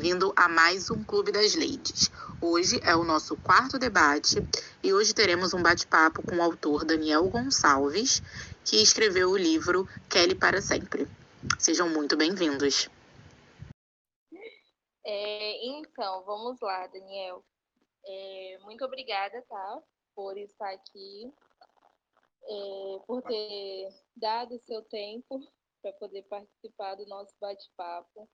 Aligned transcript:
bem-vindo 0.00 0.32
a 0.34 0.48
mais 0.48 0.90
um 0.90 1.04
Clube 1.04 1.30
das 1.30 1.54
Ladies. 1.54 2.10
Hoje 2.40 2.80
é 2.82 2.96
o 2.96 3.04
nosso 3.04 3.36
quarto 3.36 3.78
debate 3.78 4.36
e 4.82 4.94
hoje 4.94 5.12
teremos 5.12 5.52
um 5.52 5.62
bate-papo 5.62 6.22
com 6.22 6.36
o 6.36 6.42
autor 6.42 6.86
Daniel 6.86 7.28
Gonçalves, 7.28 8.22
que 8.64 8.76
escreveu 8.82 9.28
o 9.28 9.36
livro 9.36 9.86
Kelly 10.08 10.34
para 10.34 10.62
Sempre. 10.62 11.06
Sejam 11.58 11.86
muito 11.90 12.16
bem-vindos. 12.16 12.88
É, 15.04 15.66
então, 15.66 16.24
vamos 16.24 16.58
lá, 16.62 16.86
Daniel. 16.86 17.44
É, 18.06 18.58
muito 18.62 18.82
obrigada, 18.82 19.44
tá, 19.46 19.82
por 20.14 20.38
estar 20.38 20.70
aqui, 20.70 21.30
é, 22.48 22.98
por 23.06 23.20
ter 23.20 23.90
dado 24.16 24.58
seu 24.60 24.80
tempo 24.80 25.46
para 25.82 25.92
poder 25.92 26.22
participar 26.22 26.94
do 26.94 27.04
nosso 27.06 27.34
bate-papo. 27.38 28.26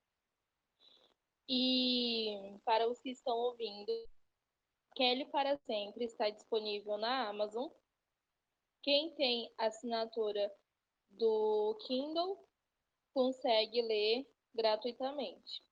E 1.49 2.59
para 2.65 2.89
os 2.89 3.01
que 3.01 3.11
estão 3.11 3.37
ouvindo, 3.37 3.93
Kelly 4.95 5.27
para 5.27 5.57
sempre 5.59 6.05
está 6.05 6.31
disponível 6.31 6.97
na 6.99 7.29
Amazon. 7.29 7.71
Quem 8.83 9.15
tem 9.15 9.53
assinatura 9.59 10.53
do 11.11 11.77
Kindle 11.87 12.45
consegue 13.13 13.83
ler 13.83 14.27
gratuitamente. 14.55 15.63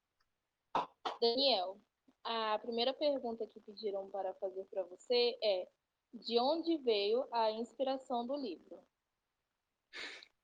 Daniel, 1.20 1.80
a 2.22 2.58
primeira 2.58 2.92
pergunta 2.92 3.46
que 3.46 3.60
pediram 3.60 4.10
para 4.10 4.34
fazer 4.34 4.64
para 4.66 4.82
você 4.84 5.38
é: 5.42 5.68
de 6.12 6.38
onde 6.38 6.76
veio 6.78 7.26
a 7.32 7.50
inspiração 7.50 8.26
do 8.26 8.36
livro? 8.36 8.78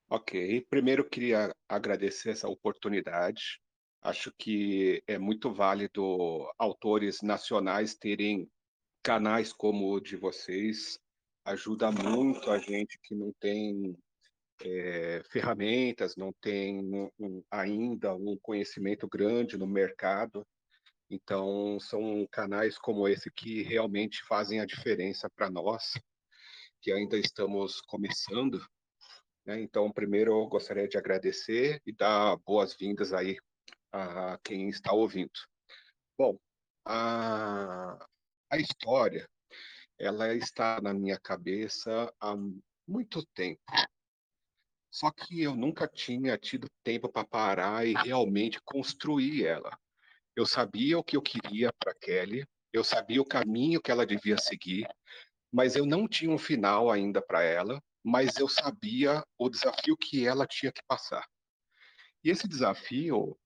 Ok, 0.09 0.63
primeiro 0.69 1.09
queria 1.09 1.55
agradecer 1.69 2.31
essa 2.31 2.49
oportunidade. 2.49 3.61
Acho 4.03 4.33
que 4.39 5.03
é 5.07 5.19
muito 5.19 5.53
válido 5.53 6.51
autores 6.59 7.21
nacionais 7.21 7.95
terem 7.95 8.51
canais 9.03 9.53
como 9.53 9.93
o 9.93 10.01
de 10.01 10.17
vocês. 10.17 10.99
Ajuda 11.45 11.93
muito 11.93 12.51
a 12.51 12.59
gente 12.59 12.99
que 13.03 13.15
não 13.15 13.31
tem 13.39 13.95
é, 14.63 15.23
ferramentas, 15.31 16.17
não 16.17 16.33
tem 16.41 17.11
um, 17.19 17.43
ainda 17.51 18.15
um 18.15 18.39
conhecimento 18.41 19.07
grande 19.07 19.59
no 19.59 19.67
mercado. 19.67 20.47
Então, 21.11 21.79
são 21.81 22.27
canais 22.31 22.79
como 22.79 23.07
esse 23.07 23.31
que 23.31 23.63
realmente 23.63 24.23
fazem 24.25 24.61
a 24.61 24.67
diferença 24.67 25.29
para 25.29 25.51
nós, 25.51 25.93
que 26.81 26.91
ainda 26.91 27.19
estamos 27.19 27.81
começando. 27.83 28.65
Né? 29.45 29.61
Então, 29.61 29.91
primeiro, 29.93 30.33
eu 30.33 30.47
gostaria 30.47 30.89
de 30.89 30.97
agradecer 30.97 31.83
e 31.85 31.93
dar 31.93 32.37
boas-vindas 32.47 33.13
aí 33.13 33.37
a 33.93 34.39
quem 34.45 34.69
está 34.69 34.93
ouvindo. 34.93 35.31
Bom, 36.19 36.39
a, 36.85 37.99
a 38.51 38.59
história, 38.59 39.29
ela 39.99 40.35
está 40.35 40.81
na 40.81 40.95
minha 40.95 41.19
cabeça 41.19 42.13
há 42.21 42.35
muito 42.87 43.25
tempo. 43.35 43.61
Só 44.91 45.11
que 45.11 45.43
eu 45.43 45.55
nunca 45.55 45.87
tinha 45.87 46.37
tido 46.37 46.69
tempo 46.83 47.09
para 47.09 47.27
parar 47.27 47.87
e 47.87 47.95
realmente 47.95 48.61
construir 48.65 49.47
ela. 49.47 49.71
Eu 50.35 50.45
sabia 50.45 50.99
o 50.99 51.05
que 51.05 51.17
eu 51.17 51.23
queria 51.23 51.73
para 51.79 51.95
Kelly, 51.95 52.45
eu 52.73 52.83
sabia 52.83 53.21
o 53.21 53.27
caminho 53.27 53.81
que 53.81 53.91
ela 53.91 54.07
devia 54.07 54.37
seguir, 54.39 54.89
mas 55.53 55.77
eu 55.77 55.87
não 55.87 56.09
tinha 56.09 56.31
um 56.31 56.39
final 56.39 56.91
ainda 56.91 57.21
para 57.23 57.43
ela, 57.43 57.81
mas 58.03 58.37
eu 58.37 58.49
sabia 58.49 59.23
o 59.39 59.49
desafio 59.49 59.97
que 59.97 60.27
ela 60.27 60.47
tinha 60.47 60.73
que 60.73 60.83
passar. 60.87 61.25
E 62.25 62.31
esse 62.31 62.47
desafio, 62.49 63.39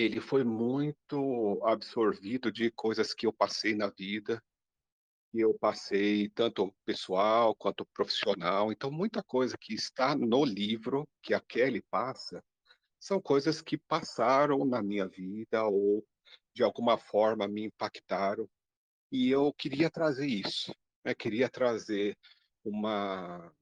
ele 0.00 0.20
foi 0.20 0.44
muito 0.44 1.60
absorvido 1.64 2.50
de 2.50 2.70
coisas 2.70 3.14
que 3.14 3.26
eu 3.26 3.32
passei 3.32 3.74
na 3.74 3.88
vida, 3.88 4.42
que 5.30 5.40
eu 5.40 5.54
passei 5.54 6.28
tanto 6.30 6.74
pessoal 6.84 7.54
quanto 7.54 7.86
profissional. 7.86 8.72
Então, 8.72 8.90
muita 8.90 9.22
coisa 9.22 9.56
que 9.58 9.74
está 9.74 10.14
no 10.14 10.44
livro, 10.44 11.06
que 11.22 11.34
a 11.34 11.40
Kelly 11.40 11.82
passa, 11.90 12.42
são 12.98 13.20
coisas 13.20 13.62
que 13.62 13.78
passaram 13.78 14.64
na 14.64 14.82
minha 14.82 15.06
vida 15.06 15.64
ou 15.64 16.04
de 16.54 16.62
alguma 16.62 16.98
forma 16.98 17.46
me 17.46 17.64
impactaram. 17.64 18.48
E 19.10 19.30
eu 19.30 19.52
queria 19.52 19.90
trazer 19.90 20.26
isso, 20.26 20.74
né? 21.04 21.14
queria 21.14 21.48
trazer 21.48 22.16
uma, 22.64 23.52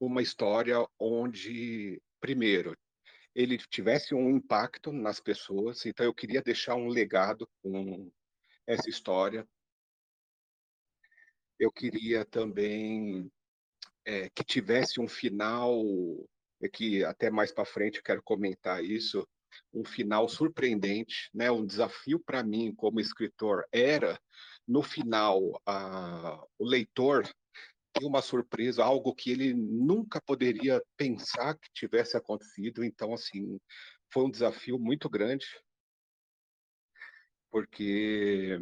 uma 0.00 0.22
história 0.22 0.86
onde, 0.98 2.00
primeiro, 2.20 2.76
ele 3.36 3.58
tivesse 3.58 4.14
um 4.14 4.30
impacto 4.30 4.90
nas 4.90 5.20
pessoas, 5.20 5.84
então 5.84 6.06
eu 6.06 6.14
queria 6.14 6.40
deixar 6.40 6.74
um 6.74 6.88
legado 6.88 7.46
com 7.62 8.10
essa 8.66 8.88
história. 8.88 9.46
Eu 11.58 11.70
queria 11.70 12.24
também 12.24 13.30
é, 14.06 14.30
que 14.30 14.42
tivesse 14.42 14.98
um 14.98 15.06
final, 15.06 15.84
é 16.62 16.68
que 16.68 17.04
até 17.04 17.30
mais 17.30 17.52
para 17.52 17.66
frente 17.66 17.98
eu 17.98 18.02
quero 18.02 18.22
comentar 18.22 18.82
isso, 18.82 19.28
um 19.70 19.84
final 19.84 20.26
surpreendente, 20.30 21.28
né? 21.34 21.50
Um 21.50 21.66
desafio 21.66 22.18
para 22.18 22.42
mim 22.42 22.74
como 22.74 23.00
escritor 23.00 23.66
era 23.70 24.18
no 24.66 24.82
final 24.82 25.60
a, 25.66 26.42
o 26.58 26.64
leitor 26.64 27.28
uma 28.02 28.22
surpresa, 28.22 28.84
algo 28.84 29.14
que 29.14 29.30
ele 29.30 29.54
nunca 29.54 30.20
poderia 30.20 30.82
pensar 30.96 31.54
que 31.56 31.68
tivesse 31.72 32.16
acontecido. 32.16 32.84
Então, 32.84 33.14
assim, 33.14 33.58
foi 34.12 34.24
um 34.24 34.30
desafio 34.30 34.78
muito 34.78 35.08
grande, 35.08 35.46
porque 37.50 38.60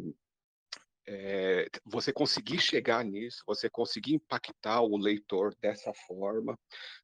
é, 1.07 1.67
você 1.85 2.11
conseguir 2.11 2.59
chegar 2.59 3.03
nisso, 3.03 3.43
você 3.45 3.69
conseguir 3.69 4.15
impactar 4.15 4.81
o 4.81 4.97
leitor 4.97 5.55
dessa 5.61 5.93
forma, 6.07 6.57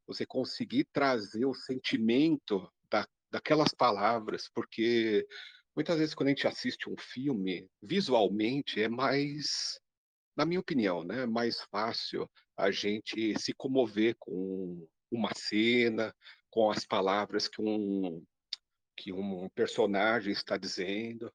você 0.08 0.26
conseguir 0.26 0.86
trazer 0.92 1.46
o 1.46 1.54
sentimento 1.54 2.72
da, 2.90 3.08
daquelas 3.30 3.74
palavras, 3.74 4.50
porque 4.54 5.28
muitas 5.76 6.00
vezes 6.00 6.16
quando 6.16 6.28
a 6.28 6.32
gente 6.32 6.48
assiste 6.48 6.90
um 6.90 6.96
filme, 6.98 7.70
visualmente 7.82 8.82
é 8.82 8.90
mais 8.90 9.80
na 10.36 10.46
minha 10.46 10.60
opinião, 10.60 11.04
né, 11.04 11.26
mais 11.26 11.62
fácil 11.72 12.30
a 12.58 12.72
gente 12.72 13.38
se 13.40 13.54
comover 13.54 14.16
com 14.20 14.88
uma 15.12 15.32
cena, 15.36 16.14
com 16.50 16.70
as 16.72 16.86
palavras 16.86 17.48
que 17.48 17.62
um, 17.62 18.24
que 18.96 19.12
um 19.12 19.50
personagem 19.50 20.32
está 20.32 20.58
dizendo. 20.58 21.32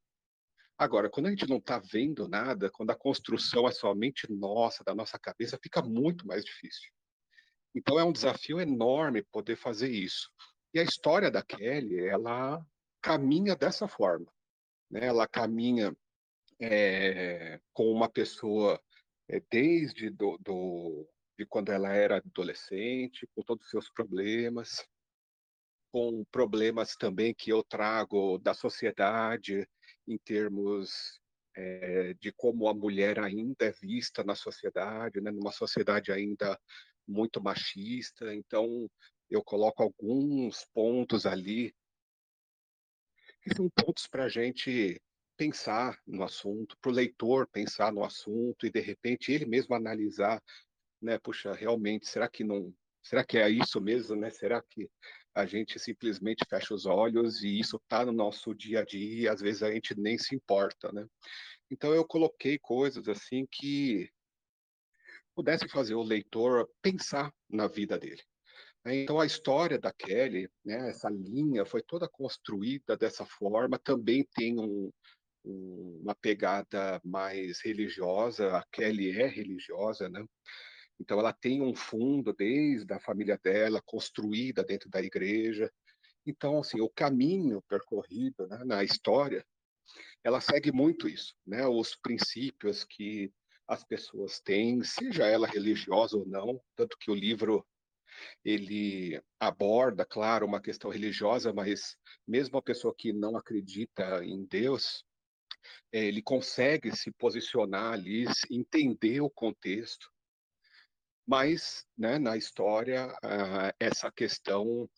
Agora, 0.79 1.11
quando 1.11 1.27
a 1.27 1.31
gente 1.31 1.49
não 1.49 1.57
está 1.57 1.79
vendo 1.79 2.29
nada, 2.29 2.71
quando 2.71 2.91
a 2.91 2.97
construção 2.97 3.67
é 3.67 3.73
somente 3.73 4.31
nossa, 4.31 4.85
da 4.85 4.95
nossa 4.95 5.19
cabeça, 5.19 5.59
fica 5.63 5.83
muito 5.83 6.27
mais 6.27 6.45
difícil. 6.45 6.91
Então 7.75 7.99
é 7.99 8.05
um 8.05 8.13
desafio 8.13 8.61
enorme 8.61 9.23
poder 9.23 9.57
fazer 9.57 9.91
isso. 9.91 10.31
E 10.73 10.79
a 10.79 10.83
história 10.83 11.31
da 11.31 11.43
Kelly, 11.43 12.07
ela 12.07 12.65
caminha 13.03 13.55
dessa 13.55 13.89
forma. 13.89 14.27
Né? 14.91 15.07
Ela 15.07 15.27
caminha 15.27 15.97
é, 16.61 17.61
com 17.73 17.91
uma 17.91 18.09
pessoa 18.09 18.81
é, 19.29 19.41
desde 19.51 20.11
do, 20.11 20.39
do, 20.39 21.09
de 21.39 21.47
quando 21.47 21.71
ela 21.71 21.93
era 21.93 22.17
adolescente, 22.17 23.27
com 23.35 23.43
todos 23.43 23.65
os 23.65 23.71
seus 23.71 23.91
problemas, 23.91 24.87
com 25.93 26.25
problemas 26.27 26.95
também 26.97 27.35
que 27.35 27.51
eu 27.51 27.63
trago 27.63 28.39
da 28.39 28.55
sociedade 28.55 29.69
em 30.07 30.19
termos 30.19 31.21
é, 31.57 32.15
de 32.15 32.33
como 32.33 32.69
a 32.69 32.75
mulher 32.75 33.19
ainda 33.19 33.65
é 33.65 33.73
vista 33.73 34.23
na 34.23 34.35
sociedade, 34.35 35.21
né, 35.21 35.31
numa 35.31 35.53
sociedade 35.53 36.13
ainda 36.13 36.61
muito 37.07 37.43
machista. 37.43 38.35
Então, 38.35 38.91
eu 39.31 39.43
coloco 39.43 39.83
alguns 39.83 40.65
pontos 40.75 41.25
ali 41.25 41.75
que 43.43 43.55
são 43.55 43.71
pontos 43.71 44.07
para 44.07 44.25
a 44.25 44.29
gente 44.29 45.01
pensar 45.37 46.01
no 46.07 46.23
assunto, 46.23 46.77
para 46.81 46.91
o 46.91 46.95
leitor 46.95 47.47
pensar 47.49 47.93
no 47.93 48.05
assunto 48.05 48.67
e 48.67 48.71
de 48.71 48.81
repente 48.81 49.33
ele 49.33 49.47
mesmo 49.47 49.75
analisar, 49.75 50.43
né? 51.01 51.19
Puxa, 51.19 51.53
realmente, 51.53 52.09
será 52.09 52.29
que 52.29 52.43
não, 52.43 52.75
será 53.03 53.25
que 53.25 53.39
é 53.39 53.49
isso 53.49 53.81
mesmo, 53.81 54.17
né? 54.17 54.31
Será 54.31 54.63
que 54.63 54.89
a 55.35 55.45
gente 55.45 55.79
simplesmente 55.79 56.45
fecha 56.49 56.75
os 56.75 56.87
olhos 56.87 57.43
e 57.43 57.59
isso 57.61 57.77
está 57.77 58.05
no 58.05 58.13
nosso 58.13 58.55
dia 58.55 58.81
a 58.81 58.85
dia 58.85 59.23
e 59.23 59.29
às 59.29 59.41
vezes 59.41 59.63
a 59.63 59.71
gente 59.71 59.95
nem 59.99 60.17
se 60.17 60.35
importa, 60.35 60.91
né? 60.93 61.07
Então 61.71 61.95
eu 61.95 62.05
coloquei 62.05 62.59
coisas 62.59 63.09
assim 63.09 63.47
que 63.51 64.11
pudesse 65.35 65.69
fazer 65.69 65.95
o 65.95 66.03
leitor 66.03 66.69
pensar 66.81 67.33
na 67.49 67.67
vida 67.67 67.99
dele. 67.99 68.23
Então 68.89 69.19
a 69.19 69.27
história 69.27 69.79
da 69.79 69.93
Kelly, 69.93 70.49
né, 70.65 70.91
essa 70.91 71.11
linha 71.11 71.65
foi 71.67 71.83
toda 71.83 72.09
construída 72.09 72.97
dessa 72.97 73.27
forma. 73.27 73.79
Também 73.79 74.25
tem 74.33 74.59
um, 74.61 74.93
uma 75.47 76.15
pegada 76.15 77.01
mais 77.05 77.61
religiosa, 77.61 78.57
a 78.57 78.65
Kelly 78.73 79.19
é 79.19 79.27
religiosa, 79.27 80.09
né? 80.09 80.25
Então 80.99 81.19
ela 81.19 81.33
tem 81.33 81.63
um 81.63 81.75
fundo 81.75 82.33
desde 82.33 82.93
a 82.93 83.01
família 83.01 83.39
dela, 83.43 83.83
construída 83.85 84.65
dentro 84.65 84.89
da 84.89 85.01
igreja. 85.01 85.71
Então, 86.27 86.59
assim, 86.59 86.81
o 86.81 86.89
caminho 86.89 87.63
percorrido 87.69 88.47
né, 88.49 88.65
na 88.65 88.83
história, 88.83 89.45
ela 90.25 90.41
segue 90.41 90.73
muito 90.73 91.09
isso, 91.09 91.35
né? 91.47 91.67
Os 91.67 91.95
princípios 91.95 92.85
que 92.85 93.33
as 93.69 93.85
pessoas 93.85 94.41
têm, 94.41 94.83
seja 94.83 95.27
ela 95.27 95.47
religiosa 95.47 96.17
ou 96.17 96.27
não, 96.27 96.61
tanto 96.75 96.97
que 96.99 97.11
o 97.11 97.15
livro 97.15 97.65
ele 98.45 99.21
aborda, 99.39 100.05
claro, 100.05 100.47
uma 100.47 100.61
questão 100.61 100.91
religiosa, 100.91 101.53
mas 101.53 101.97
mesmo 102.27 102.57
a 102.59 102.63
pessoa 102.63 102.95
que 102.97 103.13
não 103.13 103.37
acredita 103.37 104.25
em 104.25 104.45
Deus, 104.47 105.05
ele 105.93 106.23
consegue 106.23 106.95
se 106.97 107.11
posicionar 107.13 107.93
ali, 107.93 108.25
entender 108.51 109.21
o 109.21 109.31
contexto, 109.31 110.11
mas 111.27 111.85
né, 111.99 112.19
na 112.19 112.37
história 112.37 113.09
uh, 113.09 113.75
essa 113.81 114.11
questão 114.13 114.89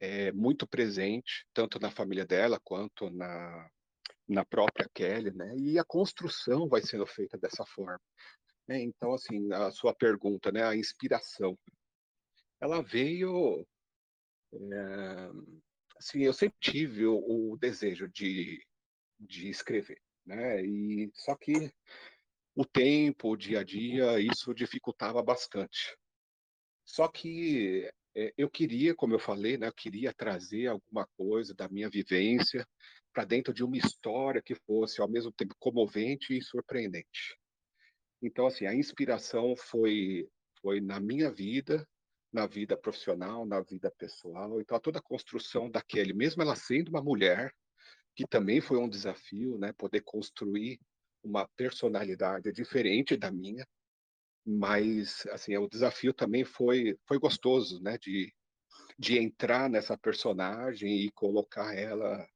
é 0.00 0.32
muito 0.32 0.66
presente, 0.66 1.46
tanto 1.54 1.78
na 1.78 1.90
família 1.90 2.26
dela 2.26 2.60
quanto 2.62 3.08
na, 3.10 3.70
na 4.28 4.44
própria 4.44 4.88
Kelly, 4.92 5.30
né? 5.30 5.54
E 5.56 5.78
a 5.78 5.84
construção 5.84 6.68
vai 6.68 6.82
sendo 6.82 7.06
feita 7.06 7.38
dessa 7.38 7.64
forma. 7.64 8.00
Né? 8.68 8.82
Então, 8.82 9.14
assim, 9.14 9.52
a 9.52 9.70
sua 9.70 9.94
pergunta, 9.94 10.50
né? 10.50 10.64
A 10.64 10.76
inspiração, 10.76 11.56
ela 12.60 12.82
veio, 12.82 13.66
é, 14.52 15.30
assim, 15.98 16.22
eu 16.22 16.32
sempre 16.32 16.58
tive 16.60 17.06
o, 17.06 17.52
o, 17.52 17.56
desejo 17.56 18.08
de, 18.08 18.60
de 19.18 19.48
escrever, 19.48 20.00
né? 20.26 20.64
E 20.64 21.10
só 21.14 21.34
que 21.36 21.72
o 22.54 22.64
tempo, 22.64 23.30
o 23.30 23.36
dia 23.36 23.60
a 23.60 23.64
dia, 23.64 24.18
isso 24.20 24.54
dificultava 24.54 25.22
bastante. 25.22 25.96
Só 26.84 27.08
que 27.08 27.90
é, 28.14 28.32
eu 28.36 28.50
queria, 28.50 28.94
como 28.94 29.14
eu 29.14 29.18
falei, 29.18 29.58
né, 29.58 29.68
eu 29.68 29.74
queria 29.74 30.12
trazer 30.12 30.68
alguma 30.68 31.06
coisa 31.16 31.54
da 31.54 31.68
minha 31.68 31.90
vivência 31.90 32.66
para 33.12 33.24
dentro 33.24 33.52
de 33.52 33.62
uma 33.62 33.76
história 33.76 34.42
que 34.42 34.54
fosse 34.54 35.00
ao 35.00 35.08
mesmo 35.08 35.32
tempo 35.32 35.54
comovente 35.58 36.36
e 36.36 36.42
surpreendente. 36.42 37.36
Então, 38.22 38.46
assim, 38.46 38.66
a 38.66 38.74
inspiração 38.74 39.54
foi 39.56 40.28
foi 40.62 40.80
na 40.80 40.98
minha 40.98 41.30
vida, 41.30 41.86
na 42.32 42.46
vida 42.46 42.76
profissional, 42.76 43.46
na 43.46 43.60
vida 43.60 43.90
pessoal. 43.96 44.60
Então, 44.60 44.80
toda 44.80 44.98
a 44.98 45.02
construção 45.02 45.70
daquele, 45.70 46.12
mesmo 46.12 46.42
ela 46.42 46.56
sendo 46.56 46.88
uma 46.88 47.02
mulher, 47.02 47.52
que 48.16 48.26
também 48.26 48.62
foi 48.62 48.78
um 48.78 48.88
desafio, 48.88 49.58
né, 49.58 49.72
poder 49.74 50.00
construir 50.00 50.80
uma 51.22 51.46
personalidade 51.48 52.50
diferente 52.50 53.14
da 53.14 53.30
minha, 53.30 53.66
mas 54.44 55.26
assim 55.26 55.56
o 55.56 55.68
desafio 55.68 56.14
também 56.14 56.44
foi 56.44 56.96
foi 57.04 57.18
gostoso 57.18 57.82
né 57.82 57.98
de, 57.98 58.32
de 58.96 59.18
entrar 59.18 59.68
nessa 59.68 59.98
personagem 59.98 61.04
e 61.04 61.10
colocar 61.10 61.74
ela 61.74 62.26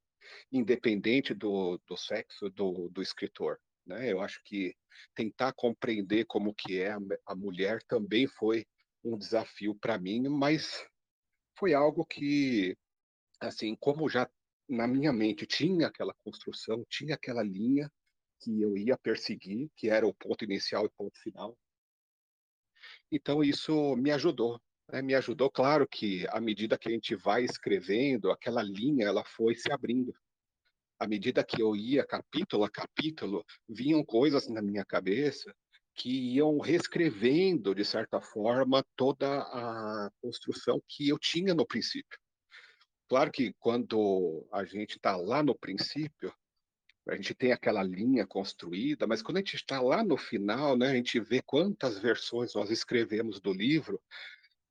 independente 0.51 1.33
do, 1.33 1.81
do 1.87 1.97
sexo 1.97 2.51
do, 2.51 2.89
do 2.89 3.01
escritor 3.01 3.61
né. 3.87 4.13
Eu 4.13 4.21
acho 4.21 4.43
que 4.45 4.75
tentar 5.15 5.53
compreender 5.53 6.25
como 6.27 6.53
que 6.53 6.81
é 6.81 6.91
a, 6.91 6.99
a 7.27 7.35
mulher 7.37 7.81
também 7.85 8.27
foi 8.27 8.67
um 9.05 9.17
desafio 9.17 9.73
para 9.77 9.97
mim 9.97 10.29
mas 10.29 10.85
foi 11.57 11.75
algo 11.75 12.05
que 12.05 12.77
assim 13.41 13.77
como 13.77 14.09
já 14.09 14.29
na 14.71 14.87
minha 14.87 15.13
mente 15.13 15.47
tinha 15.47 15.89
aquela 15.89 16.15
construção 16.15 16.85
tinha 16.89 17.15
aquela 17.15 17.43
linha 17.43 17.91
que 18.41 18.63
eu 18.63 18.77
ia 18.77 18.97
perseguir 18.97 19.69
que 19.77 19.91
era 19.91 20.07
o 20.07 20.15
ponto 20.15 20.45
inicial 20.45 20.87
e 20.87 20.91
ponto 20.91 21.19
final 21.21 21.57
então, 23.11 23.43
isso 23.43 23.97
me 23.97 24.11
ajudou. 24.13 24.61
Né? 24.91 25.03
Me 25.03 25.15
ajudou, 25.15 25.51
claro 25.51 25.87
que 25.89 26.27
à 26.29 26.41
medida 26.41 26.79
que 26.79 26.89
a 26.89 26.93
gente 26.93 27.15
vai 27.15 27.45
escrevendo, 27.45 28.31
aquela 28.31 28.63
linha 28.63 29.07
ela 29.07 29.25
foi 29.25 29.55
se 29.55 29.73
abrindo. 29.73 30.15
À 30.99 31.07
medida 31.07 31.45
que 31.45 31.63
eu 31.63 31.75
ia 31.75 32.07
capítulo 32.07 32.65
a 32.65 32.71
capítulo, 32.71 33.45
vinham 33.69 34.05
coisas 34.05 34.49
na 34.49 34.63
minha 34.63 34.85
cabeça 34.85 35.55
que 35.95 36.35
iam 36.35 36.59
reescrevendo, 36.59 37.75
de 37.75 37.85
certa 37.85 38.21
forma, 38.21 38.85
toda 38.97 39.41
a 39.43 40.11
construção 40.23 40.81
que 40.89 41.09
eu 41.09 41.19
tinha 41.19 41.55
no 41.55 41.67
princípio. 41.67 42.19
Claro 43.11 43.33
que 43.33 43.53
quando 43.59 44.47
a 44.53 44.65
gente 44.65 44.93
está 44.93 45.17
lá 45.17 45.43
no 45.43 45.53
princípio, 45.53 46.33
a 47.09 47.17
gente 47.17 47.35
tem 47.35 47.51
aquela 47.51 47.83
linha 47.83 48.25
construída, 48.25 49.05
mas 49.05 49.21
quando 49.21 49.39
a 49.39 49.41
gente 49.41 49.57
está 49.57 49.81
lá 49.81 50.05
no 50.05 50.17
final, 50.17 50.79
né, 50.79 50.93
a 50.93 50.95
gente 50.95 51.19
vê 51.19 51.43
quantas 51.43 51.99
versões 51.99 52.55
nós 52.55 52.71
escrevemos 52.71 53.41
do 53.41 53.53
livro, 53.53 54.01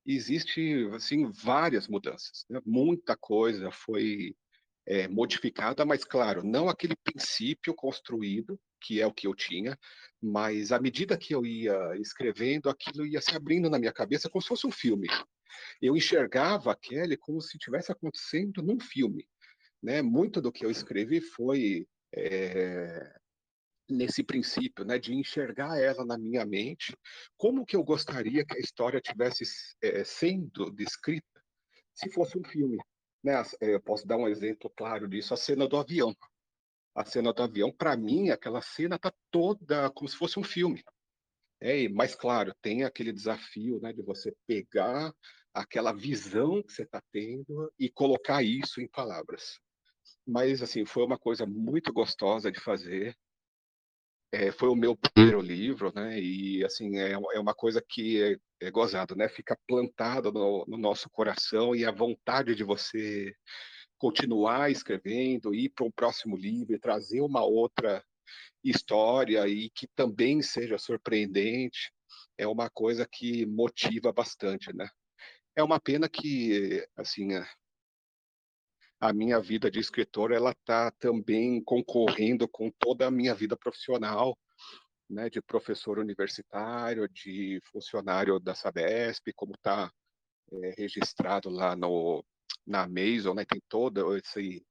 existe 0.06 0.90
assim 0.94 1.30
várias 1.30 1.90
mudanças, 1.90 2.46
né? 2.50 2.62
muita 2.66 3.18
coisa 3.18 3.72
foi 3.72 4.34
é, 4.86 5.06
modificada, 5.10 5.86
mas 5.86 6.06
claro, 6.06 6.42
não 6.42 6.70
aquele 6.70 6.96
princípio 6.96 7.76
construído 7.76 8.58
que 8.80 9.02
é 9.02 9.06
o 9.06 9.14
que 9.14 9.28
eu 9.28 9.36
tinha, 9.36 9.78
mas 10.22 10.72
à 10.72 10.80
medida 10.80 11.18
que 11.18 11.36
eu 11.36 11.46
ia 11.46 11.76
escrevendo, 11.98 12.70
aquilo 12.70 13.06
ia 13.06 13.20
se 13.20 13.36
abrindo 13.36 13.70
na 13.70 13.78
minha 13.78 13.92
cabeça 13.92 14.30
como 14.30 14.42
se 14.42 14.48
fosse 14.48 14.66
um 14.66 14.72
filme. 14.72 15.10
Eu 15.82 15.96
enxergava 15.96 16.72
a 16.72 16.76
Kelly 16.76 17.18
como 17.18 17.42
se 17.42 17.58
estivesse 17.58 17.92
acontecendo 17.92 18.62
num 18.62 18.80
filme. 18.80 19.28
Né? 19.82 20.02
Muito 20.02 20.42
do 20.42 20.52
que 20.52 20.66
eu 20.66 20.72
escrevi 20.72 21.22
foi 21.22 21.88
é, 22.14 23.20
nesse 23.90 24.24
princípio, 24.24 24.86
né, 24.86 25.00
de 25.00 25.14
enxergar 25.14 25.80
ela 25.80 26.06
na 26.06 26.18
minha 26.18 26.46
mente, 26.46 26.96
como 27.38 27.66
que 27.66 27.76
eu 27.76 27.84
gostaria 27.84 28.46
que 28.46 28.56
a 28.56 28.60
história 28.60 29.02
tivesse 29.02 29.44
é, 29.82 30.04
sendo 30.04 30.70
descrita 30.72 31.28
se 31.94 32.10
fosse 32.12 32.38
um 32.38 32.44
filme. 32.44 32.78
Né? 33.24 33.34
Eu 33.60 33.82
posso 33.82 34.08
dar 34.08 34.18
um 34.18 34.28
exemplo 34.28 34.72
claro 34.76 35.08
disso, 35.08 35.34
a 35.34 35.38
cena 35.38 35.68
do 35.68 35.78
avião. 35.78 36.16
A 36.96 37.06
cena 37.06 37.34
do 37.34 37.44
avião, 37.44 37.72
para 37.72 37.96
mim, 37.98 38.30
aquela 38.30 38.62
cena 38.62 38.98
tá 38.98 39.14
toda 39.32 39.90
como 39.92 40.08
se 40.08 40.16
fosse 40.16 40.40
um 40.40 40.44
filme. 40.44 40.84
É, 41.62 41.90
mas 41.90 42.16
claro, 42.16 42.54
tem 42.62 42.84
aquele 42.84 43.12
desafio, 43.12 43.82
né, 43.82 43.92
de 43.92 44.02
você 44.02 44.34
pegar 44.48 45.14
aquela 45.54 45.94
visão 45.94 46.62
que 46.64 46.72
você 46.72 46.84
está 46.84 47.02
tendo 47.12 47.72
e 47.78 47.90
colocar 47.90 48.44
isso 48.44 48.82
em 48.82 48.88
palavras. 48.88 49.60
Mas, 50.26 50.62
assim, 50.62 50.86
foi 50.86 51.04
uma 51.04 51.18
coisa 51.18 51.46
muito 51.46 51.92
gostosa 51.92 52.52
de 52.52 52.60
fazer. 52.60 53.16
É, 54.32 54.52
foi 54.52 54.70
o 54.70 54.76
meu 54.76 54.96
primeiro 54.96 55.42
livro, 55.42 55.92
né? 55.94 56.20
E, 56.20 56.64
assim, 56.64 56.98
é, 56.98 57.12
é 57.14 57.40
uma 57.40 57.54
coisa 57.56 57.82
que 57.82 58.22
é, 58.22 58.38
é 58.68 58.72
gozado, 58.72 59.16
né? 59.16 59.28
Fica 59.28 59.58
plantado 59.68 60.32
no, 60.32 60.66
no 60.68 60.78
nosso 60.78 61.10
coração 61.10 61.76
e 61.76 61.84
a 61.84 61.92
vontade 61.92 62.54
de 62.54 62.64
você 62.64 63.34
continuar 63.98 64.72
escrevendo, 64.72 65.54
ir 65.54 65.70
para 65.70 65.86
o 65.86 65.92
próximo 65.92 66.38
livro 66.38 66.74
e 66.74 66.80
trazer 66.80 67.22
uma 67.22 67.44
outra 67.44 68.04
história 68.64 69.48
e 69.48 69.70
que 69.70 69.88
também 69.88 70.42
seja 70.42 70.78
surpreendente, 70.78 71.92
é 72.38 72.48
uma 72.48 72.70
coisa 72.70 73.06
que 73.06 73.46
motiva 73.46 74.12
bastante, 74.14 74.74
né? 74.74 74.88
É 75.56 75.64
uma 75.64 75.80
pena 75.80 76.08
que, 76.08 76.88
assim, 76.96 77.30
a 79.00 79.14
minha 79.14 79.40
vida 79.40 79.72
de 79.72 79.80
escritor 79.80 80.32
ela 80.32 80.52
está 80.52 80.92
também 80.92 81.64
concorrendo 81.64 82.48
com 82.48 82.70
toda 82.72 83.08
a 83.08 83.12
minha 83.12 83.34
vida 83.34 83.56
profissional, 83.56 84.38
né, 85.10 85.30
de 85.30 85.42
professor 85.42 85.98
universitário, 85.98 87.08
de 87.10 87.60
funcionário 87.72 88.40
da 88.40 88.54
Sabesp, 88.54 89.34
como 89.36 89.54
está 89.56 89.92
é, 90.52 90.76
registrado 90.78 91.50
lá 91.50 91.76
no 91.76 92.24
na 92.66 92.84
Amazon, 92.84 93.36
né, 93.36 93.46
tem 93.46 93.60
toda 93.68 94.02
esse 94.18 94.64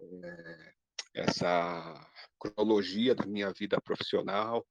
é, 0.00 0.74
essa 1.14 2.10
cronologia 2.38 3.14
da 3.14 3.24
minha 3.24 3.52
vida 3.52 3.80
profissional, 3.80 4.66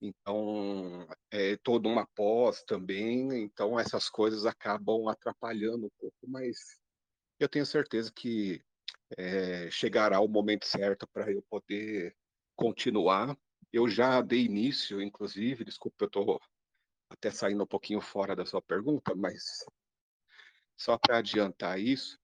então 0.00 1.06
é 1.30 1.56
toda 1.58 1.88
uma 1.88 2.06
pós 2.14 2.62
também, 2.62 3.42
então 3.42 3.78
essas 3.78 4.08
coisas 4.08 4.46
acabam 4.46 5.08
atrapalhando 5.08 5.86
um 5.86 5.90
pouco, 5.98 6.16
mas 6.26 6.56
eu 7.38 7.48
tenho 7.48 7.66
certeza 7.66 8.10
que 8.12 8.62
é, 9.16 9.70
chegará 9.70 10.20
o 10.20 10.28
momento 10.28 10.66
certo 10.66 11.06
para 11.08 11.30
eu 11.30 11.42
poder 11.50 12.16
continuar. 12.56 13.36
Eu 13.72 13.88
já 13.88 14.20
dei 14.22 14.44
início, 14.44 15.00
inclusive, 15.00 15.64
desculpa, 15.64 16.04
eu 16.04 16.06
estou 16.06 16.40
até 17.10 17.30
saindo 17.30 17.62
um 17.64 17.66
pouquinho 17.66 18.00
fora 18.00 18.34
da 18.34 18.46
sua 18.46 18.62
pergunta, 18.62 19.14
mas 19.14 19.64
só 20.76 20.96
para 20.96 21.18
adiantar 21.18 21.78
isso, 21.78 22.18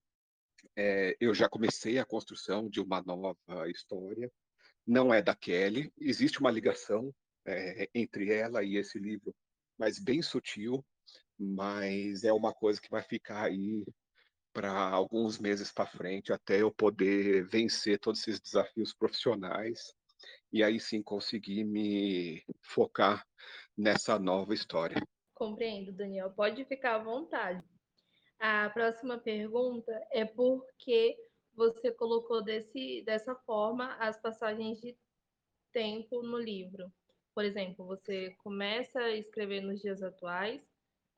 é, 0.74 1.16
eu 1.20 1.34
já 1.34 1.48
comecei 1.48 1.98
a 1.98 2.04
construção 2.04 2.68
de 2.68 2.80
uma 2.80 3.02
nova 3.02 3.36
história. 3.68 4.32
Não 4.86 5.12
é 5.12 5.20
da 5.20 5.34
Kelly, 5.34 5.92
existe 5.98 6.40
uma 6.40 6.50
ligação 6.50 7.12
é, 7.46 7.88
entre 7.94 8.32
ela 8.32 8.62
e 8.62 8.76
esse 8.76 8.98
livro, 8.98 9.34
mas 9.78 9.98
bem 9.98 10.22
sutil, 10.22 10.84
mas 11.38 12.24
é 12.24 12.32
uma 12.32 12.52
coisa 12.52 12.80
que 12.80 12.90
vai 12.90 13.02
ficar 13.02 13.44
aí 13.44 13.84
para 14.52 14.72
alguns 14.72 15.38
meses 15.38 15.70
para 15.70 15.86
frente, 15.86 16.32
até 16.32 16.62
eu 16.62 16.72
poder 16.72 17.46
vencer 17.46 17.98
todos 17.98 18.20
esses 18.26 18.40
desafios 18.40 18.94
profissionais 18.94 19.94
e 20.50 20.62
aí 20.62 20.80
sim 20.80 21.02
conseguir 21.02 21.64
me 21.64 22.42
focar 22.62 23.26
nessa 23.76 24.18
nova 24.18 24.54
história. 24.54 24.96
Compreendo, 25.34 25.92
Daniel. 25.92 26.30
Pode 26.30 26.64
ficar 26.64 26.94
à 26.94 27.04
vontade. 27.04 27.62
A 28.38 28.70
próxima 28.70 29.18
pergunta 29.18 29.92
é 30.10 30.24
por 30.24 30.66
que 30.78 31.16
você 31.54 31.90
colocou 31.90 32.42
desse, 32.42 33.02
dessa 33.04 33.34
forma 33.34 33.94
as 33.96 34.18
passagens 34.18 34.80
de 34.80 34.96
tempo 35.72 36.22
no 36.22 36.38
livro. 36.38 36.90
Por 37.36 37.44
exemplo, 37.44 37.84
você 37.84 38.30
começa 38.38 38.98
a 38.98 39.14
escrever 39.14 39.60
nos 39.60 39.82
dias 39.82 40.02
atuais, 40.02 40.66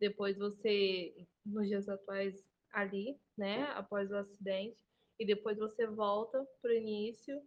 depois 0.01 0.37
você, 0.37 1.15
nos 1.47 1.69
dias 1.69 1.89
atuais 1.89 2.45
ali, 2.73 3.21
né, 3.37 3.63
após 3.77 4.11
o 4.11 4.17
acidente, 4.17 4.77
e 5.17 5.25
depois 5.25 5.57
você 5.59 5.87
volta 5.87 6.45
para 6.61 6.73
o 6.73 6.75
início 6.75 7.41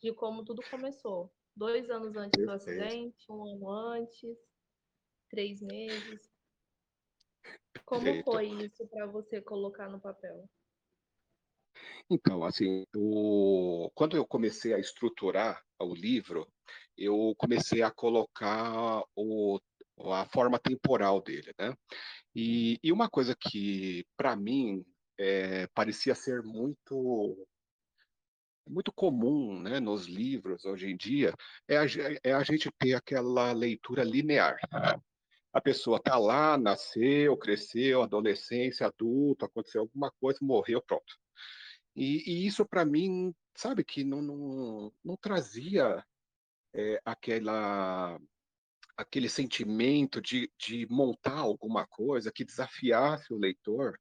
de 0.00 0.14
como 0.14 0.44
tudo 0.44 0.62
começou. 0.70 1.34
Dois 1.56 1.90
anos 1.90 2.14
antes 2.14 2.44
do 2.44 2.52
acidente, 2.52 3.26
um 3.28 3.44
ano 3.44 3.68
antes, 3.68 4.38
três 5.28 5.60
meses. 5.60 6.32
Como 7.84 8.22
foi 8.22 8.46
isso 8.64 8.86
para 8.86 9.06
você 9.06 9.42
colocar 9.42 9.88
no 9.88 10.00
papel? 10.00 10.48
Então, 12.08 12.44
assim, 12.44 12.84
o... 12.94 13.90
quando 13.92 14.16
eu 14.16 14.24
comecei 14.24 14.72
a 14.72 14.78
estruturar 14.78 15.65
o 15.80 15.94
livro, 15.94 16.46
eu 16.96 17.34
comecei 17.38 17.82
a 17.82 17.90
colocar 17.90 19.02
o... 19.14 19.60
a 20.12 20.24
forma 20.26 20.58
temporal 20.58 21.20
dele, 21.20 21.52
né? 21.58 21.74
E, 22.34 22.78
e 22.82 22.92
uma 22.92 23.08
coisa 23.08 23.34
que, 23.34 24.06
para 24.16 24.36
mim, 24.36 24.84
é, 25.18 25.66
parecia 25.68 26.14
ser 26.14 26.42
muito 26.42 27.46
muito 28.68 28.92
comum 28.92 29.60
né, 29.60 29.78
nos 29.78 30.06
livros 30.06 30.64
hoje 30.64 30.90
em 30.90 30.96
dia 30.96 31.32
é 31.68 31.76
a, 31.76 31.84
é 32.24 32.32
a 32.32 32.42
gente 32.42 32.68
ter 32.78 32.94
aquela 32.94 33.52
leitura 33.52 34.02
linear. 34.02 34.58
A 35.52 35.60
pessoa 35.60 35.96
está 35.96 36.18
lá, 36.18 36.58
nasceu, 36.58 37.36
cresceu, 37.36 38.02
adolescência, 38.02 38.86
adulto, 38.86 39.44
aconteceu 39.44 39.82
alguma 39.82 40.12
coisa, 40.20 40.38
morreu, 40.42 40.82
pronto. 40.82 41.16
E, 41.96 42.22
e 42.30 42.46
isso, 42.46 42.64
para 42.66 42.84
mim, 42.84 43.34
sabe, 43.56 43.82
que 43.82 44.04
não, 44.04 44.20
não, 44.20 44.92
não 45.02 45.16
trazia 45.16 46.04
é, 46.74 47.00
aquela 47.04 48.20
aquele 48.96 49.28
sentimento 49.28 50.22
de, 50.22 50.50
de 50.58 50.86
montar 50.90 51.36
alguma 51.36 51.86
coisa 51.86 52.32
que 52.32 52.44
desafiasse 52.44 53.32
o 53.32 53.38
leitor 53.38 54.00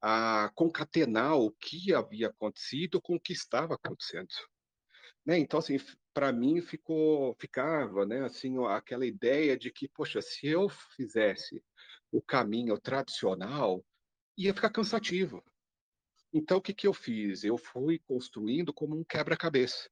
a 0.00 0.50
concatenar 0.54 1.38
o 1.38 1.50
que 1.52 1.94
havia 1.94 2.28
acontecido 2.28 3.00
com 3.00 3.16
o 3.16 3.20
que 3.20 3.32
estava 3.32 3.74
acontecendo. 3.74 4.28
Né? 5.24 5.38
Então, 5.38 5.58
assim, 5.58 5.78
para 6.12 6.32
mim 6.32 6.60
ficou, 6.60 7.34
ficava, 7.40 8.06
né, 8.06 8.24
assim, 8.24 8.62
aquela 8.66 9.06
ideia 9.06 9.56
de 9.56 9.72
que, 9.72 9.88
poxa, 9.88 10.20
se 10.20 10.46
eu 10.46 10.68
fizesse 10.68 11.64
o 12.12 12.22
caminho 12.22 12.78
tradicional, 12.78 13.84
ia 14.36 14.54
ficar 14.54 14.70
cansativo. 14.70 15.42
Então, 16.36 16.58
o 16.58 16.60
que, 16.60 16.74
que 16.74 16.86
eu 16.86 16.92
fiz? 16.92 17.44
Eu 17.44 17.56
fui 17.56 17.98
construindo 17.98 18.70
como 18.70 18.94
um 18.94 19.02
quebra-cabeça 19.02 19.88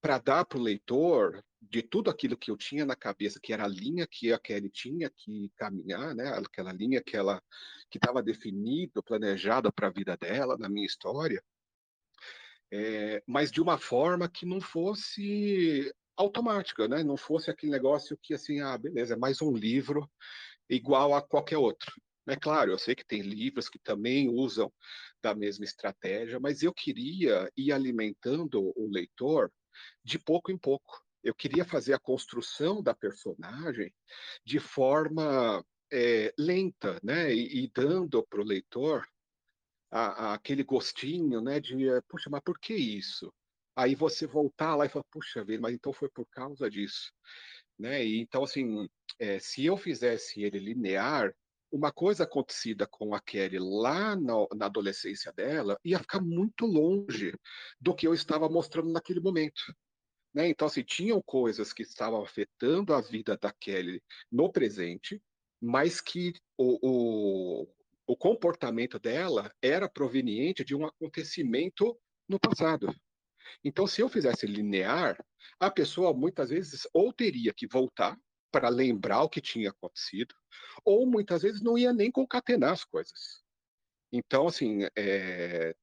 para 0.00 0.18
dar 0.18 0.44
para 0.44 0.56
o 0.56 0.62
leitor 0.62 1.44
de 1.60 1.82
tudo 1.82 2.08
aquilo 2.08 2.36
que 2.36 2.48
eu 2.48 2.56
tinha 2.56 2.86
na 2.86 2.94
cabeça, 2.94 3.40
que 3.42 3.52
era 3.52 3.64
a 3.64 3.68
linha 3.68 4.06
que 4.06 4.32
a 4.32 4.38
Kelly 4.38 4.70
tinha 4.70 5.10
que 5.10 5.50
caminhar, 5.56 6.14
né? 6.14 6.28
Aquela 6.28 6.72
linha 6.72 7.02
que 7.02 7.16
ela 7.16 7.42
que 7.90 7.98
estava 7.98 8.22
definida, 8.22 9.02
planejada 9.02 9.72
para 9.72 9.88
a 9.88 9.90
vida 9.90 10.16
dela, 10.16 10.56
na 10.56 10.68
minha 10.68 10.86
história, 10.86 11.42
é, 12.70 13.20
mas 13.26 13.50
de 13.50 13.60
uma 13.60 13.76
forma 13.76 14.28
que 14.28 14.46
não 14.46 14.60
fosse 14.60 15.92
automática, 16.16 16.86
né? 16.86 17.02
Não 17.02 17.16
fosse 17.16 17.50
aquele 17.50 17.72
negócio 17.72 18.16
que 18.22 18.32
assim, 18.32 18.60
ah, 18.60 18.78
beleza, 18.78 19.14
é 19.14 19.18
mais 19.18 19.42
um 19.42 19.52
livro 19.52 20.08
igual 20.68 21.14
a 21.16 21.20
qualquer 21.20 21.58
outro. 21.58 21.92
É 22.28 22.36
claro, 22.36 22.70
eu 22.70 22.78
sei 22.78 22.94
que 22.94 23.04
tem 23.04 23.22
livros 23.22 23.68
que 23.68 23.78
também 23.78 24.28
usam 24.28 24.72
da 25.22 25.34
mesma 25.34 25.64
estratégia, 25.64 26.40
mas 26.40 26.62
eu 26.62 26.72
queria 26.72 27.50
ir 27.56 27.72
alimentando 27.72 28.72
o 28.76 28.90
leitor 28.90 29.52
de 30.04 30.18
pouco 30.18 30.50
em 30.50 30.58
pouco. 30.58 31.04
Eu 31.22 31.34
queria 31.34 31.64
fazer 31.64 31.92
a 31.92 31.98
construção 31.98 32.82
da 32.82 32.94
personagem 32.94 33.94
de 34.44 34.58
forma 34.58 35.64
é, 35.92 36.32
lenta, 36.38 36.98
né? 37.02 37.34
E, 37.34 37.64
e 37.64 37.70
dando 37.74 38.26
para 38.26 38.40
o 38.40 38.44
leitor 38.44 39.06
a, 39.90 40.30
a, 40.30 40.34
aquele 40.34 40.62
gostinho, 40.62 41.40
né? 41.40 41.60
De, 41.60 41.86
puxa, 42.08 42.30
mas 42.30 42.42
por 42.42 42.58
que 42.58 42.74
isso? 42.74 43.32
Aí 43.76 43.94
você 43.94 44.26
voltar 44.26 44.76
lá 44.76 44.86
e 44.86 44.88
falar, 44.88 45.04
puxa 45.10 45.44
vida, 45.44 45.60
mas 45.60 45.74
então 45.74 45.92
foi 45.92 46.08
por 46.08 46.26
causa 46.26 46.70
disso, 46.70 47.12
né? 47.78 48.04
E, 48.04 48.20
então, 48.20 48.44
assim, 48.44 48.88
é, 49.18 49.38
se 49.38 49.64
eu 49.64 49.76
fizesse 49.76 50.42
ele 50.42 50.58
linear, 50.58 51.34
uma 51.70 51.92
coisa 51.92 52.24
acontecida 52.24 52.86
com 52.86 53.14
a 53.14 53.20
Kelly 53.20 53.58
lá 53.58 54.16
na, 54.16 54.46
na, 54.54 54.66
adolescência 54.66 55.32
dela 55.32 55.78
ia 55.84 55.98
ficar 55.98 56.20
muito 56.20 56.66
longe 56.66 57.32
do 57.80 57.94
que 57.94 58.06
eu 58.06 58.14
estava 58.14 58.48
mostrando 58.48 58.90
naquele 58.90 59.20
momento. 59.20 59.60
Né? 60.34 60.48
Então, 60.48 60.66
assim, 60.66 60.82
tinham 60.82 61.22
coisas 61.22 61.72
que 61.72 61.82
estavam 61.82 62.22
afetando 62.22 62.94
a 62.94 63.00
vida 63.00 63.36
da 63.36 63.52
Kelly 63.52 64.02
no 64.30 64.50
presente, 64.50 65.22
mas 65.60 66.00
que 66.00 66.32
o, 66.56 66.78
o, 66.82 67.68
o 68.06 68.16
comportamento 68.16 68.98
dela 68.98 69.52
era 69.62 69.88
proveniente 69.88 70.64
de 70.64 70.74
um 70.74 70.86
acontecimento 70.86 71.96
no 72.28 72.38
passado. 72.38 72.94
Então, 73.64 73.86
se 73.86 74.00
eu 74.00 74.08
fizesse 74.08 74.46
linear, 74.46 75.16
a 75.58 75.70
pessoa 75.70 76.14
muitas 76.14 76.50
vezes 76.50 76.86
ou 76.94 77.12
teria 77.12 77.52
que 77.52 77.66
voltar 77.66 78.16
para 78.50 78.68
lembrar 78.68 79.22
o 79.22 79.28
que 79.28 79.40
tinha 79.40 79.70
acontecido, 79.70 80.34
ou 80.84 81.06
muitas 81.06 81.42
vezes 81.42 81.62
não 81.62 81.78
ia 81.78 81.92
nem 81.92 82.10
concatenar 82.10 82.72
as 82.72 82.84
coisas. 82.84 83.42
Então, 84.12 84.48
assim, 84.48 84.80
é, 84.96 85.74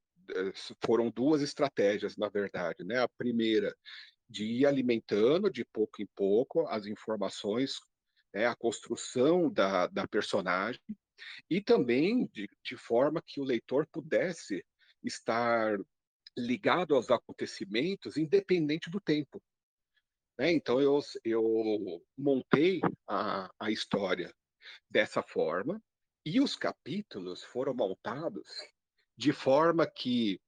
foram 0.85 1.09
duas 1.09 1.41
estratégias, 1.41 2.17
na 2.17 2.29
verdade. 2.29 2.83
Né? 2.83 2.99
A 2.99 3.07
primeira, 3.07 3.75
de 4.29 4.45
ir 4.45 4.65
alimentando 4.65 5.49
de 5.49 5.63
pouco 5.65 6.01
em 6.01 6.07
pouco 6.15 6.67
as 6.67 6.85
informações, 6.85 7.79
né, 8.33 8.45
a 8.45 8.55
construção 8.55 9.49
da, 9.49 9.87
da 9.87 10.07
personagem, 10.07 10.81
e 11.49 11.61
também 11.61 12.27
de, 12.27 12.49
de 12.63 12.77
forma 12.77 13.23
que 13.25 13.39
o 13.39 13.43
leitor 13.43 13.87
pudesse 13.87 14.63
estar 15.03 15.77
ligado 16.37 16.95
aos 16.95 17.09
acontecimentos, 17.09 18.17
independente 18.17 18.89
do 18.89 18.99
tempo. 18.99 19.41
Né? 20.37 20.51
Então, 20.51 20.79
eu, 20.79 20.99
eu 21.23 22.03
montei 22.17 22.79
a, 23.07 23.49
a 23.59 23.71
história 23.71 24.33
dessa 24.89 25.21
forma, 25.21 25.81
e 26.25 26.41
os 26.41 26.55
capítulos 26.55 27.43
foram 27.43 27.73
montados 27.73 28.47
de 29.17 29.31
forma 29.31 29.89
que 29.89 30.39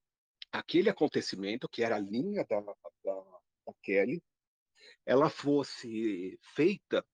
aquele 0.52 0.90
acontecimento, 0.90 1.68
que 1.68 1.82
era 1.82 1.96
a 1.96 2.00
linha 2.00 2.44
da, 2.48 2.60
da, 2.60 2.74
da 3.04 3.74
Kelly, 3.82 4.22
ela 5.06 5.30
fosse 5.30 6.38
feita 6.54 7.04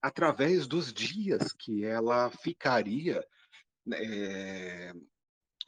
através 0.00 0.66
dos 0.66 0.92
dias 0.92 1.52
que 1.52 1.84
ela 1.84 2.30
ficaria 2.30 3.26
é, 3.92 4.92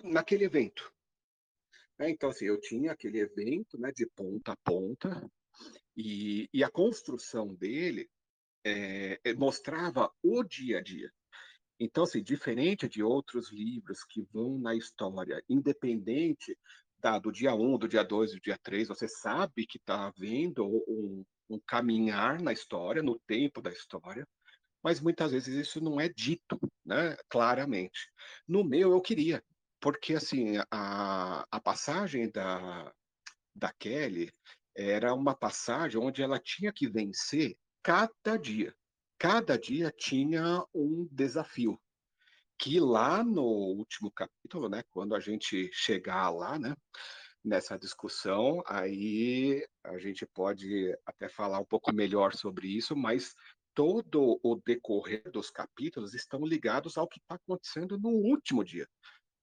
naquele 0.04 0.44
evento. 0.44 0.92
É, 1.98 2.10
então, 2.10 2.28
assim, 2.28 2.44
eu 2.44 2.60
tinha 2.60 2.92
aquele 2.92 3.18
evento 3.18 3.78
né, 3.78 3.90
de 3.92 4.06
ponta 4.06 4.52
a 4.52 4.56
ponta, 4.56 5.28
e, 5.96 6.48
e 6.52 6.62
a 6.62 6.70
construção 6.70 7.54
dele 7.54 8.08
é, 8.64 9.18
mostrava 9.34 10.12
o 10.22 10.42
dia 10.42 10.78
a 10.78 10.82
dia. 10.82 11.12
Então, 11.78 12.04
assim, 12.04 12.22
diferente 12.22 12.88
de 12.88 13.02
outros 13.02 13.50
livros 13.50 14.02
que 14.04 14.22
vão 14.32 14.58
na 14.58 14.74
história, 14.74 15.42
independente 15.48 16.56
tá, 17.00 17.18
do 17.18 17.30
dia 17.30 17.54
1, 17.54 17.78
do 17.78 17.88
dia 17.88 18.02
2, 18.02 18.32
do 18.32 18.40
dia 18.40 18.58
3, 18.62 18.88
você 18.88 19.06
sabe 19.06 19.66
que 19.66 19.76
está 19.76 20.06
havendo 20.06 20.66
um, 20.66 21.24
um 21.50 21.60
caminhar 21.60 22.40
na 22.40 22.52
história, 22.52 23.02
no 23.02 23.18
tempo 23.26 23.60
da 23.60 23.70
história, 23.70 24.26
mas 24.82 25.00
muitas 25.00 25.32
vezes 25.32 25.54
isso 25.54 25.80
não 25.80 26.00
é 26.00 26.08
dito, 26.08 26.58
né, 26.84 27.16
claramente. 27.28 28.10
No 28.48 28.64
meu, 28.64 28.92
eu 28.92 29.00
queria, 29.00 29.42
porque, 29.80 30.14
assim, 30.14 30.54
a, 30.70 31.46
a 31.50 31.60
passagem 31.60 32.30
da, 32.30 32.92
da 33.54 33.72
Kelly 33.72 34.32
era 34.76 35.14
uma 35.14 35.34
passagem 35.34 36.00
onde 36.00 36.22
ela 36.22 36.38
tinha 36.38 36.72
que 36.72 36.88
vencer 36.88 37.56
cada 37.82 38.36
dia. 38.36 38.74
Cada 39.18 39.58
dia 39.58 39.90
tinha 39.96 40.64
um 40.74 41.08
desafio 41.10 41.80
que 42.58 42.80
lá 42.80 43.22
no 43.22 43.42
último 43.42 44.10
capítulo, 44.10 44.68
né, 44.68 44.82
quando 44.90 45.14
a 45.14 45.20
gente 45.20 45.70
chegar 45.72 46.30
lá, 46.30 46.58
né, 46.58 46.74
nessa 47.44 47.78
discussão, 47.78 48.62
aí 48.66 49.64
a 49.84 49.98
gente 49.98 50.26
pode 50.26 50.94
até 51.04 51.28
falar 51.28 51.60
um 51.60 51.64
pouco 51.64 51.92
melhor 51.92 52.34
sobre 52.34 52.68
isso, 52.68 52.96
mas 52.96 53.34
todo 53.74 54.40
o 54.42 54.56
decorrer 54.56 55.30
dos 55.30 55.50
capítulos 55.50 56.14
estão 56.14 56.44
ligados 56.44 56.96
ao 56.96 57.06
que 57.06 57.20
está 57.20 57.36
acontecendo 57.36 57.98
no 57.98 58.08
último 58.08 58.64
dia, 58.64 58.88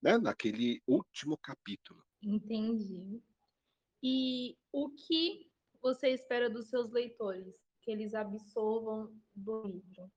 né, 0.02 0.18
naquele 0.18 0.82
último 0.86 1.38
capítulo. 1.38 2.02
Entendi. 2.22 3.22
E 4.06 4.54
o 4.70 4.90
que 4.90 5.50
você 5.80 6.10
espera 6.10 6.50
dos 6.50 6.68
seus 6.68 6.92
leitores? 6.92 7.54
Que 7.80 7.90
eles 7.90 8.12
absorvam 8.12 9.18
do 9.34 9.66
livro? 9.66 10.12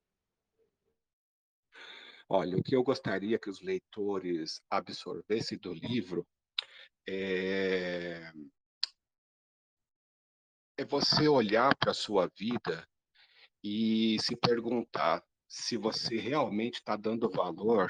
Olha, 2.27 2.57
o 2.57 2.61
que 2.61 2.75
eu 2.75 2.83
gostaria 2.83 3.39
que 3.39 3.49
os 3.49 3.61
leitores 3.61 4.61
absorvessem 4.69 5.57
do 5.57 5.73
livro 5.73 6.27
é, 7.07 8.29
é 10.77 10.83
você 10.83 11.29
olhar 11.29 11.73
para 11.77 11.91
a 11.91 11.93
sua 11.93 12.29
vida 12.37 12.85
e 13.63 14.17
se 14.19 14.35
perguntar 14.35 15.23
se 15.47 15.77
você 15.77 16.17
realmente 16.17 16.79
está 16.79 16.97
dando 16.97 17.29
valor 17.29 17.89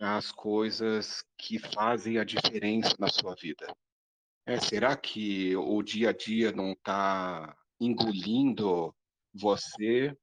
as 0.00 0.30
coisas 0.30 1.24
que 1.36 1.58
fazem 1.58 2.18
a 2.18 2.24
diferença 2.24 2.94
na 3.00 3.08
sua 3.08 3.34
vida. 3.34 3.66
É, 4.48 4.58
será 4.58 4.96
que 4.96 5.54
o 5.56 5.82
dia 5.82 6.08
a 6.08 6.12
dia 6.14 6.50
não 6.52 6.72
está 6.72 7.54
engolindo 7.78 8.96
você 9.34 10.16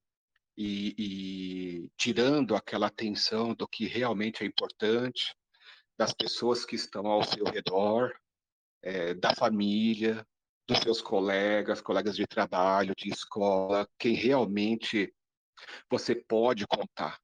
e, 0.58 0.96
e, 0.98 1.90
tirando 1.96 2.56
aquela 2.56 2.88
atenção 2.88 3.54
do 3.54 3.68
que 3.68 3.86
realmente 3.86 4.44
é 4.44 4.48
importante, 4.48 5.32
das 5.96 6.12
pessoas 6.12 6.66
que 6.66 6.76
estão 6.76 7.06
ao 7.06 7.24
seu 7.24 7.46
redor, 7.46 8.20
é, 8.82 9.14
da 9.14 9.36
família, 9.36 10.26
dos 10.68 10.80
seus 10.80 11.04
colegas, 11.04 11.80
colegas 11.80 12.16
de 12.16 12.26
trabalho, 12.26 12.96
de 12.98 13.10
escola, 13.10 13.88
quem 14.00 14.16
realmente 14.16 15.14
você 15.88 16.16
pode 16.16 16.66
contar. 16.66 17.20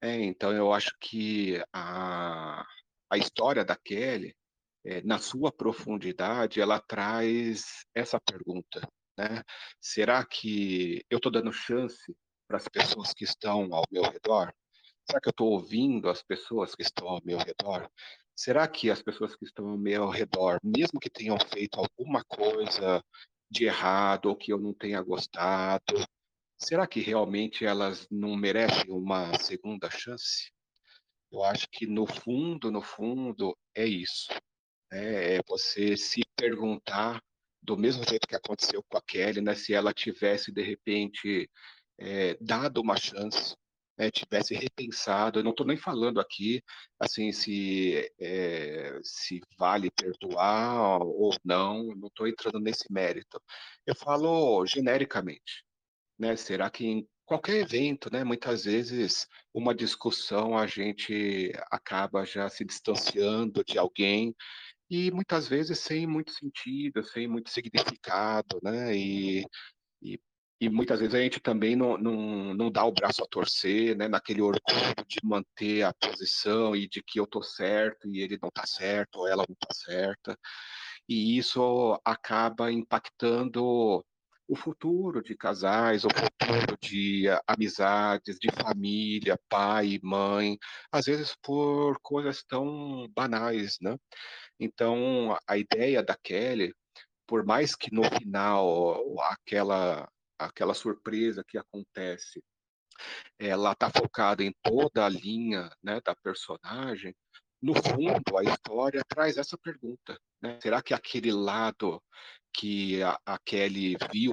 É, 0.00 0.22
então, 0.22 0.52
eu 0.52 0.72
acho 0.72 0.96
que 1.00 1.60
a, 1.72 2.64
a 3.10 3.18
história 3.18 3.64
da 3.64 3.74
Kelly, 3.74 4.32
é, 4.86 5.02
na 5.02 5.18
sua 5.18 5.50
profundidade, 5.50 6.60
ela 6.60 6.80
traz 6.80 7.84
essa 7.92 8.20
pergunta. 8.20 8.88
Né? 9.18 9.42
Será 9.80 10.24
que 10.24 11.04
eu 11.10 11.16
estou 11.16 11.32
dando 11.32 11.52
chance 11.52 12.14
para 12.46 12.58
as 12.58 12.68
pessoas 12.68 13.12
que 13.12 13.24
estão 13.24 13.74
ao 13.74 13.84
meu 13.90 14.04
redor? 14.04 14.54
Será 15.04 15.20
que 15.20 15.28
eu 15.28 15.32
estou 15.32 15.50
ouvindo 15.50 16.08
as 16.08 16.22
pessoas 16.22 16.74
que 16.74 16.82
estão 16.82 17.08
ao 17.08 17.20
meu 17.24 17.38
redor? 17.38 17.90
Será 18.34 18.68
que 18.68 18.90
as 18.90 19.02
pessoas 19.02 19.34
que 19.34 19.44
estão 19.44 19.68
ao 19.70 19.78
meu 19.78 20.08
redor, 20.08 20.60
mesmo 20.62 21.00
que 21.00 21.10
tenham 21.10 21.38
feito 21.52 21.78
alguma 21.80 22.22
coisa 22.24 23.02
de 23.50 23.64
errado 23.64 24.26
ou 24.26 24.36
que 24.36 24.52
eu 24.52 24.58
não 24.58 24.72
tenha 24.72 25.02
gostado, 25.02 26.06
será 26.56 26.86
que 26.86 27.00
realmente 27.00 27.64
elas 27.64 28.06
não 28.10 28.36
merecem 28.36 28.90
uma 28.90 29.36
segunda 29.38 29.90
chance? 29.90 30.52
Eu 31.32 31.42
acho 31.42 31.66
que 31.72 31.86
no 31.86 32.06
fundo, 32.06 32.70
no 32.70 32.82
fundo, 32.82 33.56
é 33.74 33.84
isso. 33.84 34.28
Né? 34.96 35.36
É 35.36 35.40
você 35.46 35.96
se 35.96 36.22
perguntar 36.34 37.22
do 37.62 37.76
mesmo 37.76 38.02
jeito 38.08 38.26
que 38.26 38.34
aconteceu 38.36 38.82
com 38.88 38.96
a 38.96 39.02
Kelly, 39.02 39.40
né? 39.40 39.54
Se 39.54 39.74
ela 39.74 39.92
tivesse 39.92 40.52
de 40.52 40.62
repente 40.62 41.50
é, 41.98 42.36
dado 42.40 42.80
uma 42.80 42.96
chance, 42.96 43.54
né, 43.98 44.10
tivesse 44.10 44.54
repensado, 44.54 45.38
eu 45.38 45.44
não 45.44 45.52
estou 45.52 45.66
nem 45.66 45.76
falando 45.76 46.20
aqui 46.20 46.62
assim 47.00 47.32
se, 47.32 48.12
é, 48.20 48.98
se 49.02 49.40
vale 49.58 49.90
perdoar 49.90 51.00
ou 51.02 51.34
não, 51.44 51.84
não 51.96 52.08
estou 52.08 52.28
entrando 52.28 52.60
nesse 52.60 52.84
mérito. 52.90 53.40
Eu 53.86 53.94
falo 53.94 54.64
genericamente, 54.66 55.64
né? 56.18 56.36
Será 56.36 56.70
que 56.70 56.86
em 56.86 57.08
qualquer 57.24 57.56
evento, 57.56 58.10
né, 58.12 58.22
muitas 58.22 58.64
vezes 58.64 59.26
uma 59.52 59.74
discussão 59.74 60.56
a 60.56 60.66
gente 60.66 61.52
acaba 61.70 62.24
já 62.24 62.48
se 62.48 62.64
distanciando 62.64 63.64
de 63.64 63.78
alguém 63.78 64.34
e 64.90 65.10
muitas 65.10 65.48
vezes 65.48 65.78
sem 65.80 66.06
muito 66.06 66.32
sentido, 66.32 67.04
sem 67.04 67.28
muito 67.28 67.50
significado, 67.50 68.58
né? 68.62 68.96
E, 68.96 69.46
e 70.02 70.20
e 70.60 70.70
muitas 70.70 71.00
vezes 71.00 71.14
a 71.14 71.20
gente 71.20 71.38
também 71.40 71.76
não, 71.76 71.98
não, 71.98 72.54
não 72.54 72.70
dá 72.70 72.82
o 72.84 72.92
braço 72.92 73.22
a 73.22 73.26
torcer, 73.26 73.94
né, 73.96 74.08
naquele 74.08 74.40
orgulho 74.40 74.94
de 75.06 75.18
manter 75.22 75.82
a 75.82 75.92
posição 75.92 76.74
e 76.74 76.88
de 76.88 77.02
que 77.02 77.20
eu 77.20 77.26
tô 77.26 77.42
certo 77.42 78.08
e 78.08 78.20
ele 78.22 78.38
não 78.42 78.50
tá 78.50 78.64
certo, 78.66 79.16
ou 79.16 79.28
ela 79.28 79.44
não 79.46 79.54
tá 79.54 79.68
certa. 79.74 80.38
E 81.08 81.36
isso 81.38 82.00
acaba 82.04 82.72
impactando 82.72 84.04
o 84.48 84.56
futuro 84.56 85.22
de 85.22 85.36
casais, 85.36 86.04
o 86.04 86.08
futuro 86.10 86.78
de 86.80 87.24
amizades, 87.46 88.38
de 88.40 88.48
família, 88.52 89.38
pai, 89.48 89.98
mãe, 90.02 90.56
às 90.90 91.06
vezes 91.06 91.36
por 91.42 91.98
coisas 92.00 92.44
tão 92.44 93.08
banais, 93.10 93.76
né? 93.80 93.96
Então, 94.58 95.36
a 95.46 95.56
ideia 95.56 96.02
da 96.02 96.16
Kelly, 96.16 96.74
por 97.26 97.44
mais 97.44 97.74
que 97.74 97.92
no 97.92 98.04
final 98.04 99.20
aquela 99.22 100.08
aquela 100.38 100.74
surpresa 100.74 101.42
que 101.46 101.56
acontece, 101.56 102.42
ela 103.38 103.72
está 103.72 103.90
focada 103.90 104.42
em 104.42 104.52
toda 104.62 105.04
a 105.04 105.08
linha 105.08 105.70
né, 105.82 106.00
da 106.04 106.14
personagem, 106.14 107.14
no 107.60 107.74
fundo, 107.74 108.36
a 108.36 108.44
história 108.44 109.02
traz 109.08 109.36
essa 109.38 109.56
pergunta. 109.58 110.18
Né? 110.40 110.58
Será 110.60 110.82
que 110.82 110.94
aquele 110.94 111.32
lado 111.32 112.02
que 112.52 113.02
a, 113.02 113.18
a 113.24 113.38
Kelly 113.38 113.96
viu 114.12 114.32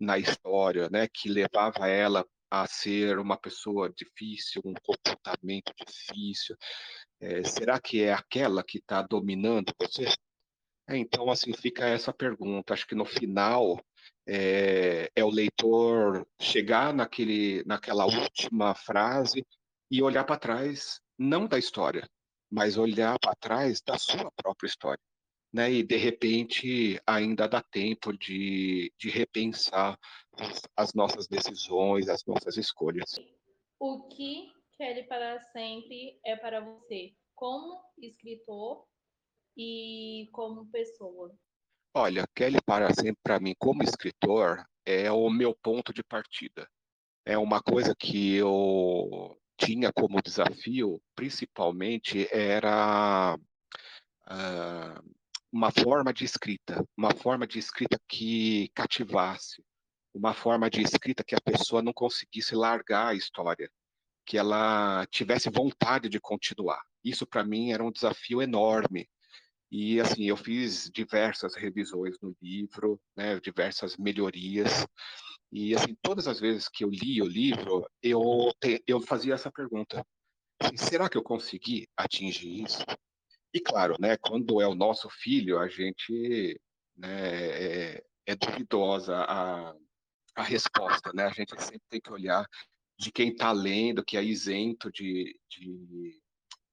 na 0.00 0.18
história, 0.18 0.88
né, 0.90 1.06
que 1.06 1.28
levava 1.28 1.86
ela 1.86 2.26
a 2.52 2.66
ser 2.66 3.18
uma 3.18 3.38
pessoa 3.38 3.90
difícil, 3.96 4.60
um 4.62 4.74
comportamento 4.74 5.72
difícil, 5.86 6.54
é, 7.18 7.42
será 7.44 7.80
que 7.80 8.02
é 8.02 8.12
aquela 8.12 8.62
que 8.62 8.76
está 8.76 9.00
dominando 9.00 9.72
você? 9.80 10.04
É, 10.86 10.98
então, 10.98 11.30
assim, 11.30 11.54
fica 11.54 11.86
essa 11.86 12.12
pergunta. 12.12 12.74
Acho 12.74 12.86
que 12.86 12.94
no 12.94 13.06
final 13.06 13.82
é, 14.28 15.10
é 15.16 15.24
o 15.24 15.30
leitor 15.30 16.26
chegar 16.38 16.92
naquele, 16.92 17.64
naquela 17.64 18.04
última 18.04 18.74
frase 18.74 19.46
e 19.90 20.02
olhar 20.02 20.24
para 20.24 20.38
trás, 20.38 21.00
não 21.18 21.46
da 21.46 21.58
história, 21.58 22.06
mas 22.50 22.76
olhar 22.76 23.18
para 23.18 23.34
trás 23.34 23.80
da 23.80 23.96
sua 23.96 24.30
própria 24.36 24.66
história. 24.66 25.00
Né? 25.50 25.72
E, 25.72 25.82
de 25.82 25.96
repente, 25.96 27.00
ainda 27.06 27.48
dá 27.48 27.62
tempo 27.62 28.12
de, 28.12 28.92
de 28.98 29.08
repensar 29.08 29.98
as, 30.38 30.62
as 30.76 30.94
nossas 30.94 31.26
decisões, 31.26 32.08
as 32.08 32.24
nossas 32.24 32.56
escolhas. 32.56 33.14
O 33.78 34.06
que 34.08 34.52
Kelly 34.76 35.04
para 35.04 35.40
sempre 35.52 36.18
é 36.24 36.36
para 36.36 36.60
você, 36.60 37.14
como 37.34 37.80
escritor 37.98 38.84
e 39.56 40.28
como 40.32 40.66
pessoa? 40.70 41.34
Olha, 41.94 42.26
Kelly 42.34 42.58
para 42.64 42.92
sempre 42.94 43.20
para 43.22 43.38
mim 43.38 43.54
como 43.58 43.82
escritor 43.82 44.64
é 44.84 45.10
o 45.10 45.28
meu 45.28 45.54
ponto 45.54 45.92
de 45.92 46.02
partida. 46.02 46.68
É 47.24 47.36
uma 47.38 47.62
coisa 47.62 47.94
que 47.94 48.34
eu 48.34 49.38
tinha 49.56 49.92
como 49.92 50.22
desafio, 50.22 51.00
principalmente, 51.14 52.26
era 52.32 53.36
uh, 54.26 55.14
uma 55.52 55.70
forma 55.70 56.12
de 56.12 56.24
escrita, 56.24 56.84
uma 56.96 57.14
forma 57.14 57.46
de 57.46 57.58
escrita 57.58 58.00
que 58.08 58.68
cativasse, 58.74 59.62
uma 60.14 60.34
forma 60.34 60.68
de 60.68 60.82
escrita 60.82 61.24
que 61.24 61.34
a 61.34 61.40
pessoa 61.40 61.82
não 61.82 61.92
conseguisse 61.92 62.54
largar 62.54 63.08
a 63.08 63.14
história, 63.14 63.70
que 64.26 64.36
ela 64.38 65.06
tivesse 65.10 65.50
vontade 65.50 66.08
de 66.08 66.20
continuar. 66.20 66.80
Isso 67.04 67.26
para 67.26 67.44
mim 67.44 67.72
era 67.72 67.82
um 67.82 67.90
desafio 67.90 68.40
enorme. 68.42 69.08
E 69.70 69.98
assim, 70.00 70.24
eu 70.24 70.36
fiz 70.36 70.90
diversas 70.92 71.54
revisões 71.54 72.16
no 72.20 72.36
livro, 72.42 73.00
né, 73.16 73.40
diversas 73.40 73.96
melhorias. 73.96 74.86
E 75.50 75.74
assim, 75.74 75.96
todas 76.02 76.28
as 76.28 76.38
vezes 76.38 76.68
que 76.68 76.84
eu 76.84 76.90
li 76.90 77.22
o 77.22 77.26
livro, 77.26 77.86
eu 78.02 78.52
te, 78.60 78.82
eu 78.86 79.00
fazia 79.00 79.34
essa 79.34 79.50
pergunta: 79.50 80.04
assim, 80.60 80.76
será 80.76 81.08
que 81.08 81.16
eu 81.16 81.22
consegui 81.22 81.88
atingir 81.96 82.64
isso? 82.64 82.84
E 83.54 83.60
claro, 83.60 83.96
né, 83.98 84.16
quando 84.18 84.60
é 84.60 84.66
o 84.66 84.74
nosso 84.74 85.08
filho, 85.10 85.58
a 85.58 85.68
gente 85.68 86.60
né, 86.96 87.94
é, 87.94 88.04
é 88.26 88.36
duvidosa 88.36 89.16
a, 89.16 89.74
a 90.34 90.42
resposta, 90.42 91.12
né? 91.12 91.24
A 91.24 91.30
gente 91.30 91.50
sempre 91.62 91.82
tem 91.88 92.00
que 92.00 92.12
olhar 92.12 92.46
de 92.98 93.10
quem 93.10 93.30
está 93.30 93.52
lendo, 93.52 94.04
que 94.04 94.16
é 94.16 94.24
isento 94.24 94.90
de, 94.90 95.38
de, 95.48 96.20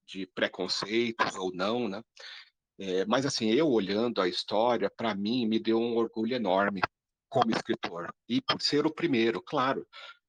de 0.07 0.27
preconceitos 0.27 1.35
ou 1.35 1.53
não, 1.53 1.87
né? 1.87 2.01
É, 2.77 3.05
mas 3.05 3.25
assim, 3.25 3.49
eu 3.51 3.67
olhando 3.67 4.21
a 4.21 4.27
história, 4.27 4.89
para 4.89 5.13
mim, 5.13 5.45
me 5.45 5.59
deu 5.59 5.79
um 5.79 5.97
orgulho 5.97 6.33
enorme 6.33 6.81
como 7.29 7.51
escritor. 7.51 8.13
E 8.27 8.41
por 8.41 8.61
ser 8.61 8.85
o 8.85 8.93
primeiro, 8.93 9.41
claro, 9.41 9.85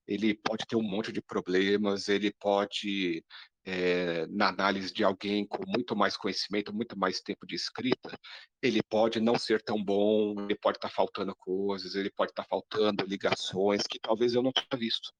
ele 0.07 0.35
pode 0.35 0.67
ter 0.67 0.75
um 0.75 0.83
monte 0.83 1.13
de 1.13 1.23
problemas, 1.23 2.09
ele 2.09 2.33
pode, 2.33 3.25
é, 3.65 4.27
na 4.29 4.49
análise 4.49 4.93
de 4.93 5.05
alguém 5.05 5.47
com 5.47 5.63
muito 5.67 5.95
mais 5.95 6.17
conhecimento, 6.17 6.75
muito 6.75 6.99
mais 6.99 7.21
tempo 7.21 7.47
de 7.47 7.55
escrita, 7.55 8.19
ele 8.63 8.83
pode 8.83 9.21
não 9.21 9.39
ser 9.39 9.63
tão 9.63 9.83
bom, 9.83 10.35
ele 10.45 10.57
pode 10.57 10.79
estar 10.79 10.89
tá 10.89 10.95
faltando 10.95 11.35
coisas, 11.37 11.95
ele 11.95 12.11
pode 12.11 12.33
estar 12.33 12.45
tá 12.45 12.49
faltando 12.49 13.05
ligações 13.05 13.83
que 13.83 13.99
talvez 13.99 14.35
eu 14.35 14.43
não 14.43 14.53
tenha 14.53 14.79
visto. 14.79 15.13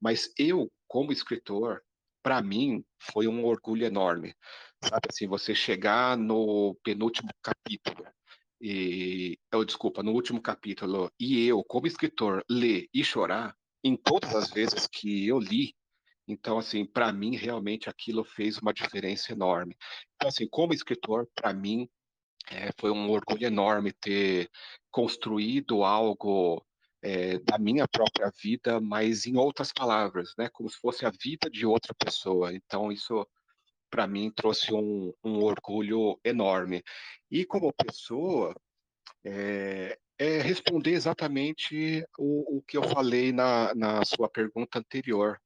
Mas 0.00 0.30
eu, 0.38 0.70
como 0.86 1.12
escritor, 1.12 1.82
para 2.22 2.42
mim, 2.42 2.84
foi 3.12 3.28
um 3.28 3.44
orgulho 3.44 3.86
enorme 3.86 4.34
Sabe 4.82 5.08
assim, 5.10 5.26
você 5.26 5.54
chegar 5.54 6.16
no 6.16 6.76
penúltimo 6.82 7.30
capítulo 7.42 8.06
e 8.60 9.38
eu 9.52 9.64
desculpa, 9.64 10.02
no 10.02 10.12
último 10.12 10.40
capítulo 10.40 11.10
e 11.18 11.46
eu, 11.46 11.62
como 11.64 11.86
escritor, 11.86 12.44
ler 12.48 12.88
e 12.92 13.02
chorar 13.04 13.54
em 13.82 13.96
todas 13.96 14.34
as 14.34 14.50
vezes 14.50 14.86
que 14.86 15.26
eu 15.26 15.38
li, 15.38 15.74
então 16.28 16.58
assim, 16.58 16.84
para 16.84 17.12
mim 17.12 17.36
realmente 17.36 17.88
aquilo 17.88 18.24
fez 18.24 18.58
uma 18.58 18.72
diferença 18.74 19.32
enorme. 19.32 19.76
Então 20.16 20.28
assim, 20.28 20.48
como 20.48 20.74
escritor, 20.74 21.28
para 21.34 21.52
mim 21.52 21.88
É, 22.50 22.70
foi 22.80 22.90
um 22.92 23.10
orgulho 23.10 23.44
enorme 23.46 23.92
ter 23.92 24.48
construído 24.90 25.82
algo 25.84 26.64
é, 27.02 27.38
da 27.40 27.58
minha 27.58 27.86
própria 27.88 28.30
vida, 28.42 28.80
mas 28.80 29.26
em 29.26 29.36
outras 29.36 29.72
palavras, 29.72 30.32
né? 30.38 30.48
Como 30.52 30.68
se 30.70 30.76
fosse 30.78 31.04
a 31.06 31.10
vida 31.10 31.50
de 31.50 31.66
outra 31.66 31.94
pessoa. 31.94 32.54
Então, 32.54 32.92
isso 32.92 33.26
para 33.90 34.06
mim 34.06 34.30
trouxe 34.30 34.72
um, 34.74 35.12
um, 35.24 35.42
orgulho 35.42 36.18
enorme. 36.24 36.82
E 37.30 37.44
como 37.44 37.72
pessoa, 37.72 38.54
é, 39.24 39.98
é 40.18 40.40
responder 40.40 40.92
exatamente 40.92 42.04
o, 42.18 42.58
o, 42.58 42.62
que 42.62 42.76
eu 42.76 42.82
falei 42.84 43.32
na, 43.32 43.74
na 43.74 44.04
sua 44.04 44.28
pergunta 44.28 44.78
anterior. 44.78 45.40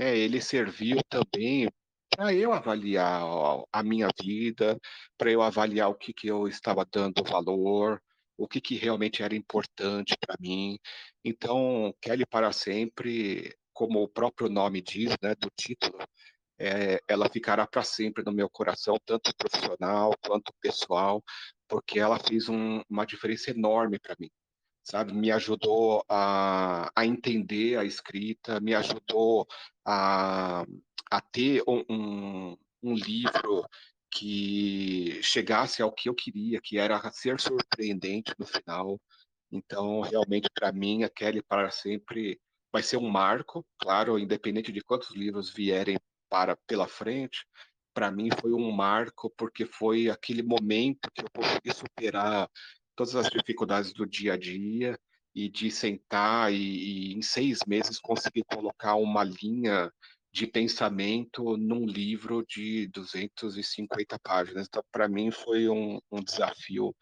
Né? 0.00 0.16
Ele 0.16 0.40
serviu 0.40 0.98
também 1.10 1.68
para 2.16 2.32
eu 2.32 2.52
avaliar 2.54 3.22
a 3.70 3.82
minha 3.82 4.08
vida, 4.20 4.78
para 5.18 5.30
eu 5.30 5.42
avaliar 5.42 5.90
o 5.90 5.94
que, 5.94 6.14
que 6.14 6.26
eu 6.28 6.48
estava 6.48 6.86
dando 6.90 7.22
valor, 7.22 8.02
o 8.36 8.48
que, 8.48 8.60
que 8.62 8.76
realmente 8.76 9.22
era 9.22 9.34
importante 9.36 10.16
para 10.18 10.36
mim. 10.40 10.78
Então, 11.22 11.94
Kelly 12.00 12.24
para 12.26 12.50
sempre, 12.50 13.54
como 13.74 14.02
o 14.02 14.08
próprio 14.08 14.48
nome 14.48 14.80
diz, 14.80 15.10
né, 15.22 15.34
do 15.34 15.50
título, 15.54 15.98
é, 16.58 16.98
ela 17.06 17.28
ficará 17.28 17.66
para 17.66 17.82
sempre 17.82 18.24
no 18.24 18.32
meu 18.32 18.48
coração, 18.48 18.96
tanto 19.04 19.34
profissional 19.36 20.12
quanto 20.26 20.52
pessoal, 20.62 21.22
porque 21.68 21.98
ela 22.00 22.18
fez 22.18 22.48
um, 22.48 22.82
uma 22.88 23.04
diferença 23.06 23.50
enorme 23.50 23.98
para 23.98 24.16
mim, 24.18 24.30
sabe? 24.82 25.12
Me 25.12 25.30
ajudou 25.30 26.04
a, 26.08 26.69
a 26.94 27.06
entender 27.06 27.78
a 27.78 27.84
escrita, 27.84 28.60
me 28.60 28.74
ajudou 28.74 29.46
a, 29.84 30.64
a 31.10 31.20
ter 31.20 31.62
um, 31.66 31.84
um, 31.88 32.56
um 32.82 32.94
livro 32.94 33.64
que 34.10 35.20
chegasse 35.22 35.82
ao 35.82 35.92
que 35.92 36.08
eu 36.08 36.14
queria, 36.14 36.60
que 36.60 36.78
era 36.78 37.10
ser 37.12 37.40
surpreendente 37.40 38.34
no 38.38 38.46
final. 38.46 39.00
Então, 39.50 40.00
realmente, 40.00 40.48
para 40.54 40.72
mim, 40.72 41.04
a 41.04 41.08
Kelly 41.08 41.42
para 41.42 41.70
sempre 41.70 42.40
vai 42.72 42.82
ser 42.82 42.96
um 42.96 43.08
marco, 43.08 43.66
claro, 43.78 44.18
independente 44.18 44.72
de 44.72 44.80
quantos 44.80 45.10
livros 45.10 45.50
vierem 45.50 45.98
para 46.28 46.56
pela 46.66 46.86
frente, 46.86 47.44
para 47.92 48.10
mim 48.10 48.28
foi 48.40 48.52
um 48.52 48.70
marco 48.70 49.30
porque 49.36 49.66
foi 49.66 50.08
aquele 50.08 50.42
momento 50.42 51.10
que 51.12 51.22
eu 51.22 51.30
consegui 51.34 51.74
superar 51.74 52.48
todas 52.94 53.16
as 53.16 53.28
dificuldades 53.28 53.92
do 53.92 54.06
dia 54.06 54.34
a 54.34 54.36
dia 54.36 54.98
e 55.34 55.48
de 55.48 55.70
sentar 55.70 56.52
e, 56.52 56.56
e 56.56 57.14
em 57.14 57.22
seis 57.22 57.60
meses 57.66 57.98
conseguir 57.98 58.44
colocar 58.44 58.96
uma 58.96 59.24
linha 59.24 59.92
de 60.32 60.46
pensamento 60.46 61.56
num 61.56 61.84
livro 61.84 62.44
de 62.46 62.88
250 62.88 64.18
páginas. 64.20 64.66
Então, 64.68 64.82
para 64.92 65.08
mim 65.08 65.30
foi 65.30 65.68
um, 65.68 66.00
um, 66.10 66.22
desafio 66.22 66.94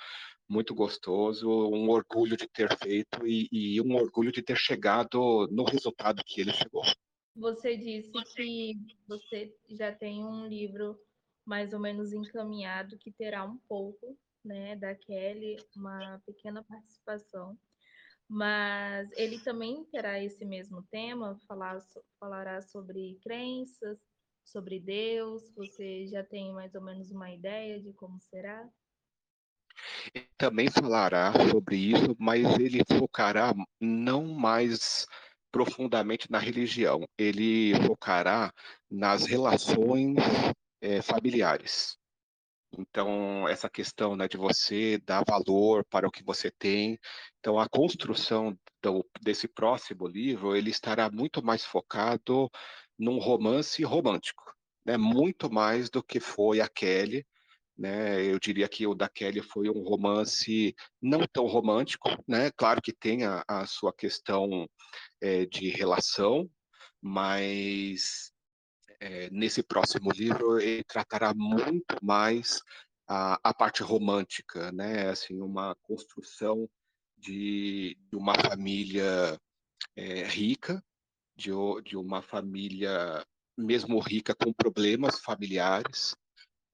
muito 0.49 0.75
gostoso, 0.75 1.49
um 1.49 1.91
orgulho 1.91 2.37
de 2.37 2.49
ter 2.49 2.75
feito 2.79 3.27
e, 3.27 3.49
e 3.53 3.81
um 3.83 3.95
orgulho 3.97 4.33
de 4.33 4.43
ter 4.43 4.57
chegado 4.57 5.47
no 5.51 5.65
resultado 5.65 6.23
que 6.25 6.41
ele 6.41 6.53
chegou. 6.53 6.83
Você 7.37 7.77
disse 7.77 8.11
que 8.35 8.75
você 9.07 9.55
já 9.69 9.93
tem 9.93 10.25
um 10.25 10.47
livro 10.47 10.99
mais 11.47 11.73
ou 11.73 11.81
menos 11.81 12.13
encaminhado 12.13 12.99
que 12.99 13.13
terá 13.13 13.45
um 13.45 13.59
pouco, 13.69 14.19
né, 14.45 14.75
da 14.77 14.95
Kelly, 14.95 15.57
uma 15.77 16.21
pequena 16.27 16.63
participação, 16.65 17.59
mas 18.29 19.11
ele 19.13 19.39
também 19.39 19.85
terá 19.87 20.23
esse 20.23 20.45
mesmo 20.45 20.83
tema, 20.91 21.39
falar, 21.49 21.79
falará 22.21 22.61
sobre 22.61 23.19
crenças, 23.23 23.99
sobre 24.45 24.79
Deus. 24.79 25.51
Você 25.57 26.07
já 26.07 26.23
tem 26.23 26.53
mais 26.53 26.75
ou 26.75 26.83
menos 26.83 27.11
uma 27.11 27.31
ideia 27.33 27.81
de 27.81 27.93
como 27.95 28.21
será? 28.21 28.69
Ele 30.15 30.29
também 30.37 30.71
falará 30.71 31.33
sobre 31.51 31.77
isso, 31.77 32.17
mas 32.19 32.45
ele 32.59 32.81
focará 32.99 33.55
não 33.81 34.27
mais 34.27 35.07
profundamente 35.51 36.31
na 36.31 36.39
religião, 36.39 37.09
ele 37.17 37.75
focará 37.87 38.53
nas 38.91 39.25
relações 39.25 40.17
é, 40.81 41.01
familiares. 41.03 41.98
Então, 42.77 43.49
essa 43.49 43.69
questão 43.71 44.15
né, 44.15 44.29
de 44.29 44.37
você 44.37 44.99
dar 44.99 45.25
valor 45.27 45.85
para 45.87 46.07
o 46.07 46.11
que 46.11 46.23
você 46.23 46.51
tem. 46.51 46.99
Então, 47.39 47.59
a 47.59 47.69
construção 47.69 48.59
do, 48.83 49.09
desse 49.23 49.49
próximo 49.49 50.07
livro, 50.07 50.55
ele 50.55 50.71
estará 50.71 51.11
muito 51.11 51.43
mais 51.43 51.65
focado 51.65 52.51
num 52.99 53.19
romance 53.19 53.83
romântico, 53.85 54.43
né, 54.85 54.97
muito 54.97 55.51
mais 55.51 55.89
do 55.89 56.03
que 56.03 56.21
foi 56.21 56.61
a 56.61 56.69
Kelly. 56.69 57.27
Né, 57.77 58.25
eu 58.25 58.41
diria 58.41 58.69
que 58.69 58.87
o 58.89 58.95
da 58.95 59.09
Kelly 59.09 59.41
foi 59.41 59.71
um 59.71 59.85
romance 59.85 60.75
não 61.01 61.21
tão 61.33 61.47
romântico, 61.47 62.09
né? 62.27 62.51
Claro 62.57 62.83
que 62.83 62.93
tem 62.93 63.25
a, 63.25 63.45
a 63.47 63.67
sua 63.67 63.93
questão 63.93 64.69
é, 65.21 65.47
de 65.47 65.69
relação, 65.69 66.51
mas 67.01 68.33
é, 69.01 69.31
nesse 69.31 69.63
próximo 69.63 70.11
livro 70.11 70.61
ele 70.61 70.85
tratará 70.85 71.33
muito 71.35 71.97
mais 72.03 72.61
a, 73.07 73.39
a 73.43 73.55
parte 73.55 73.83
romântica, 73.83 74.71
né? 74.73 75.09
Assim, 75.09 75.41
uma 75.41 75.75
construção 75.83 76.69
de, 77.17 77.97
de 78.11 78.17
uma 78.17 78.35
família 78.35 79.39
é, 79.97 80.25
rica, 80.25 80.83
de, 81.37 81.51
de 81.85 81.97
uma 81.97 82.23
família 82.23 83.25
mesmo 83.57 83.99
rica 83.99 84.35
com 84.35 84.53
problemas 84.53 85.21
familiares, 85.21 86.15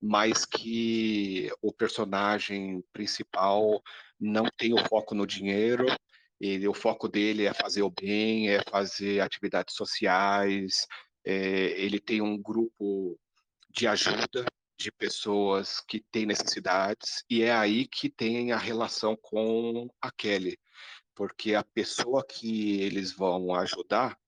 mas 0.01 0.45
que 0.45 1.51
o 1.63 1.73
personagem 1.73 2.85
principal 2.93 3.83
não 4.21 4.45
tem 4.57 4.75
o 4.75 4.89
foco 4.89 5.15
no 5.15 5.27
dinheiro, 5.27 5.87
ele, 6.39 6.69
o 6.69 6.75
foco 6.75 7.09
dele 7.09 7.47
é 7.47 7.55
fazer 7.55 7.83
o 7.83 7.91
bem, 7.91 8.51
é 8.51 8.63
fazer 8.69 9.21
atividades 9.21 9.75
sociais, 9.75 10.87
é, 11.25 11.81
ele 11.81 11.99
tem 11.99 12.21
um 12.21 12.41
grupo 12.41 13.19
de 13.71 13.87
ajuda 13.87 14.45
de 14.77 14.91
pessoas 14.93 15.81
que 15.81 16.01
têm 16.01 16.27
necessidades, 16.27 17.25
e 17.31 17.43
é 17.43 17.53
aí 17.53 17.87
que 17.87 18.11
tem 18.11 18.53
a 18.53 18.59
relação 18.59 19.17
com 19.17 19.89
a 20.01 20.11
Kelly, 20.11 20.59
porque 21.15 21.55
a 21.55 21.65
pessoa 21.65 22.25
que 22.25 22.81
eles 22.81 23.13
vão 23.13 23.55
ajudar 23.55 24.19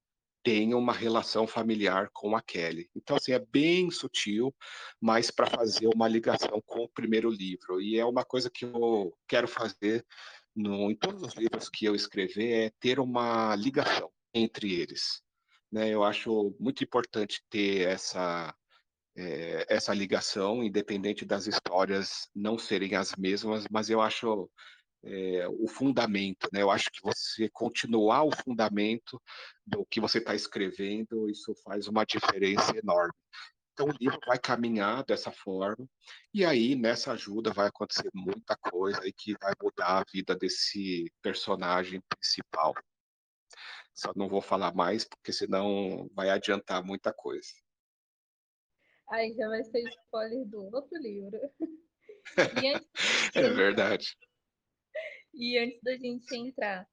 tem 0.42 0.74
uma 0.74 0.92
relação 0.92 1.44
familiar 1.44 2.08
com 2.12 2.36
a 2.36 2.40
Kelly. 2.40 2.88
Então, 2.94 3.16
assim, 3.16 3.32
é 3.32 3.38
bem 3.38 3.90
sutil, 3.90 4.54
mas 5.00 5.28
para 5.28 5.50
fazer 5.50 5.88
uma 5.88 6.06
ligação 6.06 6.62
com 6.64 6.84
o 6.84 6.88
primeiro 6.88 7.28
livro. 7.28 7.80
E 7.80 7.98
é 7.98 8.04
uma 8.04 8.24
coisa 8.24 8.48
que 8.48 8.64
eu 8.64 9.12
quero 9.26 9.48
fazer 9.48 10.06
no, 10.54 10.88
em 10.88 10.94
todos 10.94 11.22
os 11.22 11.34
livros 11.34 11.68
que 11.68 11.84
eu 11.84 11.96
escrever, 11.96 12.66
é 12.66 12.70
ter 12.78 13.00
uma 13.00 13.56
ligação 13.56 14.08
entre 14.32 14.72
eles. 14.72 15.20
Né? 15.76 15.90
Eu 15.90 16.02
acho 16.02 16.56
muito 16.58 16.82
importante 16.82 17.44
ter 17.50 17.86
essa, 17.86 18.54
é, 19.14 19.66
essa 19.68 19.92
ligação, 19.92 20.64
independente 20.64 21.22
das 21.22 21.46
histórias 21.46 22.30
não 22.34 22.56
serem 22.58 22.94
as 22.94 23.14
mesmas, 23.14 23.66
mas 23.70 23.90
eu 23.90 24.00
acho 24.00 24.50
é, 25.04 25.46
o 25.46 25.68
fundamento, 25.68 26.48
né? 26.50 26.62
Eu 26.62 26.70
acho 26.70 26.90
que 26.90 27.02
você 27.02 27.50
continuar 27.50 28.24
o 28.24 28.34
fundamento 28.34 29.20
do 29.66 29.84
que 29.84 30.00
você 30.00 30.16
está 30.16 30.34
escrevendo, 30.34 31.28
isso 31.28 31.54
faz 31.62 31.88
uma 31.88 32.06
diferença 32.06 32.74
enorme. 32.74 33.12
Então, 33.74 33.88
o 33.88 33.96
livro 34.00 34.18
vai 34.26 34.38
caminhar 34.38 35.04
dessa 35.04 35.30
forma, 35.30 35.86
e 36.32 36.42
aí, 36.42 36.74
nessa 36.74 37.12
ajuda, 37.12 37.52
vai 37.52 37.68
acontecer 37.68 38.08
muita 38.14 38.56
coisa 38.56 39.06
e 39.06 39.12
que 39.12 39.34
vai 39.38 39.52
mudar 39.62 39.98
a 39.98 40.04
vida 40.10 40.34
desse 40.34 41.12
personagem 41.20 42.00
principal. 42.08 42.72
Só 43.96 44.12
não 44.14 44.28
vou 44.28 44.42
falar 44.42 44.74
mais, 44.74 45.04
porque 45.04 45.32
senão 45.32 46.06
vai 46.12 46.28
adiantar 46.28 46.84
muita 46.84 47.14
coisa. 47.14 47.48
Aí 49.08 49.32
já 49.34 49.48
vai 49.48 49.64
ser 49.64 49.88
spoiler 49.88 50.46
do 50.46 50.64
outro 50.74 50.98
livro. 51.00 51.40
é 53.34 53.48
verdade. 53.54 54.16
E 55.32 55.58
antes 55.58 55.80
da 55.82 55.96
gente 55.96 56.34
entrar 56.36 56.86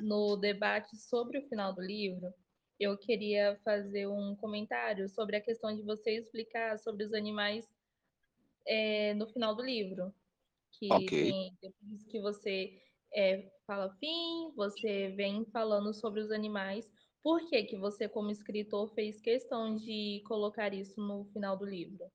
no 0.00 0.36
debate 0.36 0.96
sobre 0.96 1.38
o 1.38 1.48
final 1.48 1.74
do 1.74 1.80
livro, 1.80 2.32
eu 2.78 2.96
queria 2.98 3.58
fazer 3.64 4.06
um 4.06 4.36
comentário 4.36 5.08
sobre 5.08 5.36
a 5.36 5.40
questão 5.40 5.74
de 5.74 5.82
você 5.82 6.16
explicar 6.16 6.78
sobre 6.78 7.04
os 7.04 7.14
animais 7.14 7.66
é, 8.66 9.14
no 9.14 9.26
final 9.26 9.54
do 9.54 9.62
livro. 9.62 10.14
Que 10.72 10.92
okay. 10.92 11.30
tem, 11.30 11.58
depois 11.60 12.04
que 12.04 12.20
você 12.20 12.80
é, 13.14 13.50
fala 13.66 13.94
fim, 13.98 14.52
você 14.54 15.08
vem 15.16 15.44
falando 15.52 15.92
sobre 15.94 16.20
os 16.20 16.30
animais. 16.30 16.86
Por 17.22 17.46
que, 17.48 17.64
que 17.64 17.76
você, 17.76 18.08
como 18.08 18.30
escritor, 18.30 18.92
fez 18.94 19.20
questão 19.20 19.76
de 19.76 20.22
colocar 20.26 20.72
isso 20.72 21.00
no 21.00 21.24
final 21.32 21.56
do 21.56 21.66
livro? 21.66 22.10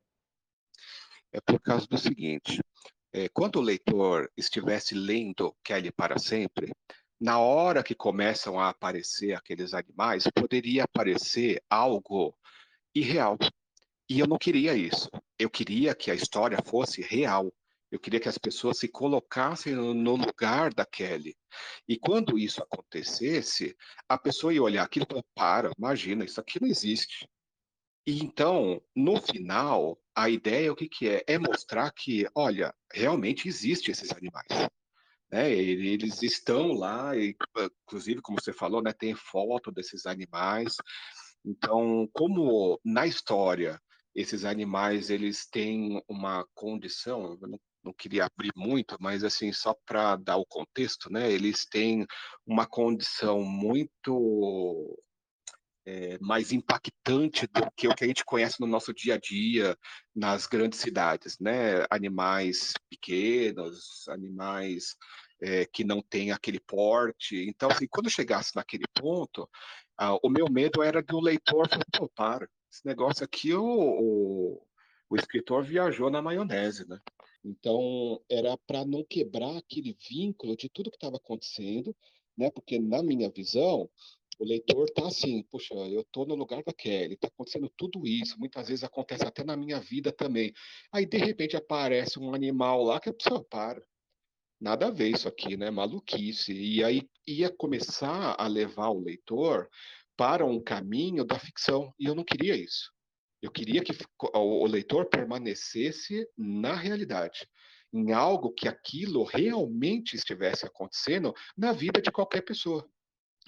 É 1.32 1.40
por 1.42 1.60
causa 1.60 1.86
do 1.88 1.98
seguinte: 1.98 2.60
é, 3.14 3.30
quando 3.30 3.58
o 3.58 3.62
leitor 3.62 4.32
estivesse 4.36 4.96
lendo 4.96 5.56
Kelly 5.64 5.92
para 5.92 6.18
sempre, 6.18 6.72
na 7.20 7.40
hora 7.40 7.84
que 7.84 7.96
começam 7.96 8.60
a 8.60 8.70
aparecer 8.70 9.34
aqueles 9.34 9.74
animais, 9.74 10.26
poderia 10.34 10.84
aparecer 10.84 11.62
algo 11.70 12.36
irreal. 12.94 13.38
E 14.10 14.20
eu 14.20 14.28
não 14.28 14.38
queria 14.38 14.76
isso. 14.76 15.10
Eu 15.40 15.50
queria 15.50 15.96
que 15.96 16.12
a 16.12 16.16
história 16.16 16.58
fosse 16.66 17.02
real. 17.02 17.52
Eu 17.96 18.00
queria 18.00 18.20
que 18.20 18.28
as 18.28 18.38
pessoas 18.38 18.78
se 18.78 18.90
colocassem 18.90 19.74
no 19.74 20.16
lugar 20.18 20.74
da 20.74 20.86
Kelly. 20.86 21.34
E 21.88 21.98
quando 21.98 22.38
isso 22.38 22.62
acontecesse, 22.62 23.74
a 24.10 24.18
pessoa 24.18 24.54
ia 24.54 24.62
olhar 24.62 24.84
aquilo 24.84 25.06
e 25.06 25.10
falar: 25.10 25.24
para, 25.34 25.72
imagina, 25.78 26.26
isso 26.26 26.42
aqui 26.42 26.62
não 26.62 26.68
existe. 26.68 27.26
E 28.06 28.20
então, 28.20 28.82
no 28.94 29.20
final, 29.22 29.98
a 30.14 30.30
ideia 30.30 30.74
o 30.74 30.76
que, 30.76 30.90
que 30.90 31.08
é? 31.08 31.24
É 31.26 31.40
mostrar 31.40 31.90
que, 31.92 32.28
olha, 32.36 32.76
realmente 32.94 33.48
existem 33.48 33.94
esses 33.94 34.12
animais. 34.12 34.70
Né? 35.32 35.52
Eles 35.54 36.22
estão 36.22 36.74
lá, 36.74 37.16
e, 37.16 37.34
inclusive, 37.88 38.22
como 38.22 38.42
você 38.42 38.52
falou, 38.52 38.84
né, 38.84 38.92
tem 38.92 39.16
foto 39.16 39.72
desses 39.72 40.06
animais. 40.06 40.76
Então, 41.46 42.10
como 42.12 42.78
na 42.84 43.08
história 43.08 43.82
esses 44.14 44.44
animais 44.44 45.10
eles 45.10 45.48
têm 45.48 46.04
uma 46.10 46.46
condição, 46.54 47.38
eu 47.42 47.48
não, 47.48 47.60
não 47.86 47.94
queria 47.94 48.26
abrir 48.26 48.52
muito, 48.56 48.98
mas 49.00 49.24
assim 49.24 49.54
só 49.54 49.74
para 49.86 50.16
dar 50.16 50.38
o 50.38 50.46
contexto, 50.46 51.12
né? 51.12 51.32
Eles 51.32 51.66
têm 51.66 52.06
uma 52.46 52.66
condição 52.66 53.44
muito 53.44 55.00
é, 55.86 56.18
mais 56.20 56.52
impactante 56.52 57.46
do 57.48 57.70
que 57.78 57.88
o 57.88 57.96
que 57.96 58.04
a 58.04 58.08
gente 58.08 58.26
conhece 58.26 58.60
no 58.60 58.68
nosso 58.68 58.94
dia 58.94 59.14
a 59.16 59.18
dia 59.20 59.78
nas 60.16 60.48
grandes 60.48 60.80
cidades, 60.80 61.38
né? 61.40 61.86
Animais 61.90 62.74
pequenos, 62.90 64.08
animais 64.10 64.96
é, 65.42 65.66
que 65.66 65.84
não 65.84 66.02
têm 66.02 66.32
aquele 66.32 66.60
porte. 66.60 67.48
Então, 67.48 67.70
assim, 67.70 67.88
quando 67.88 68.10
chegasse 68.10 68.56
naquele 68.56 68.86
ponto, 68.94 69.48
ah, 69.98 70.16
o 70.24 70.30
meu 70.30 70.50
medo 70.50 70.82
era 70.82 71.04
que 71.04 71.16
o 71.16 71.22
leitor 71.22 71.70
falar, 71.70 71.86
pô, 71.94 72.10
para, 72.10 72.50
esse 72.72 72.86
negócio 72.86 73.24
aqui 73.24 73.54
o, 73.54 73.64
o, 73.64 74.68
o 75.10 75.16
escritor 75.16 75.64
viajou 75.64 76.10
na 76.10 76.22
maionese, 76.22 76.88
né? 76.88 77.00
Então, 77.46 78.20
era 78.28 78.58
para 78.58 78.84
não 78.84 79.04
quebrar 79.04 79.56
aquele 79.58 79.96
vínculo 80.10 80.58
de 80.58 80.68
tudo 80.68 80.90
que 80.90 80.98
estava 80.98 81.18
acontecendo, 81.18 81.96
né? 82.36 82.50
Porque, 82.50 82.80
na 82.80 83.04
minha 83.04 83.30
visão, 83.30 83.88
o 84.40 84.44
leitor 84.46 84.90
tá 84.90 85.08
assim, 85.08 85.44
puxa, 85.44 85.76
eu 85.76 86.04
tô 86.12 86.26
no 86.26 86.34
lugar 86.36 86.64
da 86.64 86.74
Kelly, 86.74 87.18
tá 87.18 87.28
acontecendo 87.28 87.72
tudo 87.78 88.08
isso, 88.08 88.40
muitas 88.40 88.68
vezes 88.68 88.84
acontece 88.84 89.24
até 89.26 89.44
na 89.44 89.56
minha 89.56 89.80
vida 89.80 90.12
também. 90.12 90.52
Aí, 90.92 91.06
de 91.06 91.18
repente, 91.18 91.56
aparece 91.56 92.20
um 92.20 92.34
animal 92.34 92.84
lá 92.84 93.00
que 93.00 93.10
a 93.10 93.14
pessoa 93.14 93.44
para. 93.44 93.86
Nada 94.60 94.88
a 94.88 94.92
ver 94.92 95.10
isso 95.10 95.28
aqui, 95.28 95.56
né? 95.56 95.70
Maluquice. 95.70 96.54
E 96.54 96.84
aí 96.84 97.08
ia 97.28 97.52
começar 97.52 98.36
a 98.40 98.48
levar 98.48 98.90
o 98.90 99.00
leitor 99.00 99.70
para 100.18 100.46
um 100.46 100.60
caminho 100.60 101.26
da 101.26 101.38
ficção. 101.38 101.94
E 102.00 102.06
eu 102.06 102.16
não 102.16 102.24
queria 102.24 102.56
isso. 102.56 102.95
Eu 103.46 103.52
queria 103.52 103.84
que 103.84 103.96
o 104.34 104.66
leitor 104.66 105.06
permanecesse 105.06 106.28
na 106.36 106.74
realidade, 106.74 107.48
em 107.94 108.12
algo 108.12 108.52
que 108.52 108.68
aquilo 108.68 109.24
realmente 109.24 110.16
estivesse 110.16 110.66
acontecendo 110.66 111.32
na 111.56 111.72
vida 111.72 112.02
de 112.02 112.12
qualquer 112.12 112.42
pessoa. 112.42 112.90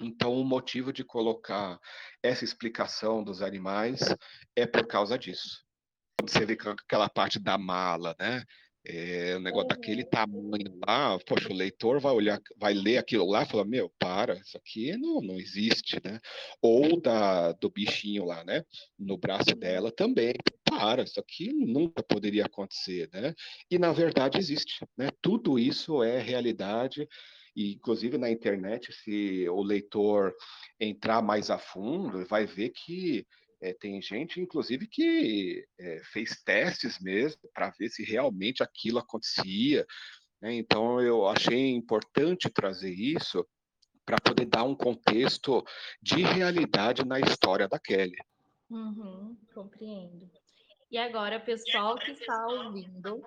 Então, 0.00 0.34
o 0.34 0.44
motivo 0.44 0.92
de 0.92 1.02
colocar 1.02 1.80
essa 2.22 2.44
explicação 2.44 3.24
dos 3.24 3.42
animais 3.42 3.98
é 4.54 4.64
por 4.68 4.86
causa 4.86 5.18
disso. 5.18 5.64
Quando 6.16 6.30
você 6.30 6.46
vê 6.46 6.52
aquela 6.52 7.08
parte 7.08 7.40
da 7.40 7.58
mala, 7.58 8.14
né? 8.20 8.44
É, 8.90 9.36
um 9.36 9.40
negócio 9.40 9.64
uhum. 9.64 9.68
daquele 9.68 10.02
tamanho 10.02 10.78
lá, 10.86 11.18
poxa, 11.26 11.50
o 11.50 11.54
leitor 11.54 12.00
vai 12.00 12.12
olhar, 12.12 12.40
vai 12.56 12.72
ler 12.72 12.96
aquilo 12.96 13.26
lá 13.26 13.42
e 13.42 13.46
falar, 13.46 13.66
meu, 13.66 13.92
para, 13.98 14.34
isso 14.38 14.56
aqui 14.56 14.96
não, 14.96 15.20
não 15.20 15.38
existe, 15.38 16.00
né? 16.02 16.18
Ou 16.62 16.98
da, 16.98 17.52
do 17.52 17.68
bichinho 17.68 18.24
lá, 18.24 18.42
né? 18.44 18.64
No 18.98 19.18
braço 19.18 19.54
dela 19.54 19.92
também, 19.92 20.32
para, 20.64 21.02
isso 21.02 21.20
aqui 21.20 21.52
nunca 21.52 22.02
poderia 22.02 22.46
acontecer, 22.46 23.10
né? 23.12 23.34
E 23.70 23.78
na 23.78 23.92
verdade 23.92 24.38
existe, 24.38 24.82
né? 24.96 25.10
Tudo 25.20 25.58
isso 25.58 26.02
é 26.02 26.18
realidade, 26.18 27.06
e 27.54 27.74
inclusive 27.74 28.16
na 28.16 28.30
internet, 28.30 28.90
se 28.90 29.46
o 29.50 29.62
leitor 29.62 30.34
entrar 30.80 31.20
mais 31.20 31.50
a 31.50 31.58
fundo, 31.58 32.24
vai 32.24 32.46
ver 32.46 32.70
que 32.70 33.26
é, 33.60 33.72
tem 33.72 34.00
gente, 34.00 34.40
inclusive, 34.40 34.86
que 34.86 35.66
é, 35.78 36.00
fez 36.04 36.42
testes 36.42 36.98
mesmo 37.00 37.40
para 37.52 37.70
ver 37.70 37.88
se 37.88 38.04
realmente 38.04 38.62
aquilo 38.62 38.98
acontecia. 38.98 39.86
Né? 40.40 40.54
Então, 40.54 41.00
eu 41.00 41.26
achei 41.26 41.70
importante 41.70 42.48
trazer 42.48 42.92
isso 42.92 43.46
para 44.04 44.18
poder 44.18 44.46
dar 44.46 44.64
um 44.64 44.74
contexto 44.74 45.62
de 46.00 46.22
realidade 46.22 47.04
na 47.04 47.18
história 47.20 47.68
da 47.68 47.78
Kelly. 47.78 48.16
Uhum, 48.70 49.36
compreendo. 49.54 50.30
E 50.90 50.96
agora, 50.96 51.38
pessoal 51.40 51.96
que 51.96 52.12
está 52.12 52.46
ouvindo, 52.46 53.22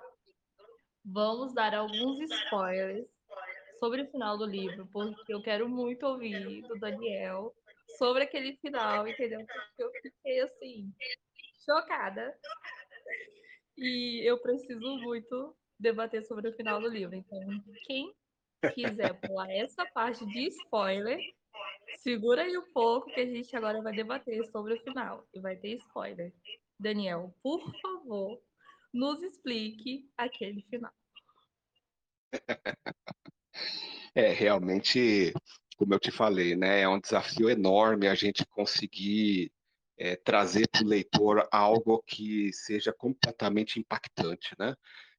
vamos 1.05 1.53
dar 1.53 1.75
alguns 1.75 2.19
spoilers 2.21 3.07
sobre 3.79 4.03
o 4.03 4.11
final 4.11 4.37
do 4.37 4.45
livro, 4.45 4.87
porque 4.91 5.33
eu 5.33 5.41
quero 5.41 5.67
muito 5.67 6.05
ouvir 6.05 6.61
do 6.63 6.79
Daniel 6.79 7.53
sobre 7.97 8.23
aquele 8.23 8.57
final, 8.57 9.07
entendeu? 9.07 9.39
Porque 9.45 9.83
eu 9.83 9.91
fiquei 10.01 10.41
assim, 10.41 10.93
chocada. 11.65 12.35
E 13.77 14.21
eu 14.27 14.37
preciso 14.39 14.97
muito 14.97 15.55
debater 15.79 16.23
sobre 16.25 16.49
o 16.49 16.53
final 16.55 16.79
do 16.79 16.87
livro. 16.87 17.15
Então, 17.15 17.39
quem 17.85 18.13
quiser 18.73 19.19
pular 19.21 19.49
essa 19.49 19.85
parte 19.87 20.25
de 20.25 20.47
spoiler, 20.47 21.19
segura 21.97 22.43
aí 22.43 22.57
um 22.57 22.71
pouco 22.71 23.11
que 23.11 23.21
a 23.21 23.25
gente 23.25 23.55
agora 23.55 23.81
vai 23.81 23.93
debater 23.93 24.45
sobre 24.51 24.75
o 24.75 24.83
final. 24.83 25.27
E 25.33 25.39
vai 25.39 25.55
ter 25.55 25.77
spoiler. 25.77 26.33
Daniel, 26.79 27.33
por 27.41 27.61
favor, 27.81 28.41
nos 28.93 29.21
explique 29.21 30.09
aquele 30.17 30.61
final. 30.63 30.93
É, 34.13 34.33
realmente 34.33 35.31
como 35.81 35.95
eu 35.95 35.99
te 35.99 36.11
falei, 36.11 36.55
né, 36.55 36.81
é 36.81 36.87
um 36.87 36.99
desafio 36.99 37.49
enorme 37.49 38.07
a 38.07 38.13
gente 38.13 38.45
conseguir 38.45 39.51
é, 39.97 40.15
trazer 40.15 40.67
para 40.67 40.83
o 40.83 40.87
leitor 40.87 41.47
algo 41.51 42.03
que 42.05 42.53
seja 42.53 42.93
completamente 42.93 43.79
impactante, 43.79 44.53
né? 44.59 44.75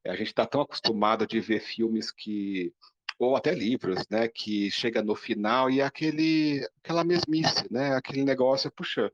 A 0.07 0.15
gente 0.15 0.29
está 0.29 0.47
tão 0.47 0.61
acostumado 0.61 1.27
de 1.27 1.41
ver 1.41 1.59
filmes 1.59 2.13
que 2.13 2.73
ou 3.19 3.35
até 3.35 3.53
livros, 3.53 4.07
né, 4.09 4.29
que 4.29 4.71
chega 4.71 5.03
no 5.03 5.17
final 5.17 5.69
e 5.69 5.81
é 5.81 5.85
aquele 5.85 6.65
aquela 6.79 7.03
mesmice, 7.03 7.67
né, 7.69 7.97
aquele 7.97 8.23
negócio, 8.23 8.71
puxa, 8.71 9.13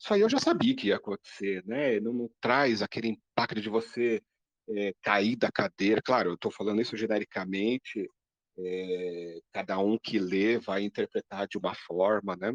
isso 0.00 0.14
aí 0.14 0.22
eu 0.22 0.28
já 0.30 0.38
sabia 0.38 0.74
que 0.74 0.88
ia 0.88 0.96
acontecer, 0.96 1.62
né? 1.66 2.00
Não, 2.00 2.14
não 2.14 2.30
traz 2.40 2.80
aquele 2.80 3.08
impacto 3.08 3.60
de 3.60 3.68
você 3.68 4.22
é, 4.70 4.94
cair 5.02 5.36
da 5.36 5.52
cadeira. 5.52 6.00
Claro, 6.00 6.30
eu 6.30 6.34
estou 6.34 6.50
falando 6.50 6.80
isso 6.80 6.96
genericamente, 6.96 8.08
é, 8.58 9.40
cada 9.52 9.78
um 9.78 9.98
que 9.98 10.18
lê 10.18 10.58
vai 10.58 10.82
interpretar 10.82 11.46
de 11.46 11.58
uma 11.58 11.74
forma, 11.74 12.36
né? 12.36 12.54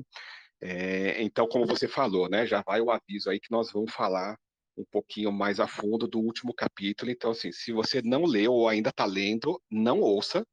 É, 0.62 1.22
então, 1.22 1.48
como 1.48 1.66
você 1.66 1.88
falou, 1.88 2.30
né, 2.30 2.46
já 2.48 2.62
vai 2.62 2.80
o 2.80 2.90
aviso 2.90 3.30
aí 3.30 3.40
que 3.40 3.52
nós 3.52 3.72
vamos 3.72 3.94
falar 3.94 4.38
um 4.78 4.86
pouquinho 4.86 5.32
mais 5.32 5.60
a 5.60 5.68
fundo 5.68 6.08
do 6.08 6.20
último 6.20 6.54
capítulo. 6.54 7.12
Então, 7.12 7.32
assim, 7.32 7.52
se 7.52 7.72
você 7.72 8.02
não 8.02 8.26
leu 8.26 8.54
ou 8.54 8.68
ainda 8.68 8.90
está 8.90 9.06
lendo, 9.06 9.62
não 9.70 10.00
ouça 10.00 10.46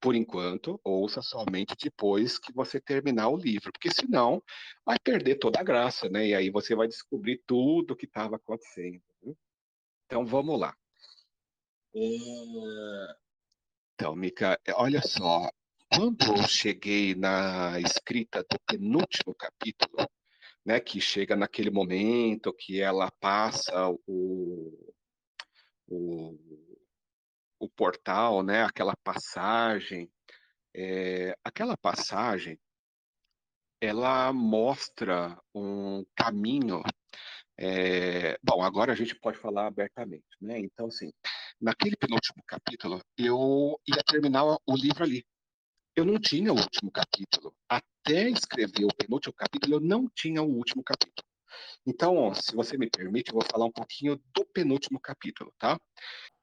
por 0.00 0.14
enquanto, 0.14 0.80
ouça 0.84 1.20
somente 1.22 1.74
depois 1.82 2.38
que 2.38 2.52
você 2.52 2.80
terminar 2.80 3.28
o 3.28 3.36
livro, 3.36 3.72
porque 3.72 3.90
senão 3.90 4.42
vai 4.84 4.98
perder 4.98 5.36
toda 5.36 5.58
a 5.58 5.64
graça, 5.64 6.08
né? 6.08 6.28
E 6.28 6.34
aí 6.34 6.50
você 6.50 6.74
vai 6.74 6.86
descobrir 6.86 7.42
tudo 7.46 7.92
o 7.92 7.96
que 7.96 8.06
estava 8.06 8.36
acontecendo. 8.36 9.02
Né? 9.22 9.34
Então, 10.06 10.24
vamos 10.24 10.60
lá. 10.60 10.76
É... 11.94 13.25
Então, 13.98 14.14
Mica, 14.14 14.60
olha 14.74 15.00
só, 15.00 15.50
quando 15.90 16.22
eu 16.26 16.46
cheguei 16.46 17.14
na 17.14 17.80
escrita 17.80 18.42
do 18.42 18.60
penúltimo 18.66 19.34
capítulo, 19.34 20.06
né, 20.62 20.78
que 20.78 21.00
chega 21.00 21.34
naquele 21.34 21.70
momento 21.70 22.52
que 22.52 22.78
ela 22.78 23.10
passa 23.10 23.88
o, 24.06 24.92
o, 25.88 26.38
o 27.58 27.68
portal, 27.70 28.42
né, 28.42 28.64
aquela 28.64 28.94
passagem, 29.02 30.10
é, 30.74 31.34
aquela 31.42 31.74
passagem, 31.74 32.60
ela 33.80 34.30
mostra 34.30 35.40
um 35.54 36.04
caminho. 36.14 36.82
É, 37.56 38.38
bom, 38.42 38.62
agora 38.62 38.92
a 38.92 38.96
gente 38.96 39.14
pode 39.14 39.38
falar 39.38 39.66
abertamente, 39.66 40.36
né? 40.38 40.58
Então, 40.58 40.88
assim, 40.88 41.10
naquele 41.60 41.96
penúltimo 41.96 42.42
capítulo, 42.46 43.00
eu 43.18 43.80
ia 43.86 44.02
terminar 44.04 44.44
o 44.44 44.76
livro 44.76 45.04
ali. 45.04 45.26
Eu 45.94 46.04
não 46.04 46.18
tinha 46.20 46.52
o 46.52 46.56
último 46.56 46.90
capítulo. 46.90 47.54
Até 47.68 48.28
escrever 48.28 48.84
o 48.84 48.94
penúltimo 48.94 49.32
capítulo, 49.34 49.76
eu 49.76 49.80
não 49.80 50.08
tinha 50.14 50.42
o 50.42 50.50
último 50.50 50.82
capítulo. 50.82 51.26
Então, 51.86 52.34
se 52.34 52.54
você 52.54 52.76
me 52.76 52.90
permite, 52.90 53.30
eu 53.30 53.34
vou 53.34 53.44
falar 53.50 53.64
um 53.64 53.72
pouquinho 53.72 54.20
do 54.34 54.44
penúltimo 54.44 55.00
capítulo, 55.00 55.52
tá? 55.58 55.80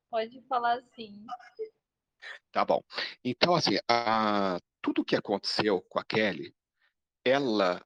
Pode 0.10 0.42
falar 0.48 0.82
sim. 0.96 1.24
Tá 2.52 2.66
bom. 2.66 2.82
Então, 3.24 3.54
assim, 3.54 3.78
a, 3.88 4.60
tudo 4.82 5.06
que 5.06 5.16
aconteceu 5.16 5.82
com 5.90 6.00
a 6.00 6.04
Kelly, 6.04 6.56
ela 7.26 7.84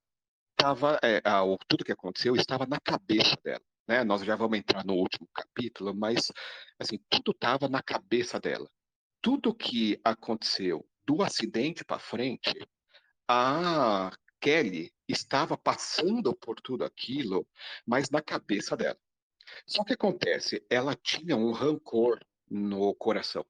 estava, 0.52 1.00
é, 1.04 1.22
tudo 1.68 1.86
que 1.86 1.92
aconteceu 1.92 2.36
estava 2.36 2.66
na 2.66 2.80
cabeça 2.80 3.36
dela. 3.44 3.62
Né? 3.88 4.04
Nós 4.04 4.24
já 4.24 4.36
vamos 4.36 4.58
entrar 4.58 4.86
no 4.86 4.94
último 4.94 5.28
capítulo, 5.34 5.96
mas 5.96 6.32
assim, 6.80 7.00
tudo 7.10 7.32
estava 7.32 7.68
na 7.68 7.82
cabeça 7.82 8.40
dela. 8.40 8.70
Tudo 9.22 9.56
que 9.56 10.00
aconteceu 10.04 10.88
do 11.06 11.22
acidente 11.24 11.86
para 11.86 12.00
frente, 12.00 12.54
a 13.28 14.12
Kelly 14.40 14.94
estava 15.08 15.58
passando 15.58 16.36
por 16.36 16.60
tudo 16.62 16.84
aquilo, 16.84 17.48
mas 17.86 18.10
na 18.10 18.22
cabeça 18.22 18.76
dela. 18.76 19.00
Só 19.66 19.84
que 19.84 19.94
acontece, 19.94 20.66
ela 20.70 20.94
tinha 20.96 21.36
um 21.36 21.52
rancor 21.52 22.20
no 22.50 22.94
coração 22.96 23.46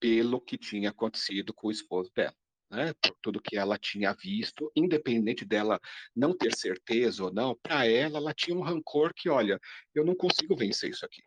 pelo 0.00 0.40
que 0.40 0.58
tinha 0.58 0.90
acontecido 0.90 1.54
com 1.54 1.68
o 1.68 1.72
esposo 1.72 2.10
dela. 2.14 2.34
Né, 2.70 2.92
tudo 3.22 3.40
que 3.40 3.56
ela 3.56 3.78
tinha 3.78 4.12
visto, 4.12 4.70
independente 4.76 5.42
dela 5.42 5.80
não 6.14 6.36
ter 6.36 6.54
certeza 6.54 7.24
ou 7.24 7.32
não, 7.32 7.56
para 7.62 7.86
ela, 7.86 8.18
ela 8.18 8.34
tinha 8.34 8.54
um 8.54 8.60
rancor 8.60 9.14
que, 9.14 9.30
olha, 9.30 9.58
eu 9.94 10.04
não 10.04 10.14
consigo 10.14 10.54
vencer 10.54 10.90
isso 10.90 11.06
aqui. 11.06 11.22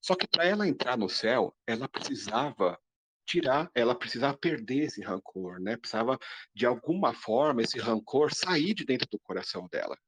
Só 0.00 0.14
que 0.14 0.28
para 0.28 0.44
ela 0.44 0.68
entrar 0.68 0.96
no 0.96 1.08
céu, 1.08 1.52
ela 1.66 1.88
precisava 1.88 2.78
tirar, 3.26 3.68
ela 3.74 3.94
precisava 3.94 4.38
perder 4.38 4.84
esse 4.84 5.02
rancor, 5.02 5.60
né? 5.60 5.76
Precisava 5.76 6.16
de 6.54 6.64
alguma 6.64 7.12
forma 7.12 7.62
esse 7.62 7.78
rancor 7.80 8.32
sair 8.32 8.72
de 8.72 8.84
dentro 8.84 9.08
do 9.10 9.18
coração 9.18 9.66
dela. 9.68 9.98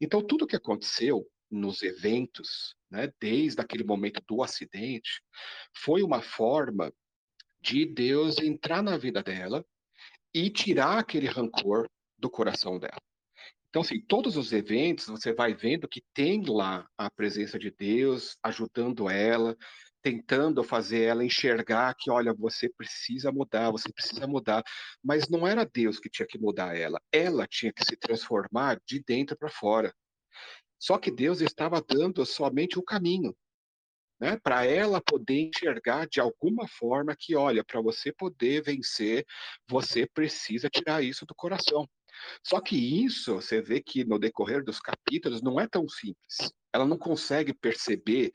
Então 0.00 0.20
tudo 0.20 0.46
que 0.46 0.56
aconteceu 0.56 1.24
nos 1.50 1.82
eventos, 1.82 2.76
né, 2.90 3.10
desde 3.20 3.60
aquele 3.60 3.84
momento 3.84 4.22
do 4.28 4.42
acidente, 4.42 5.22
foi 5.74 6.02
uma 6.02 6.20
forma 6.20 6.92
de 7.60 7.86
Deus 7.86 8.38
entrar 8.38 8.82
na 8.82 8.96
vida 8.98 9.22
dela 9.22 9.64
e 10.34 10.50
tirar 10.50 10.98
aquele 10.98 11.26
rancor 11.26 11.88
do 12.18 12.30
coração 12.30 12.78
dela. 12.78 13.00
Então, 13.68 13.82
assim, 13.82 14.00
todos 14.00 14.36
os 14.36 14.52
eventos 14.52 15.06
você 15.06 15.32
vai 15.32 15.54
vendo 15.54 15.88
que 15.88 16.02
tem 16.14 16.42
lá 16.46 16.88
a 16.96 17.10
presença 17.10 17.58
de 17.58 17.70
Deus 17.70 18.36
ajudando 18.42 19.10
ela, 19.10 19.56
tentando 20.02 20.64
fazer 20.64 21.02
ela 21.02 21.24
enxergar 21.24 21.94
que, 21.94 22.10
olha, 22.10 22.32
você 22.32 22.68
precisa 22.68 23.30
mudar, 23.30 23.70
você 23.70 23.92
precisa 23.92 24.26
mudar. 24.26 24.62
Mas 25.02 25.28
não 25.28 25.46
era 25.46 25.66
Deus 25.66 26.00
que 26.00 26.08
tinha 26.08 26.26
que 26.26 26.38
mudar 26.38 26.76
ela, 26.76 27.00
ela 27.12 27.46
tinha 27.46 27.72
que 27.72 27.84
se 27.84 27.96
transformar 27.96 28.80
de 28.86 29.02
dentro 29.06 29.36
para 29.36 29.50
fora. 29.50 29.94
Só 30.78 30.96
que 30.96 31.10
Deus 31.10 31.40
estava 31.40 31.82
dando 31.82 32.24
somente 32.24 32.78
o 32.78 32.82
caminho, 32.82 33.36
né, 34.20 34.38
para 34.42 34.64
ela 34.64 35.00
poder 35.00 35.48
enxergar 35.48 36.06
de 36.06 36.20
alguma 36.20 36.66
forma 36.66 37.14
que, 37.18 37.36
olha, 37.36 37.64
para 37.64 37.80
você 37.80 38.12
poder 38.12 38.62
vencer, 38.62 39.24
você 39.68 40.06
precisa 40.06 40.68
tirar 40.68 41.02
isso 41.02 41.24
do 41.24 41.34
coração. 41.34 41.88
Só 42.44 42.60
que 42.60 42.76
isso, 42.76 43.34
você 43.36 43.60
vê 43.60 43.80
que 43.80 44.04
no 44.04 44.18
decorrer 44.18 44.64
dos 44.64 44.80
capítulos 44.80 45.42
não 45.42 45.60
é 45.60 45.68
tão 45.68 45.88
simples. 45.88 46.52
Ela 46.72 46.84
não 46.84 46.98
consegue 46.98 47.54
perceber 47.54 48.32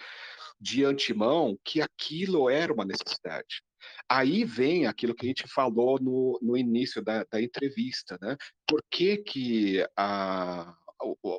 de 0.59 0.85
antemão 0.85 1.57
que 1.63 1.81
aquilo 1.81 2.49
era 2.49 2.73
uma 2.73 2.85
necessidade. 2.85 3.61
Aí 4.07 4.45
vem 4.45 4.87
aquilo 4.87 5.13
que 5.13 5.25
a 5.25 5.29
gente 5.29 5.47
falou 5.47 5.99
no, 6.01 6.39
no 6.41 6.57
início 6.57 7.03
da, 7.03 7.25
da 7.25 7.41
entrevista, 7.41 8.17
né? 8.21 8.37
Por 8.65 8.81
que, 8.89 9.17
que 9.17 9.85
a, 9.97 10.73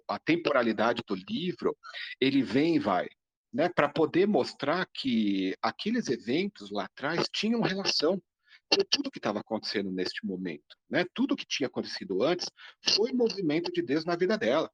a 0.08 0.18
temporalidade 0.18 1.02
do 1.06 1.14
livro 1.14 1.74
ele 2.20 2.42
vem 2.42 2.76
e 2.76 2.78
vai? 2.78 3.08
Né, 3.54 3.68
para 3.68 3.88
poder 3.88 4.26
mostrar 4.26 4.84
que 4.92 5.56
aqueles 5.62 6.08
eventos 6.08 6.72
lá 6.72 6.86
atrás 6.86 7.28
tinham 7.32 7.60
relação 7.60 8.20
com 8.68 8.82
tudo 8.90 9.12
que 9.12 9.20
estava 9.20 9.38
acontecendo 9.38 9.92
neste 9.92 10.26
momento. 10.26 10.76
Né? 10.90 11.04
Tudo 11.14 11.36
que 11.36 11.46
tinha 11.46 11.68
acontecido 11.68 12.24
antes 12.24 12.50
foi 12.90 13.12
movimento 13.12 13.70
de 13.70 13.80
Deus 13.80 14.04
na 14.04 14.16
vida 14.16 14.36
dela, 14.36 14.68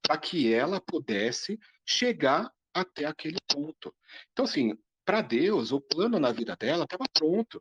para 0.00 0.16
que 0.16 0.52
ela 0.52 0.80
pudesse 0.80 1.58
chegar 1.84 2.48
até 2.72 3.04
aquele 3.04 3.38
ponto. 3.52 3.92
Então, 4.32 4.44
assim, 4.44 4.78
para 5.04 5.22
Deus, 5.22 5.72
o 5.72 5.80
plano 5.80 6.20
na 6.20 6.30
vida 6.30 6.54
dela 6.54 6.84
estava 6.84 7.06
pronto. 7.12 7.60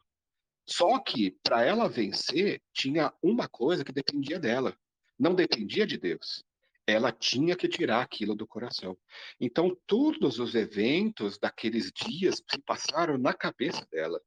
Só 0.67 0.99
que, 0.99 1.32
para 1.41 1.63
ela 1.63 1.89
vencer, 1.89 2.62
tinha 2.71 3.12
uma 3.23 3.49
coisa 3.49 3.84
que 3.84 3.91
dependia 3.91 4.39
dela. 4.39 4.77
Não 5.17 5.34
dependia 5.34 5.88
de 5.88 5.97
Deus 5.97 6.43
ela 6.89 7.12
tinha 7.12 7.56
que 7.56 7.67
tirar 7.67 8.02
aquilo 8.02 8.36
do 8.36 8.47
coração. 8.47 8.97
Então, 9.39 9.78
todos 9.86 10.39
os 10.39 10.56
eventos 10.56 11.38
daqueles 11.38 11.91
dias 11.91 12.41
se 12.49 12.60
passaram 12.62 13.17
na 13.17 13.34
cabeça 13.34 13.86
dela. 13.91 14.21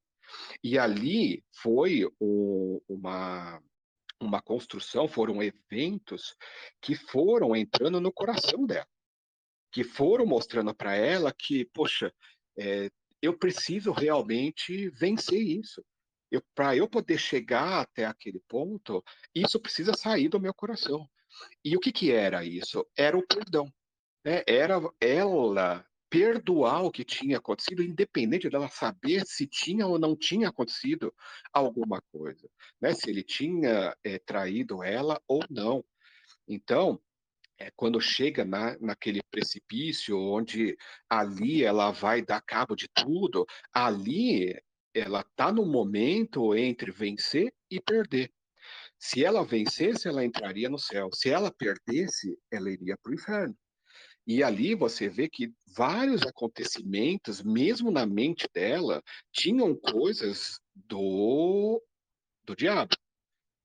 E 0.62 0.78
ali 0.78 1.44
foi 1.50 2.06
um, 2.20 2.80
uma, 2.88 3.62
uma 4.20 4.40
construção, 4.40 5.08
foram 5.08 5.42
eventos 5.42 6.36
que 6.80 6.94
foram 6.94 7.54
entrando 7.54 8.00
no 8.00 8.12
coração 8.12 8.64
dela, 8.66 8.88
que 9.70 9.84
foram 9.84 10.24
mostrando 10.24 10.74
para 10.74 10.94
ela 10.94 11.32
que, 11.32 11.64
poxa, 11.66 12.12
é, 12.58 12.90
eu 13.20 13.36
preciso 13.36 13.92
realmente 13.92 14.88
vencer 14.90 15.40
isso. 15.40 15.84
Para 16.54 16.74
eu 16.74 16.88
poder 16.88 17.18
chegar 17.18 17.82
até 17.82 18.06
aquele 18.06 18.40
ponto, 18.48 19.04
isso 19.34 19.60
precisa 19.60 19.92
sair 19.94 20.28
do 20.28 20.40
meu 20.40 20.54
coração. 20.54 21.08
E 21.64 21.76
o 21.76 21.80
que, 21.80 21.92
que 21.92 22.10
era 22.12 22.44
isso? 22.44 22.86
Era 22.96 23.16
o 23.16 23.26
perdão. 23.26 23.72
Né? 24.24 24.42
Era 24.46 24.80
ela 25.00 25.84
perdoar 26.12 26.84
o 26.84 26.90
que 26.90 27.04
tinha 27.04 27.38
acontecido, 27.38 27.82
independente 27.82 28.50
dela 28.50 28.68
saber 28.68 29.24
se 29.24 29.46
tinha 29.46 29.86
ou 29.86 29.98
não 29.98 30.14
tinha 30.14 30.50
acontecido 30.50 31.12
alguma 31.50 32.02
coisa, 32.12 32.50
né? 32.78 32.92
Se 32.92 33.08
ele 33.08 33.22
tinha 33.22 33.96
é, 34.04 34.18
traído 34.18 34.82
ela 34.82 35.18
ou 35.26 35.42
não. 35.48 35.82
Então, 36.46 37.00
é, 37.58 37.70
quando 37.74 37.98
chega 37.98 38.44
na, 38.44 38.76
naquele 38.78 39.22
precipício, 39.30 40.18
onde 40.18 40.76
ali 41.08 41.64
ela 41.64 41.90
vai 41.92 42.20
dar 42.20 42.42
cabo 42.42 42.76
de 42.76 42.88
tudo, 42.88 43.46
ali 43.72 44.54
ela 44.94 45.20
está 45.20 45.50
no 45.50 45.64
momento 45.64 46.54
entre 46.54 46.90
vencer 46.90 47.54
e 47.70 47.80
perder. 47.80 48.30
Se 49.04 49.24
ela 49.24 49.44
vencesse, 49.44 50.06
ela 50.06 50.24
entraria 50.24 50.68
no 50.68 50.78
céu. 50.78 51.10
Se 51.12 51.28
ela 51.28 51.52
perdesse, 51.52 52.38
ela 52.48 52.70
iria 52.70 52.96
para 52.96 53.10
o 53.10 53.14
inferno. 53.14 53.58
E 54.24 54.44
ali 54.44 54.76
você 54.76 55.08
vê 55.08 55.28
que 55.28 55.52
vários 55.76 56.22
acontecimentos, 56.22 57.42
mesmo 57.42 57.90
na 57.90 58.06
mente 58.06 58.46
dela, 58.54 59.02
tinham 59.32 59.74
coisas 59.74 60.60
do, 60.72 61.82
do 62.44 62.54
diabo. 62.54 62.94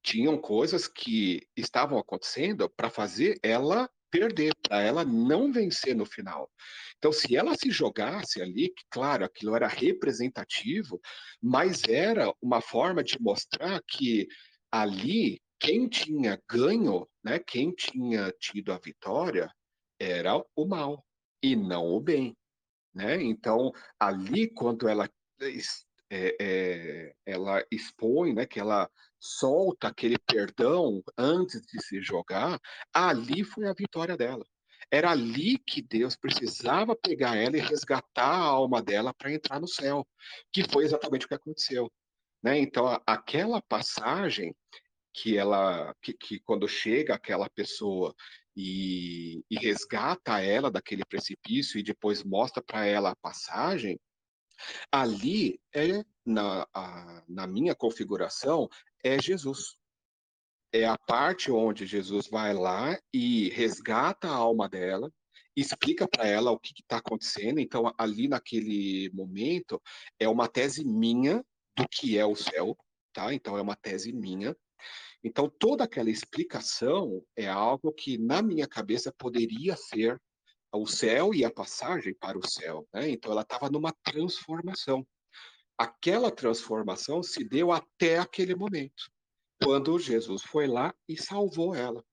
Tinham 0.02 0.40
coisas 0.40 0.88
que 0.88 1.48
estavam 1.56 2.00
acontecendo 2.00 2.68
para 2.76 2.90
fazer 2.90 3.38
ela 3.44 3.88
perder, 4.10 4.56
para 4.64 4.82
ela 4.82 5.06
não 5.06 5.52
vencer 5.52 5.96
no 5.96 6.06
final. 6.06 6.50
Então, 6.98 7.12
se 7.12 7.36
ela 7.36 7.54
se 7.54 7.70
jogasse 7.70 8.42
ali, 8.42 8.74
claro, 8.90 9.24
aquilo 9.24 9.56
era 9.56 9.68
representativo, 9.68 11.00
mas 11.40 11.84
era 11.84 12.34
uma 12.42 12.60
forma 12.60 13.04
de 13.04 13.22
mostrar 13.22 13.80
que 13.88 14.28
ali 14.72 15.42
quem 15.60 15.88
tinha 15.88 16.42
ganho, 16.50 17.08
né, 17.24 17.40
quem 17.40 17.72
tinha 17.72 18.32
tido 18.40 18.72
a 18.72 18.78
vitória, 18.78 19.52
era 20.00 20.38
o 20.56 20.66
mal 20.66 21.04
e 21.42 21.56
não 21.56 21.88
o 21.88 22.00
bem. 22.00 22.36
Né? 22.94 23.22
Então, 23.22 23.72
ali, 24.00 24.50
quando 24.50 24.88
ela, 24.88 25.10
é, 26.10 26.36
é, 26.40 27.16
ela 27.26 27.66
expõe, 27.72 28.34
né, 28.34 28.46
que 28.46 28.60
ela 28.60 28.90
solta 29.20 29.88
aquele 29.88 30.18
perdão 30.20 31.04
antes 31.18 31.62
de 31.62 31.82
se 31.82 32.02
jogar, 32.02 32.60
ali 32.94 33.44
foi 33.44 33.68
a 33.68 33.74
vitória 33.74 34.16
dela. 34.16 34.46
Era 34.90 35.12
ali 35.12 35.58
que 35.58 35.82
Deus 35.82 36.16
precisava 36.16 36.96
pegar 36.96 37.36
ela 37.36 37.58
e 37.58 37.62
resgatar 37.62 38.32
a 38.32 38.38
alma 38.38 38.82
dela 38.82 39.14
para 39.14 39.34
entrar 39.34 39.60
no 39.60 39.68
céu, 39.68 40.08
que 40.52 40.64
foi 40.64 40.86
exatamente 40.86 41.26
o 41.26 41.28
que 41.28 41.36
aconteceu. 41.36 41.92
Né? 42.44 42.60
Então, 42.60 43.02
aquela 43.06 43.62
passagem 43.62 44.56
que 45.14 45.38
ela, 45.38 45.96
que, 46.02 46.14
que 46.14 46.40
quando 46.40 46.68
chega 46.68 47.16
aquela 47.16 47.50
pessoa 47.50 48.14
e, 48.56 49.44
e, 49.50 49.58
resgata 49.58 50.40
ela 50.42 50.72
daquele 50.72 51.04
precipício 51.06 51.80
e 51.80 51.84
depois 51.84 52.24
mostra 52.24 52.62
para 52.62 52.86
ela 52.86 53.12
a 53.12 53.16
passagem, 53.16 54.00
ali 54.92 55.60
é 55.74 56.04
na, 56.26 56.68
a, 56.74 57.24
na 57.28 57.48
minha 57.48 57.76
configuração 57.76 58.68
é 59.04 59.20
Jesus. 59.22 59.76
É 60.72 60.86
a 60.86 60.98
parte 60.98 61.52
onde 61.52 61.86
Jesus 61.86 62.28
vai 62.28 62.54
lá 62.54 62.98
e 63.14 63.50
resgata 63.50 64.28
a 64.28 64.36
alma 64.36 64.68
dela, 64.68 65.12
explica 65.56 66.08
para 66.08 66.28
ela 66.28 66.52
o 66.52 66.60
que 66.60 66.74
está 66.80 66.98
acontecendo. 66.98 67.60
Então, 67.60 67.92
ali 67.98 68.28
naquele 68.28 69.10
momento, 69.14 69.82
é 70.20 70.28
uma 70.28 70.48
tese 70.48 70.86
minha 70.86 71.44
do 71.78 71.88
que 71.88 72.18
é 72.18 72.26
o 72.26 72.36
céu, 72.36 72.76
tá? 73.14 73.34
Então 73.34 73.58
é 73.58 73.62
uma 73.62 73.76
tese 73.76 74.12
minha. 74.12 74.56
Então 75.24 75.50
toda 75.50 75.84
aquela 75.84 76.10
explicação 76.10 77.24
é 77.36 77.48
algo 77.48 77.94
que 77.94 78.18
na 78.18 78.42
minha 78.42 78.68
cabeça 78.68 79.14
poderia 79.18 79.76
ser 79.76 80.20
o 80.74 80.86
céu 80.86 81.34
e 81.34 81.46
a 81.46 81.52
passagem 81.52 82.14
para 82.14 82.38
o 82.38 82.48
céu, 82.48 82.88
né? 82.94 83.10
Então 83.10 83.32
ela 83.32 83.42
estava 83.42 83.70
numa 83.70 83.94
transformação. 84.04 85.08
Aquela 85.78 86.32
transformação 86.32 87.22
se 87.22 87.44
deu 87.44 87.72
até 87.72 88.18
aquele 88.18 88.56
momento, 88.56 89.12
quando 89.64 90.00
Jesus 90.00 90.42
foi 90.42 90.68
lá 90.68 90.94
e 91.08 91.16
salvou 91.16 91.76
ela. 91.76 92.04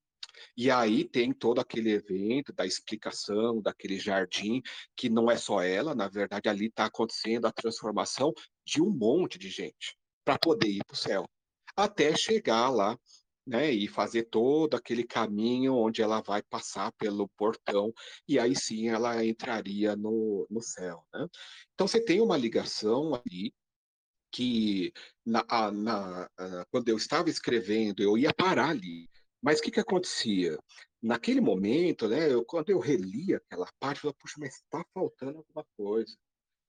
E 0.56 0.70
aí 0.70 1.04
tem 1.04 1.32
todo 1.32 1.60
aquele 1.60 1.92
evento 1.92 2.52
da 2.52 2.66
explicação 2.66 3.60
daquele 3.60 3.98
jardim, 3.98 4.60
que 4.96 5.08
não 5.08 5.30
é 5.30 5.36
só 5.36 5.62
ela, 5.62 5.94
na 5.94 6.08
verdade 6.08 6.48
ali 6.48 6.66
está 6.66 6.86
acontecendo 6.86 7.46
a 7.46 7.52
transformação 7.52 8.32
de 8.66 8.82
um 8.82 8.90
monte 8.90 9.38
de 9.38 9.48
gente 9.48 9.96
para 10.24 10.38
poder 10.38 10.68
ir 10.68 10.84
para 10.86 10.94
o 10.94 10.98
céu, 10.98 11.24
até 11.76 12.16
chegar 12.16 12.70
lá 12.70 12.98
né, 13.46 13.70
e 13.70 13.86
fazer 13.86 14.24
todo 14.24 14.74
aquele 14.74 15.04
caminho 15.04 15.74
onde 15.74 16.00
ela 16.00 16.20
vai 16.22 16.42
passar 16.42 16.90
pelo 16.92 17.28
portão, 17.36 17.92
e 18.26 18.38
aí 18.38 18.56
sim 18.56 18.88
ela 18.88 19.24
entraria 19.24 19.94
no, 19.94 20.46
no 20.50 20.62
céu. 20.62 21.04
Né? 21.12 21.26
Então 21.74 21.86
você 21.86 22.02
tem 22.02 22.20
uma 22.20 22.36
ligação 22.36 23.14
ali 23.14 23.52
que 24.32 24.92
na, 25.24 25.44
na, 25.70 26.28
quando 26.70 26.88
eu 26.88 26.96
estava 26.96 27.30
escrevendo, 27.30 28.02
eu 28.02 28.18
ia 28.18 28.32
parar 28.34 28.70
ali. 28.70 29.08
Mas 29.44 29.58
o 29.60 29.62
que, 29.62 29.70
que 29.70 29.80
acontecia? 29.80 30.58
Naquele 31.02 31.38
momento, 31.38 32.08
né, 32.08 32.32
eu, 32.32 32.42
quando 32.46 32.70
eu 32.70 32.78
relia 32.78 33.36
aquela 33.36 33.68
parte, 33.78 33.98
eu 33.98 34.02
falei, 34.02 34.16
puxa, 34.18 34.36
mas 34.38 34.54
está 34.54 34.82
faltando 34.94 35.38
alguma 35.38 35.66
coisa. 35.76 36.16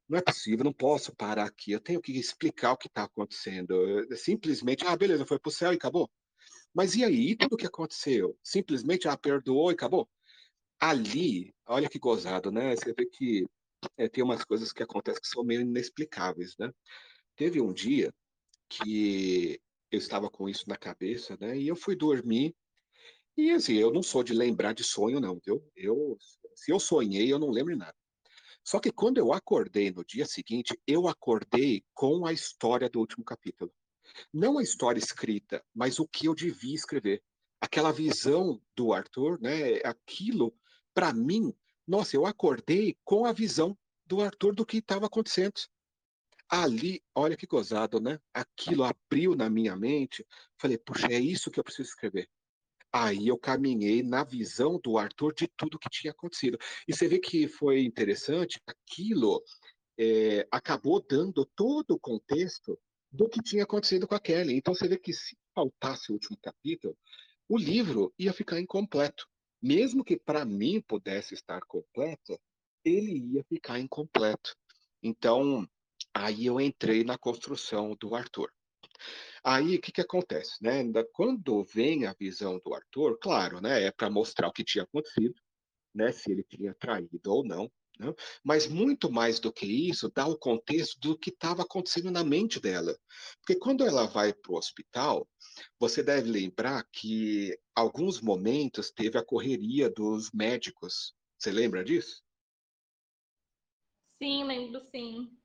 Não 0.10 0.20
é 0.20 0.22
possível, 0.22 0.66
não 0.66 0.74
posso 0.74 1.16
parar 1.16 1.46
aqui, 1.46 1.72
eu 1.72 1.80
tenho 1.80 2.02
que 2.02 2.12
explicar 2.12 2.74
o 2.74 2.78
que 2.78 2.88
está 2.88 3.04
acontecendo. 3.06 3.72
Eu, 3.74 4.18
simplesmente, 4.18 4.86
ah, 4.86 4.96
beleza, 4.98 5.26
foi 5.26 5.40
para 5.40 5.50
o 5.50 5.54
céu 5.54 5.72
e 5.72 5.78
acabou. 5.78 6.12
Mas 6.74 6.96
e 6.96 7.04
aí, 7.06 7.36
tudo 7.38 7.54
o 7.54 7.58
que 7.58 7.66
aconteceu? 7.66 8.38
Simplesmente, 8.44 9.08
ah, 9.08 9.18
perdoou 9.18 9.72
e 9.72 9.74
acabou? 9.74 10.10
Ali, 10.78 11.56
olha 11.66 11.90
que 11.90 11.98
gozado, 11.98 12.52
né? 12.52 12.76
Você 12.76 12.94
vê 12.94 13.06
que 13.06 13.46
é, 13.98 14.10
tem 14.10 14.22
umas 14.22 14.44
coisas 14.44 14.74
que 14.74 14.84
acontecem 14.84 15.22
que 15.22 15.30
são 15.30 15.46
meio 15.46 15.62
inexplicáveis, 15.62 16.58
né? 16.60 16.70
Teve 17.38 17.62
um 17.62 17.72
dia 17.72 18.14
que 18.70 19.62
eu 19.90 19.98
estava 19.98 20.30
com 20.30 20.50
isso 20.50 20.66
na 20.68 20.76
cabeça, 20.76 21.38
né? 21.40 21.58
E 21.58 21.68
eu 21.70 21.76
fui 21.76 21.96
dormir. 21.96 22.54
E 23.38 23.52
assim, 23.52 23.74
eu 23.74 23.92
não 23.92 24.02
sou 24.02 24.24
de 24.24 24.34
lembrar 24.34 24.74
de 24.74 24.84
sonho, 24.84 25.20
não, 25.20 25.40
viu? 25.46 25.64
Eu, 25.76 26.18
se 26.56 26.72
eu 26.72 26.80
sonhei, 26.80 27.32
eu 27.32 27.38
não 27.38 27.50
lembro 27.50 27.76
nada. 27.76 27.96
Só 28.64 28.80
que 28.80 28.92
quando 28.92 29.18
eu 29.18 29.34
acordei 29.34 29.92
no 29.92 30.04
dia 30.04 30.26
seguinte, 30.26 30.80
eu 30.88 31.08
acordei 31.08 31.84
com 31.94 32.26
a 32.26 32.34
história 32.34 32.90
do 32.90 33.00
último 33.00 33.24
capítulo. 33.24 33.72
Não 34.34 34.58
a 34.58 34.64
história 34.64 35.00
escrita, 35.00 35.64
mas 35.74 36.00
o 36.00 36.08
que 36.08 36.28
eu 36.28 36.34
devia 36.34 36.74
escrever. 36.74 37.22
Aquela 37.60 37.92
visão 37.92 38.62
do 38.76 38.94
Arthur, 38.94 39.40
né? 39.42 39.80
Aquilo, 39.84 40.56
para 40.94 41.14
mim, 41.14 41.54
nossa, 41.88 42.16
eu 42.16 42.26
acordei 42.26 42.98
com 43.04 43.26
a 43.26 43.32
visão 43.32 43.78
do 44.06 44.22
Arthur 44.22 44.56
do 44.56 44.66
que 44.66 44.78
estava 44.78 45.06
acontecendo. 45.08 45.54
Ali, 46.48 47.04
olha 47.14 47.36
que 47.36 47.48
gozado, 47.48 48.00
né? 48.00 48.20
Aquilo 48.34 48.84
abriu 48.84 49.36
na 49.36 49.50
minha 49.50 49.76
mente. 49.76 50.26
Falei, 50.58 50.78
puxa, 50.78 51.08
é 51.08 51.20
isso 51.20 51.52
que 51.52 51.60
eu 51.60 51.64
preciso 51.64 51.90
escrever. 51.90 52.30
Aí 52.98 53.28
eu 53.28 53.38
caminhei 53.38 54.02
na 54.02 54.24
visão 54.24 54.80
do 54.82 54.98
Arthur 54.98 55.34
de 55.34 55.50
tudo 55.50 55.78
que 55.78 55.90
tinha 55.90 56.12
acontecido. 56.12 56.58
E 56.88 56.96
você 56.96 57.10
vê 57.10 57.20
que 57.20 57.46
foi 57.46 57.84
interessante, 57.84 58.62
aquilo 58.66 59.44
é, 60.00 60.48
acabou 60.50 61.06
dando 61.06 61.46
todo 61.56 61.92
o 61.92 62.00
contexto 62.00 62.80
do 63.12 63.28
que 63.28 63.44
tinha 63.44 63.64
acontecido 63.64 64.08
com 64.08 64.16
a 64.16 64.20
Kelly. 64.20 64.56
Então 64.56 64.74
você 64.74 64.88
vê 64.88 64.98
que 64.98 65.12
se 65.12 65.36
faltasse 65.54 66.10
o 66.10 66.14
último 66.14 66.38
capítulo, 66.42 66.98
o 67.50 67.58
livro 67.58 68.14
ia 68.18 68.32
ficar 68.32 68.62
incompleto. 68.62 69.28
Mesmo 69.62 70.02
que 70.02 70.18
para 70.18 70.46
mim 70.46 70.82
pudesse 70.88 71.34
estar 71.34 71.60
completo, 71.68 72.40
ele 72.84 73.34
ia 73.34 73.44
ficar 73.44 73.78
incompleto. 73.78 74.56
Então, 75.04 75.68
Aí 76.18 76.46
eu 76.46 76.62
entrei 76.62 77.04
na 77.04 77.18
construção 77.18 77.94
do 78.00 78.16
Arthur. 78.16 78.50
Aí 79.44 79.76
o 79.76 79.82
que, 79.82 79.92
que 79.92 80.02
acontece? 80.02 80.62
Né? 80.62 80.84
Quando 81.14 81.64
vem 81.64 82.06
a 82.06 82.14
visão 82.14 82.60
do 82.64 82.74
Arthur, 82.74 83.18
claro, 83.20 83.62
né, 83.62 83.84
é 83.84 83.92
para 83.92 84.10
mostrar 84.10 84.48
o 84.48 84.52
que 84.52 84.64
tinha 84.64 84.84
acontecido, 84.84 85.36
né, 85.94 86.12
se 86.12 86.32
ele 86.32 86.44
tinha 86.44 86.74
traído 86.74 87.32
ou 87.32 87.46
não. 87.46 87.72
Né? 88.00 88.14
Mas 88.44 88.68
muito 88.68 89.12
mais 89.12 89.40
do 89.40 89.54
que 89.54 89.66
isso, 89.66 90.12
dá 90.14 90.28
o 90.28 90.38
contexto 90.38 91.00
do 91.00 91.18
que 91.18 91.30
estava 91.30 91.64
acontecendo 91.64 92.12
na 92.12 92.24
mente 92.24 92.60
dela. 92.60 92.98
Porque 93.40 93.58
quando 93.58 93.86
ela 93.86 94.06
vai 94.06 94.34
para 94.34 94.52
o 94.52 94.58
hospital, 94.58 95.28
você 95.80 96.04
deve 96.04 96.30
lembrar 96.30 96.86
que 96.92 97.58
alguns 97.74 98.20
momentos 98.20 98.92
teve 98.92 99.18
a 99.18 99.24
correria 99.24 99.90
dos 99.90 100.32
médicos. 100.32 101.14
Você 101.38 101.52
lembra 101.52 101.84
disso? 101.84 102.22
Sim, 104.22 104.44
lembro 104.46 104.82
sim. 104.92 105.38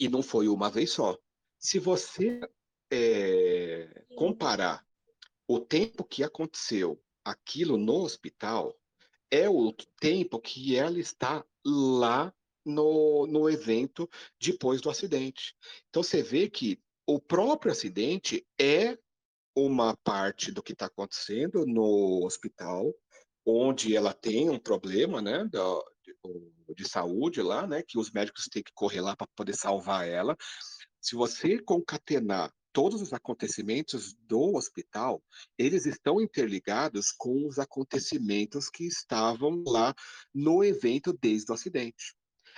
E 0.00 0.08
não 0.08 0.22
foi 0.22 0.48
uma 0.48 0.70
vez 0.70 0.90
só. 0.90 1.16
Se 1.62 1.78
você 1.78 2.40
é, 2.92 4.04
comparar 4.16 4.84
o 5.46 5.60
tempo 5.60 6.02
que 6.02 6.24
aconteceu 6.24 7.00
aquilo 7.24 7.76
no 7.76 8.02
hospital, 8.02 8.76
é 9.30 9.48
o 9.48 9.72
tempo 10.00 10.40
que 10.40 10.76
ela 10.76 10.98
está 10.98 11.44
lá 11.64 12.34
no, 12.66 13.28
no 13.28 13.48
evento 13.48 14.10
depois 14.40 14.80
do 14.80 14.90
acidente. 14.90 15.54
Então 15.88 16.02
você 16.02 16.20
vê 16.20 16.50
que 16.50 16.82
o 17.06 17.20
próprio 17.20 17.70
acidente 17.70 18.44
é 18.60 18.98
uma 19.56 19.96
parte 19.98 20.50
do 20.50 20.64
que 20.64 20.72
está 20.72 20.86
acontecendo 20.86 21.64
no 21.64 22.24
hospital, 22.24 22.92
onde 23.46 23.94
ela 23.94 24.12
tem 24.12 24.50
um 24.50 24.58
problema, 24.58 25.22
né, 25.22 25.44
de, 25.44 26.74
de 26.74 26.88
saúde 26.88 27.40
lá, 27.40 27.66
né, 27.66 27.84
que 27.86 27.98
os 27.98 28.10
médicos 28.10 28.48
têm 28.50 28.62
que 28.62 28.72
correr 28.74 29.00
lá 29.00 29.14
para 29.14 29.28
poder 29.36 29.54
salvar 29.54 30.08
ela. 30.08 30.36
Se 31.02 31.16
você 31.16 31.58
concatenar 31.58 32.54
todos 32.72 33.02
os 33.02 33.12
acontecimentos 33.12 34.14
do 34.28 34.54
hospital, 34.54 35.20
eles 35.58 35.84
estão 35.84 36.20
interligados 36.20 37.10
com 37.10 37.46
os 37.46 37.58
acontecimentos 37.58 38.70
que 38.70 38.84
estavam 38.84 39.64
lá 39.66 39.92
no 40.32 40.62
evento 40.62 41.12
desde 41.12 41.50
o 41.50 41.54
acidente. 41.54 42.14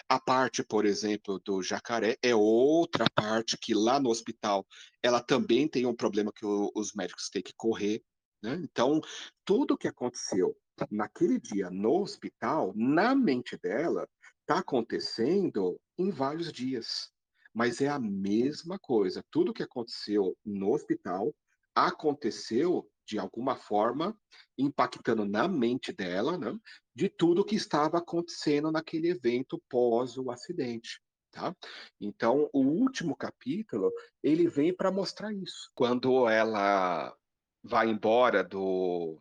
A 0.08 0.20
parte, 0.20 0.62
por 0.62 0.84
exemplo, 0.84 1.40
do 1.40 1.62
jacaré 1.62 2.18
é 2.22 2.34
outra 2.34 3.06
parte 3.14 3.56
que 3.56 3.72
lá 3.72 3.98
no 3.98 4.10
hospital 4.10 4.66
ela 5.02 5.22
também 5.22 5.66
tem 5.66 5.86
um 5.86 5.96
problema 5.96 6.30
que 6.30 6.44
o, 6.44 6.70
os 6.74 6.92
médicos 6.92 7.30
têm 7.30 7.42
que 7.42 7.54
correr. 7.56 8.02
Né? 8.42 8.60
Então, 8.62 9.00
tudo 9.42 9.72
o 9.72 9.78
que 9.78 9.88
aconteceu 9.88 10.54
naquele 10.90 11.40
dia 11.40 11.70
no 11.70 12.02
hospital, 12.02 12.74
na 12.76 13.14
mente 13.14 13.56
dela, 13.56 14.06
está 14.40 14.58
acontecendo 14.58 15.80
em 15.96 16.10
vários 16.10 16.52
dias. 16.52 17.13
Mas 17.54 17.80
é 17.80 17.88
a 17.88 17.98
mesma 17.98 18.78
coisa. 18.78 19.24
Tudo 19.30 19.52
que 19.52 19.62
aconteceu 19.62 20.36
no 20.44 20.72
hospital 20.72 21.32
aconteceu 21.74 22.88
de 23.06 23.18
alguma 23.18 23.54
forma, 23.54 24.18
impactando 24.56 25.24
na 25.24 25.46
mente 25.46 25.92
dela, 25.92 26.38
né, 26.38 26.56
de 26.94 27.08
tudo 27.08 27.44
que 27.44 27.54
estava 27.54 27.98
acontecendo 27.98 28.72
naquele 28.72 29.10
evento 29.10 29.62
pós 29.68 30.16
o 30.16 30.30
acidente. 30.30 31.00
Tá? 31.30 31.54
Então, 32.00 32.48
o 32.52 32.60
último 32.60 33.16
capítulo 33.16 33.92
ele 34.22 34.48
vem 34.48 34.72
para 34.72 34.92
mostrar 34.92 35.32
isso. 35.32 35.70
Quando 35.74 36.28
ela 36.28 37.14
vai 37.62 37.88
embora 37.88 38.44
do, 38.44 39.20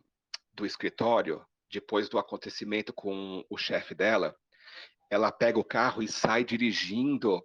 do 0.52 0.64
escritório, 0.64 1.44
depois 1.72 2.08
do 2.08 2.18
acontecimento 2.18 2.92
com 2.92 3.44
o 3.50 3.58
chefe 3.58 3.96
dela, 3.96 4.34
ela 5.10 5.32
pega 5.32 5.58
o 5.58 5.64
carro 5.64 6.02
e 6.02 6.08
sai 6.08 6.44
dirigindo 6.44 7.44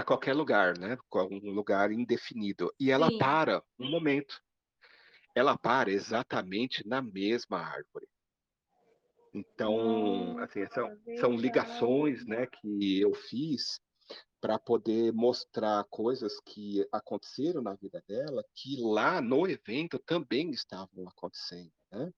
para 0.00 0.04
qualquer 0.04 0.34
lugar, 0.34 0.78
né? 0.78 0.96
Um 1.30 1.50
lugar 1.50 1.92
indefinido. 1.92 2.72
E 2.80 2.90
ela 2.90 3.08
Sim. 3.08 3.18
para 3.18 3.62
um 3.78 3.90
momento. 3.90 4.40
Ela 5.34 5.58
para 5.58 5.90
exatamente 5.90 6.86
na 6.88 7.02
mesma 7.02 7.58
árvore. 7.58 8.08
Então, 9.32 10.38
assim, 10.38 10.66
são, 10.68 10.98
são 11.18 11.36
ligações 11.36 12.26
né, 12.26 12.46
que 12.46 13.00
eu 13.00 13.14
fiz 13.14 13.80
para 14.40 14.58
poder 14.58 15.12
mostrar 15.12 15.84
coisas 15.90 16.40
que 16.40 16.84
aconteceram 16.90 17.62
na 17.62 17.74
vida 17.74 18.02
dela, 18.08 18.42
que 18.54 18.80
lá 18.80 19.20
no 19.20 19.46
evento 19.46 19.98
também 20.00 20.50
estavam 20.50 21.06
acontecendo. 21.06 21.70
Né? 21.92 22.10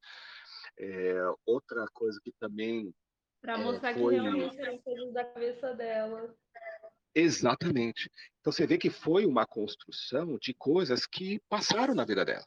É, 0.79 1.15
outra 1.45 1.85
coisa 1.93 2.19
que 2.23 2.33
também. 2.39 2.95
Para 3.43 3.59
é, 3.59 3.63
mostrar 3.63 3.91
é, 3.91 3.95
foi... 3.95 4.15
que 4.15 4.21
realmente 4.21 4.61
eram 4.61 4.79
coisas 4.79 5.13
da 5.13 5.25
cabeça 5.25 5.75
dela. 5.75 6.35
Exatamente. 7.15 8.11
Então 8.41 8.53
você 8.53 8.67
vê 8.67 8.79
que 8.79 8.91
foi 8.91 9.27
uma 9.27 9.47
construção 9.47 10.39
de 10.39 10.55
coisas 10.55 11.07
que 11.07 11.41
passaram 11.49 11.95
na 11.95 12.05
vida 12.05 12.25
dela. 12.25 12.47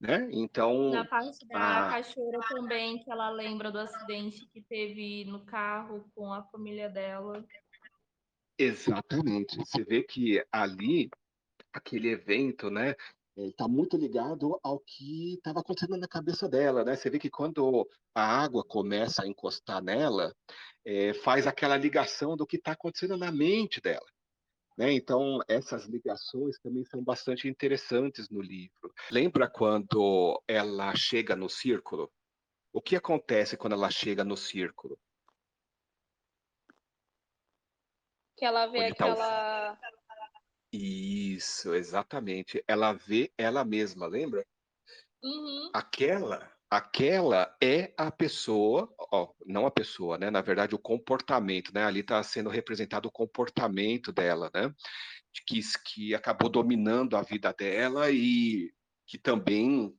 Né? 0.00 0.28
Então. 0.32 0.90
Na 0.90 1.04
parte 1.04 1.46
da 1.46 1.86
a... 1.86 1.90
cachoeira 1.90 2.40
também, 2.48 2.98
que 2.98 3.10
ela 3.10 3.30
lembra 3.30 3.70
do 3.70 3.78
acidente 3.78 4.44
que 4.52 4.60
teve 4.62 5.24
no 5.26 5.44
carro 5.44 6.10
com 6.14 6.32
a 6.32 6.42
família 6.44 6.88
dela. 6.88 7.44
Exatamente. 8.58 9.56
Você 9.56 9.84
vê 9.84 10.02
que 10.02 10.44
ali, 10.50 11.08
aquele 11.72 12.08
evento, 12.08 12.68
né? 12.68 12.96
Está 13.36 13.66
muito 13.66 13.96
ligado 13.96 14.58
ao 14.62 14.78
que 14.80 15.34
estava 15.34 15.60
acontecendo 15.60 15.96
na 15.96 16.08
cabeça 16.08 16.48
dela, 16.48 16.84
né? 16.84 16.96
Você 16.96 17.08
vê 17.08 17.18
que 17.18 17.30
quando 17.30 17.88
a 18.14 18.22
água 18.22 18.64
começa 18.64 19.22
a 19.22 19.26
encostar 19.26 19.82
nela, 19.82 20.34
é, 20.84 21.14
faz 21.14 21.46
aquela 21.46 21.76
ligação 21.76 22.36
do 22.36 22.46
que 22.46 22.56
está 22.56 22.72
acontecendo 22.72 23.16
na 23.16 23.32
mente 23.32 23.80
dela. 23.80 24.06
Né? 24.76 24.92
Então, 24.92 25.40
essas 25.48 25.84
ligações 25.84 26.58
também 26.60 26.84
são 26.84 27.02
bastante 27.02 27.48
interessantes 27.48 28.28
no 28.30 28.40
livro. 28.40 28.92
Lembra 29.10 29.48
quando 29.48 30.42
ela 30.48 30.94
chega 30.94 31.36
no 31.36 31.48
círculo? 31.48 32.10
O 32.72 32.80
que 32.80 32.96
acontece 32.96 33.56
quando 33.56 33.74
ela 33.74 33.90
chega 33.90 34.24
no 34.24 34.36
círculo? 34.36 34.98
Que 38.36 38.46
ela 38.46 38.66
vê 38.66 38.78
Onde 38.78 38.92
aquela. 38.92 39.76
Tá 39.76 39.90
o... 39.98 40.01
Isso, 40.72 41.74
exatamente. 41.74 42.64
Ela 42.66 42.92
vê 42.94 43.30
ela 43.36 43.64
mesma, 43.64 44.06
lembra? 44.06 44.44
Uhum. 45.22 45.70
Aquela, 45.74 46.50
aquela 46.70 47.54
é 47.62 47.92
a 47.96 48.10
pessoa, 48.10 48.92
ó, 48.98 49.32
não 49.44 49.66
a 49.66 49.70
pessoa, 49.70 50.16
né? 50.16 50.30
Na 50.30 50.40
verdade, 50.40 50.74
o 50.74 50.78
comportamento, 50.78 51.72
né? 51.74 51.84
Ali 51.84 52.00
está 52.00 52.22
sendo 52.22 52.48
representado 52.48 53.06
o 53.06 53.12
comportamento 53.12 54.10
dela, 54.10 54.50
né? 54.54 54.74
Que, 55.46 55.60
que 55.84 56.14
acabou 56.14 56.48
dominando 56.48 57.16
a 57.16 57.22
vida 57.22 57.52
dela 57.52 58.10
e 58.10 58.72
que 59.06 59.18
também 59.18 59.94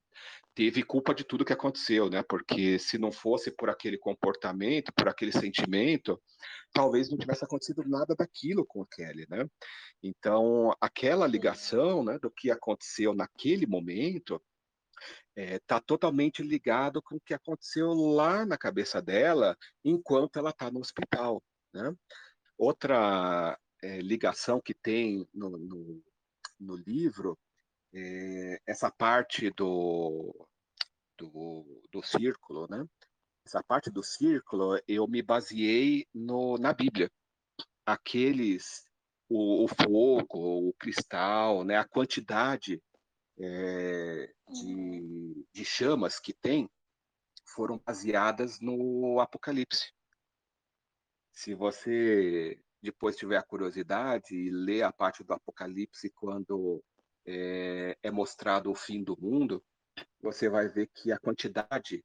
teve 0.55 0.83
culpa 0.83 1.13
de 1.13 1.23
tudo 1.23 1.45
que 1.45 1.53
aconteceu, 1.53 2.09
né? 2.09 2.23
Porque 2.23 2.77
se 2.77 2.97
não 2.97 3.11
fosse 3.11 3.51
por 3.51 3.69
aquele 3.69 3.97
comportamento, 3.97 4.93
por 4.93 5.07
aquele 5.07 5.31
sentimento, 5.31 6.21
talvez 6.71 7.09
não 7.09 7.17
tivesse 7.17 7.43
acontecido 7.43 7.83
nada 7.87 8.15
daquilo 8.15 8.65
com 8.65 8.81
a 8.81 8.87
Kelly, 8.87 9.25
né? 9.29 9.49
Então, 10.01 10.75
aquela 10.79 11.25
ligação, 11.27 12.03
né, 12.03 12.19
do 12.19 12.29
que 12.29 12.51
aconteceu 12.51 13.13
naquele 13.13 13.65
momento, 13.65 14.41
está 15.35 15.77
é, 15.77 15.81
totalmente 15.81 16.43
ligado 16.43 17.01
com 17.01 17.15
o 17.15 17.21
que 17.21 17.33
aconteceu 17.33 17.91
lá 17.93 18.45
na 18.45 18.57
cabeça 18.57 19.01
dela 19.01 19.57
enquanto 19.83 20.37
ela 20.37 20.51
está 20.51 20.69
no 20.69 20.79
hospital, 20.79 21.43
né? 21.73 21.93
Outra 22.57 23.57
é, 23.81 23.99
ligação 23.99 24.61
que 24.61 24.73
tem 24.73 25.27
no, 25.33 25.57
no, 25.57 26.03
no 26.59 26.75
livro 26.75 27.37
é, 27.93 28.61
essa 28.65 28.91
parte 28.91 29.51
do, 29.51 30.47
do, 31.17 31.81
do 31.91 32.03
círculo, 32.03 32.67
né? 32.69 32.85
Essa 33.45 33.61
parte 33.63 33.91
do 33.91 34.01
círculo 34.01 34.79
eu 34.87 35.07
me 35.07 35.21
baseei 35.21 36.07
no, 36.13 36.57
na 36.57 36.73
Bíblia. 36.73 37.11
Aqueles, 37.85 38.85
o, 39.29 39.65
o 39.65 39.67
fogo, 39.67 40.69
o 40.69 40.73
cristal, 40.73 41.63
né? 41.63 41.77
A 41.77 41.87
quantidade 41.87 42.81
é, 43.37 44.33
de, 44.49 45.45
de 45.53 45.65
chamas 45.65 46.19
que 46.19 46.33
tem 46.33 46.69
foram 47.45 47.77
baseadas 47.77 48.59
no 48.59 49.19
Apocalipse. 49.19 49.91
Se 51.31 51.53
você 51.53 52.59
depois 52.81 53.15
tiver 53.15 53.37
a 53.37 53.43
curiosidade 53.43 54.35
e 54.35 54.49
ler 54.49 54.83
a 54.83 54.91
parte 54.91 55.23
do 55.23 55.33
Apocalipse 55.33 56.09
quando 56.11 56.83
é, 57.25 57.97
é 58.01 58.11
mostrado 58.11 58.71
o 58.71 58.75
fim 58.75 59.03
do 59.03 59.19
mundo, 59.19 59.63
você 60.21 60.49
vai 60.49 60.67
ver 60.67 60.87
que 60.87 61.11
a 61.11 61.19
quantidade 61.19 62.03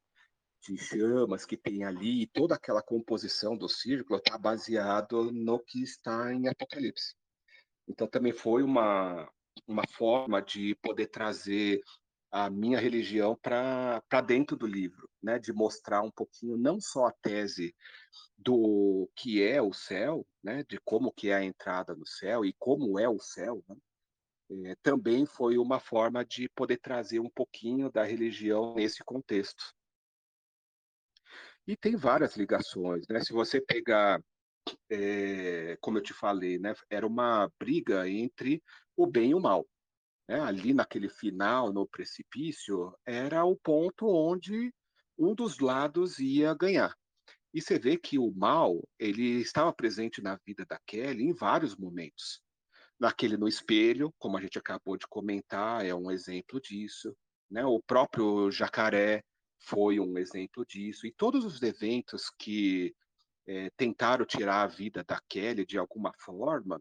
de 0.61 0.77
chamas 0.77 1.47
que 1.47 1.57
tem 1.57 1.85
ali, 1.85 2.27
toda 2.27 2.55
aquela 2.55 2.83
composição 2.83 3.57
do 3.57 3.69
círculo 3.69 4.19
está 4.19 4.37
baseado 4.37 5.31
no 5.33 5.59
que 5.61 5.83
está 5.83 6.33
em 6.33 6.49
Apocalipse. 6.49 7.14
Então 7.87 8.07
também 8.07 8.33
foi 8.33 8.62
uma 8.62 9.31
uma 9.66 9.87
forma 9.87 10.41
de 10.41 10.75
poder 10.77 11.09
trazer 11.09 11.83
a 12.31 12.51
minha 12.51 12.79
religião 12.79 13.37
para 13.37 14.03
dentro 14.27 14.57
do 14.57 14.66
livro, 14.66 15.09
né? 15.23 15.39
De 15.39 15.53
mostrar 15.53 16.03
um 16.03 16.11
pouquinho 16.11 16.57
não 16.57 16.81
só 16.81 17.07
a 17.07 17.12
tese 17.12 17.75
do 18.37 19.11
que 19.16 19.43
é 19.43 19.61
o 19.62 19.73
céu, 19.73 20.27
né? 20.43 20.62
De 20.69 20.79
como 20.85 21.12
que 21.12 21.31
é 21.31 21.35
a 21.35 21.45
entrada 21.45 21.95
no 21.95 22.07
céu 22.07 22.45
e 22.45 22.53
como 22.59 22.99
é 22.99 23.09
o 23.09 23.19
céu, 23.19 23.64
né? 23.69 23.77
É, 24.51 24.75
também 24.83 25.27
foi 25.27 25.59
uma 25.59 25.79
forma 25.79 26.25
de 26.25 26.49
poder 26.51 26.79
trazer 26.79 27.21
um 27.21 27.29
pouquinho 27.29 27.91
da 27.91 28.03
religião 28.03 28.75
nesse 28.75 29.05
contexto. 29.05 29.75
E 31.67 31.77
tem 31.77 31.97
várias 31.97 32.35
ligações, 32.37 33.07
né? 33.09 33.21
Se 33.21 33.33
você 33.33 33.61
pegar, 33.61 34.23
é, 34.91 35.77
como 35.83 35.99
eu 35.99 36.03
te 36.03 36.15
falei, 36.15 36.59
né? 36.59 36.75
Era 36.89 37.07
uma 37.07 37.51
briga 37.59 38.09
entre 38.09 38.63
o 38.97 39.07
bem 39.07 39.33
e 39.33 39.35
o 39.35 39.41
mal. 39.41 39.69
Né? 40.27 40.41
Ali 40.41 40.73
naquele 40.73 41.11
final, 41.11 41.71
no 41.71 41.87
precipício, 41.87 42.97
era 43.05 43.45
o 43.45 43.55
ponto 43.55 44.07
onde 44.07 44.73
um 45.19 45.35
dos 45.35 45.59
lados 45.59 46.19
ia 46.19 46.55
ganhar. 46.55 46.95
E 47.53 47.61
você 47.61 47.79
vê 47.79 47.99
que 47.99 48.19
o 48.19 48.33
mal, 48.33 48.83
ele 48.99 49.41
estava 49.41 49.73
presente 49.73 50.23
na 50.23 50.39
vida 50.47 50.65
da 50.65 50.79
Kelly 50.87 51.25
em 51.25 51.35
vários 51.35 51.77
momentos 51.77 52.41
naquele 52.99 53.37
no 53.37 53.49
espelho, 53.49 54.13
como 54.19 54.37
a 54.37 54.41
gente 54.41 54.59
acabou 54.59 54.97
de 54.97 55.07
comentar, 55.07 55.85
é 55.85 55.95
um 55.95 56.11
exemplo 56.11 56.61
disso. 56.61 57.17
Né? 57.51 57.65
O 57.65 57.81
próprio 57.81 58.51
jacaré 58.51 59.23
foi 59.59 60.01
um 60.01 60.19
exemplo 60.19 60.65
disso. 60.67 61.07
E 61.07 61.13
todos 61.13 61.45
os 61.45 61.63
eventos 61.63 62.31
que 62.39 62.95
é, 63.47 63.71
tentaram 63.77 64.25
tirar 64.27 64.63
a 64.63 64.67
vida 64.67 65.03
da 65.05 65.21
Kelly 65.29 65.65
de 65.65 65.79
alguma 65.79 66.13
forma, 66.19 66.81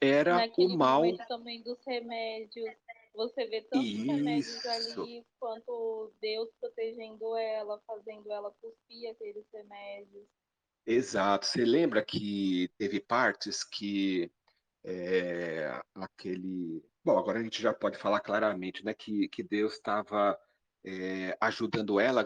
era 0.00 0.36
Naquele 0.36 0.74
o 0.74 0.76
mal. 0.76 1.02
também 1.28 1.62
dos 1.62 1.78
remédios. 1.86 2.70
Você 3.14 3.46
vê 3.46 3.62
tantos 3.62 3.86
Isso. 3.86 4.06
remédios 4.06 4.66
ali, 4.66 5.26
quanto 5.38 6.12
Deus 6.20 6.48
protegendo 6.60 7.36
ela, 7.36 7.80
fazendo 7.86 8.30
ela 8.30 8.50
cuspir 8.60 9.10
aqueles 9.10 9.44
remédios. 9.52 10.26
Exato. 10.86 11.46
Você 11.46 11.64
lembra 11.64 12.04
que 12.04 12.70
teve 12.78 13.00
partes 13.00 13.62
que 13.62 14.30
é, 14.84 15.80
aquele. 15.94 16.84
Bom, 17.04 17.18
agora 17.18 17.40
a 17.40 17.42
gente 17.42 17.60
já 17.62 17.72
pode 17.72 17.98
falar 17.98 18.20
claramente, 18.20 18.84
né, 18.84 18.94
que, 18.94 19.28
que 19.28 19.42
Deus 19.42 19.74
estava 19.74 20.38
é, 20.84 21.36
ajudando 21.40 22.00
ela. 22.00 22.24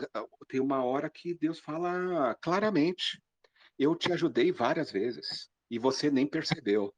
Tem 0.49 0.61
uma 0.61 0.85
hora 0.85 1.11
que 1.11 1.35
Deus 1.35 1.59
fala 1.61 2.35
claramente: 2.37 3.23
eu 3.79 3.95
te 3.95 4.13
ajudei 4.13 4.53
várias 4.53 4.91
vezes 4.91 5.51
e 5.71 5.79
você 5.79 6.11
nem 6.11 6.27
percebeu, 6.27 6.95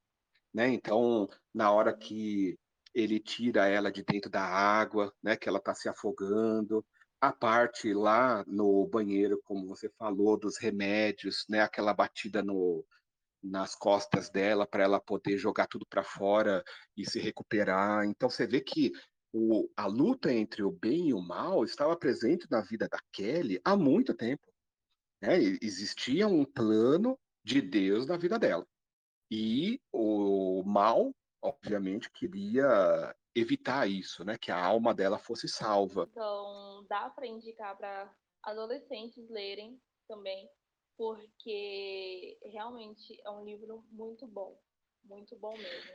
né? 0.52 0.68
Então, 0.68 1.28
na 1.54 1.70
hora 1.70 1.96
que 1.96 2.58
ele 2.94 3.20
tira 3.20 3.66
ela 3.68 3.90
de 3.92 4.02
dentro 4.02 4.30
da 4.30 4.42
água, 4.42 5.12
né, 5.22 5.36
que 5.36 5.48
ela 5.48 5.58
está 5.58 5.74
se 5.74 5.88
afogando, 5.88 6.84
a 7.20 7.32
parte 7.32 7.92
lá 7.92 8.44
no 8.46 8.86
banheiro, 8.86 9.40
como 9.44 9.66
você 9.66 9.88
falou, 9.98 10.38
dos 10.38 10.58
remédios, 10.58 11.44
né, 11.48 11.60
aquela 11.60 11.92
batida 11.92 12.42
no, 12.42 12.84
nas 13.42 13.74
costas 13.74 14.30
dela 14.30 14.66
para 14.66 14.84
ela 14.84 15.00
poder 15.00 15.38
jogar 15.38 15.66
tudo 15.66 15.86
para 15.86 16.02
fora 16.02 16.62
e 16.96 17.08
se 17.08 17.18
recuperar. 17.20 18.04
Então 18.04 18.28
você 18.28 18.46
vê 18.46 18.60
que 18.60 18.92
o, 19.32 19.68
a 19.76 19.86
luta 19.86 20.32
entre 20.32 20.62
o 20.62 20.70
bem 20.70 21.08
e 21.08 21.14
o 21.14 21.20
mal 21.20 21.64
estava 21.64 21.96
presente 21.96 22.46
na 22.50 22.60
vida 22.60 22.88
da 22.88 22.98
Kelly 23.12 23.60
há 23.64 23.76
muito 23.76 24.14
tempo. 24.14 24.42
Né? 25.22 25.38
Existia 25.62 26.26
um 26.26 26.44
plano 26.44 27.18
de 27.44 27.60
Deus 27.60 28.06
na 28.06 28.16
vida 28.16 28.38
dela. 28.38 28.66
E 29.30 29.80
o 29.92 30.62
mal, 30.64 31.12
obviamente, 31.42 32.10
queria 32.10 33.14
evitar 33.34 33.86
isso, 33.88 34.24
né? 34.24 34.38
Que 34.38 34.50
a 34.50 34.62
alma 34.62 34.94
dela 34.94 35.18
fosse 35.18 35.46
salva. 35.48 36.08
Então, 36.10 36.86
dá 36.88 37.10
para 37.10 37.26
indicar 37.26 37.76
para 37.76 38.10
adolescentes 38.42 39.28
lerem 39.28 39.78
também 40.08 40.48
porque 40.98 42.36
realmente 42.42 43.18
é 43.24 43.30
um 43.30 43.44
livro 43.44 43.84
muito 43.88 44.26
bom, 44.26 44.60
muito 45.04 45.38
bom 45.38 45.56
mesmo. 45.56 45.92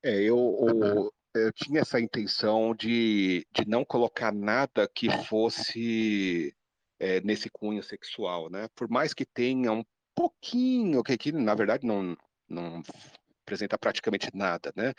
É, 0.00 0.22
eu, 0.22 1.10
eu, 1.34 1.52
tinha 1.52 1.80
essa 1.80 2.00
intenção 2.00 2.72
de, 2.72 3.44
de 3.50 3.68
não 3.68 3.84
colocar 3.84 4.32
nada 4.32 4.88
que 4.88 5.10
fosse 5.24 6.56
é, 7.00 7.20
nesse 7.22 7.50
cunho 7.50 7.82
sexual, 7.82 8.48
né? 8.48 8.68
Por 8.76 8.88
mais 8.88 9.12
que 9.12 9.26
tenha 9.26 9.72
um 9.72 9.84
pouquinho, 10.14 11.02
que 11.02 11.12
aqui 11.12 11.32
na 11.32 11.56
verdade 11.56 11.84
não, 11.84 12.16
não 12.48 12.80
apresenta 13.42 13.76
praticamente 13.76 14.30
nada, 14.32 14.72
né? 14.76 14.94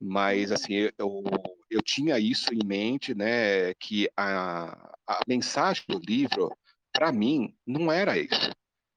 Mas 0.00 0.50
uhum. 0.50 0.54
assim, 0.54 0.74
eu, 0.96 1.24
eu 1.68 1.82
tinha 1.82 2.16
isso 2.20 2.54
em 2.54 2.64
mente, 2.64 3.12
né? 3.12 3.74
Que 3.74 4.08
a, 4.16 4.94
a 5.04 5.20
mensagem 5.26 5.82
do 5.88 5.98
livro 5.98 6.56
para 6.92 7.12
mim, 7.12 7.54
não 7.66 7.90
era 7.90 8.18
isso. 8.18 8.50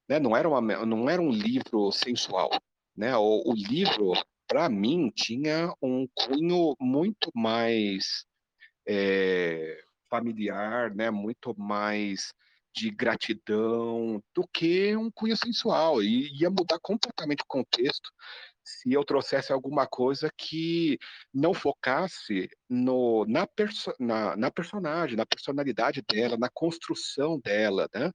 Né? 0.08 0.20
Não, 0.20 0.36
era 0.36 0.48
uma, 0.48 0.86
não 0.86 1.10
era 1.10 1.22
um 1.22 1.32
livro 1.32 1.92
sensual. 1.92 2.50
Né? 2.96 3.16
O, 3.18 3.44
o 3.46 3.54
livro, 3.54 4.14
para 4.48 4.70
mim, 4.70 5.12
tinha 5.16 5.74
um 5.82 6.08
cunho 6.14 6.76
muito 6.80 7.32
mais 7.34 8.26
é, 8.88 9.84
familiar, 10.10 10.94
né? 10.94 11.10
muito 11.10 11.58
mais 11.60 12.34
de 12.76 12.90
gratidão 12.90 14.22
do 14.34 14.48
que 14.52 14.96
um 14.96 15.12
cunho 15.12 15.38
sensual. 15.38 16.02
E 16.02 16.30
ia 16.40 16.50
mudar 16.50 16.80
completamente 16.82 17.42
o 17.42 17.48
contexto 17.48 18.10
se 18.64 18.94
eu 18.94 19.04
trouxesse 19.04 19.52
alguma 19.52 19.86
coisa 19.86 20.30
que 20.38 20.98
não 21.34 21.54
focasse 21.54 22.50
no, 22.70 23.26
na, 23.26 23.46
perso 23.46 23.94
na, 24.00 24.36
na, 24.36 24.50
personagem, 24.52 25.18
na 25.18 25.26
personalidade 25.26 26.02
dela, 26.02 26.38
na 26.38 26.50
construção 26.54 27.40
dela, 27.40 27.90
né? 27.94 28.12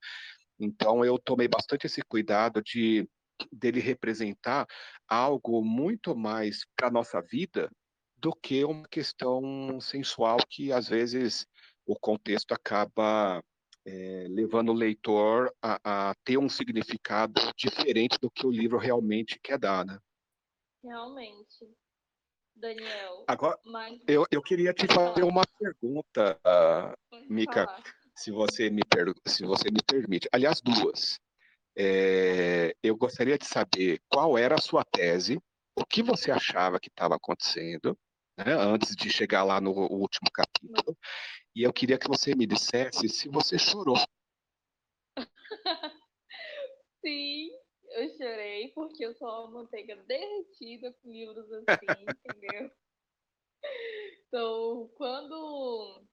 Então 0.58 1.04
eu 1.04 1.18
tomei 1.18 1.48
bastante 1.48 1.86
esse 1.86 2.02
cuidado 2.02 2.62
de 2.62 3.08
dele 3.52 3.78
representar 3.78 4.66
algo 5.06 5.62
muito 5.62 6.16
mais 6.16 6.66
para 6.76 6.90
nossa 6.90 7.20
vida 7.22 7.70
do 8.16 8.32
que 8.34 8.64
uma 8.64 8.88
questão 8.88 9.80
sensual 9.80 10.38
que 10.50 10.72
às 10.72 10.88
vezes 10.88 11.46
o 11.86 11.94
contexto 11.94 12.52
acaba 12.52 13.40
é, 13.86 14.26
levando 14.28 14.70
o 14.70 14.74
leitor 14.74 15.52
a, 15.62 16.10
a, 16.10 16.14
ter 16.24 16.36
um 16.36 16.48
significado 16.48 17.40
diferente 17.56 18.18
do 18.20 18.30
que 18.30 18.46
o 18.46 18.50
livro 18.50 18.76
realmente 18.76 19.38
quer 19.42 19.58
dar, 19.58 19.84
né? 19.86 19.98
Realmente. 20.82 21.68
Daniel. 22.58 23.24
Agora, 23.26 23.58
mas... 23.64 24.00
eu, 24.06 24.26
eu 24.30 24.42
queria 24.42 24.72
te 24.72 24.86
fazer 24.86 25.22
uma 25.22 25.42
pergunta, 25.58 26.38
uh, 26.44 27.16
Mica, 27.28 27.66
se 28.16 28.30
você, 28.30 28.68
me 28.68 28.82
per... 28.84 29.14
se 29.26 29.44
você 29.44 29.70
me 29.70 29.80
permite. 29.82 30.28
Aliás, 30.32 30.60
duas. 30.60 31.20
É, 31.76 32.74
eu 32.82 32.96
gostaria 32.96 33.38
de 33.38 33.46
saber 33.46 34.02
qual 34.08 34.36
era 34.36 34.56
a 34.56 34.60
sua 34.60 34.84
tese, 34.84 35.40
o 35.76 35.86
que 35.86 36.02
você 36.02 36.32
achava 36.32 36.80
que 36.80 36.88
estava 36.88 37.14
acontecendo, 37.14 37.96
né, 38.36 38.52
antes 38.54 38.96
de 38.96 39.08
chegar 39.10 39.44
lá 39.44 39.60
no 39.60 39.70
último 39.70 40.28
capítulo, 40.32 40.98
e 41.54 41.62
eu 41.62 41.72
queria 41.72 41.98
que 41.98 42.08
você 42.08 42.34
me 42.34 42.46
dissesse 42.46 43.08
se 43.08 43.28
você 43.28 43.56
chorou. 43.56 43.96
Sim, 47.04 47.50
eu 47.98 48.08
chorei 48.16 48.68
porque 48.72 49.04
eu 49.04 49.14
sou 49.14 49.28
uma 49.28 49.62
manteiga 49.62 49.96
derretida 49.96 50.92
com 50.94 51.10
livros 51.10 51.50
assim, 51.52 51.66
entendeu? 52.26 52.70
Então, 54.26 54.88
quando 54.96 56.04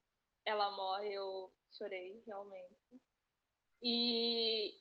ela 0.44 0.70
morre, 0.76 1.12
eu 1.12 1.52
chorei 1.72 2.22
realmente. 2.26 3.00
E 3.82 4.74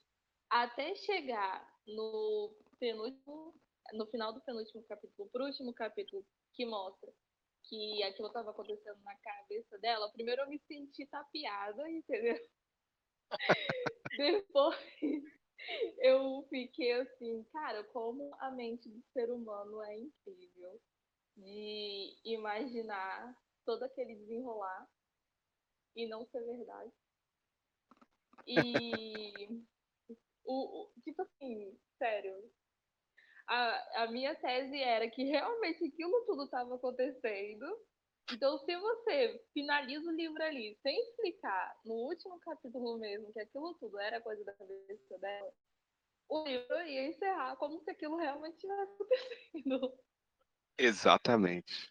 até 0.49 0.95
chegar 0.95 1.69
no 1.85 2.55
penúltimo, 2.79 3.53
no 3.93 4.05
final 4.07 4.33
do 4.33 4.41
penúltimo 4.41 4.83
capítulo, 4.83 5.29
pro 5.29 5.45
último 5.45 5.73
capítulo 5.73 6.25
que 6.53 6.65
mostra 6.65 7.11
que 7.63 8.03
aquilo 8.03 8.27
estava 8.27 8.51
acontecendo 8.51 9.01
na 9.03 9.15
cabeça 9.17 9.77
dela, 9.79 10.11
primeiro 10.11 10.41
eu 10.43 10.49
me 10.49 10.59
senti 10.59 11.05
tapeada, 11.07 11.89
entendeu? 11.89 12.39
Depois 14.17 15.34
eu 15.99 16.45
fiquei 16.49 16.93
assim, 16.93 17.43
cara, 17.51 17.83
como 17.85 18.35
a 18.39 18.51
mente 18.51 18.89
do 18.89 19.01
ser 19.13 19.31
humano 19.31 19.81
é 19.83 19.97
incrível 19.97 20.81
de 21.35 22.15
imaginar 22.23 23.35
todo 23.65 23.83
aquele 23.83 24.15
desenrolar 24.15 24.87
e 25.95 26.07
não 26.07 26.25
ser 26.27 26.43
verdade. 26.45 26.91
E 28.47 28.55
o, 30.45 30.83
o 30.83 30.91
tipo 31.03 31.21
assim, 31.21 31.77
sério, 31.97 32.51
a, 33.47 34.03
a 34.03 34.11
minha 34.11 34.35
tese 34.35 34.79
era 34.81 35.09
que 35.09 35.23
realmente 35.23 35.85
aquilo 35.85 36.25
tudo 36.25 36.45
estava 36.45 36.75
acontecendo. 36.75 37.65
Então, 38.31 38.57
se 38.59 38.75
você 38.75 39.45
finaliza 39.53 40.09
o 40.09 40.15
livro 40.15 40.43
ali 40.43 40.75
sem 40.81 40.99
explicar 40.99 41.79
no 41.85 41.93
último 41.93 42.39
capítulo 42.39 42.97
mesmo 42.97 43.31
que 43.31 43.39
aquilo 43.39 43.75
tudo 43.75 43.99
era 43.99 44.21
coisa 44.21 44.43
da 44.43 44.53
cabeça 44.53 45.17
dela, 45.19 45.53
o 46.29 46.43
livro 46.45 46.81
ia 46.83 47.07
encerrar 47.07 47.55
como 47.57 47.79
se 47.81 47.91
aquilo 47.91 48.17
realmente 48.17 48.55
estivesse 48.55 48.93
acontecendo. 48.93 49.99
Exatamente. 50.77 51.89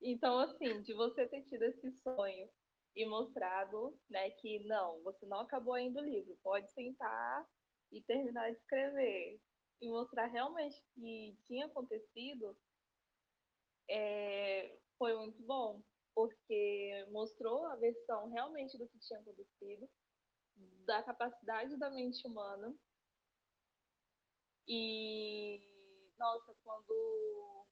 Então, 0.00 0.38
assim, 0.38 0.82
de 0.82 0.92
você 0.94 1.26
ter 1.26 1.42
tido 1.44 1.62
esse 1.64 1.90
sonho 2.02 2.48
e 2.94 3.06
mostrado, 3.06 3.98
né, 4.08 4.30
que 4.30 4.60
não, 4.66 5.02
você 5.02 5.26
não 5.26 5.40
acabou 5.40 5.74
ainda 5.74 6.00
o 6.00 6.04
livro, 6.04 6.38
pode 6.42 6.70
sentar 6.72 7.44
e 7.90 8.02
terminar 8.02 8.50
de 8.50 8.58
escrever 8.58 9.40
e 9.80 9.88
mostrar 9.88 10.26
realmente 10.26 10.80
que 10.94 11.36
tinha 11.46 11.66
acontecido, 11.66 12.56
é, 13.88 14.78
foi 15.04 15.14
muito 15.16 15.42
bom, 15.42 15.82
porque 16.14 17.06
mostrou 17.10 17.66
a 17.66 17.76
versão 17.76 18.30
realmente 18.30 18.78
do 18.78 18.88
que 18.88 18.98
tinha 19.00 19.20
acontecido, 19.20 19.86
da 20.86 21.02
capacidade 21.02 21.76
da 21.76 21.90
mente 21.90 22.26
humana. 22.26 22.74
E, 24.66 25.60
nossa, 26.18 26.56
quando 26.64 27.66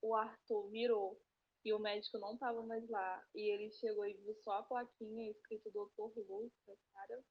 o 0.00 0.14
Arthur 0.14 0.70
virou 0.70 1.20
e 1.66 1.74
o 1.74 1.78
médico 1.78 2.16
não 2.16 2.32
estava 2.32 2.62
mais 2.62 2.88
lá, 2.88 3.22
e 3.34 3.52
ele 3.52 3.70
chegou 3.72 4.06
e 4.06 4.14
viu 4.14 4.34
só 4.36 4.52
a 4.52 4.62
plaquinha 4.62 5.30
escrito 5.30 5.70
Dr. 5.70 6.18
Lucas, 6.26 6.78
cara, 6.94 7.22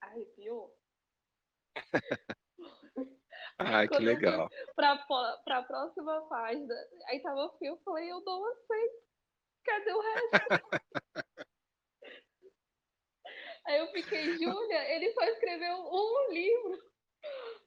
arrepiou. 0.00 0.76
Ai, 3.64 3.88
que 3.88 3.98
legal. 3.98 4.50
Pra, 4.74 4.96
pra 5.44 5.62
próxima 5.62 6.20
página. 6.28 6.74
Aí 7.08 7.20
tava 7.20 7.46
o 7.46 7.58
fio, 7.58 7.72
eu 7.72 7.78
falei, 7.84 8.10
eu 8.10 8.20
não 8.22 8.44
aceito. 8.46 9.02
Cadê 9.64 9.92
o 9.92 10.00
resto? 10.00 10.30
Aí 13.64 13.78
eu 13.78 13.86
fiquei, 13.92 14.36
Júlia, 14.38 14.94
ele 14.94 15.12
só 15.12 15.22
escreveu 15.22 15.76
um 15.76 16.32
livro. 16.32 16.82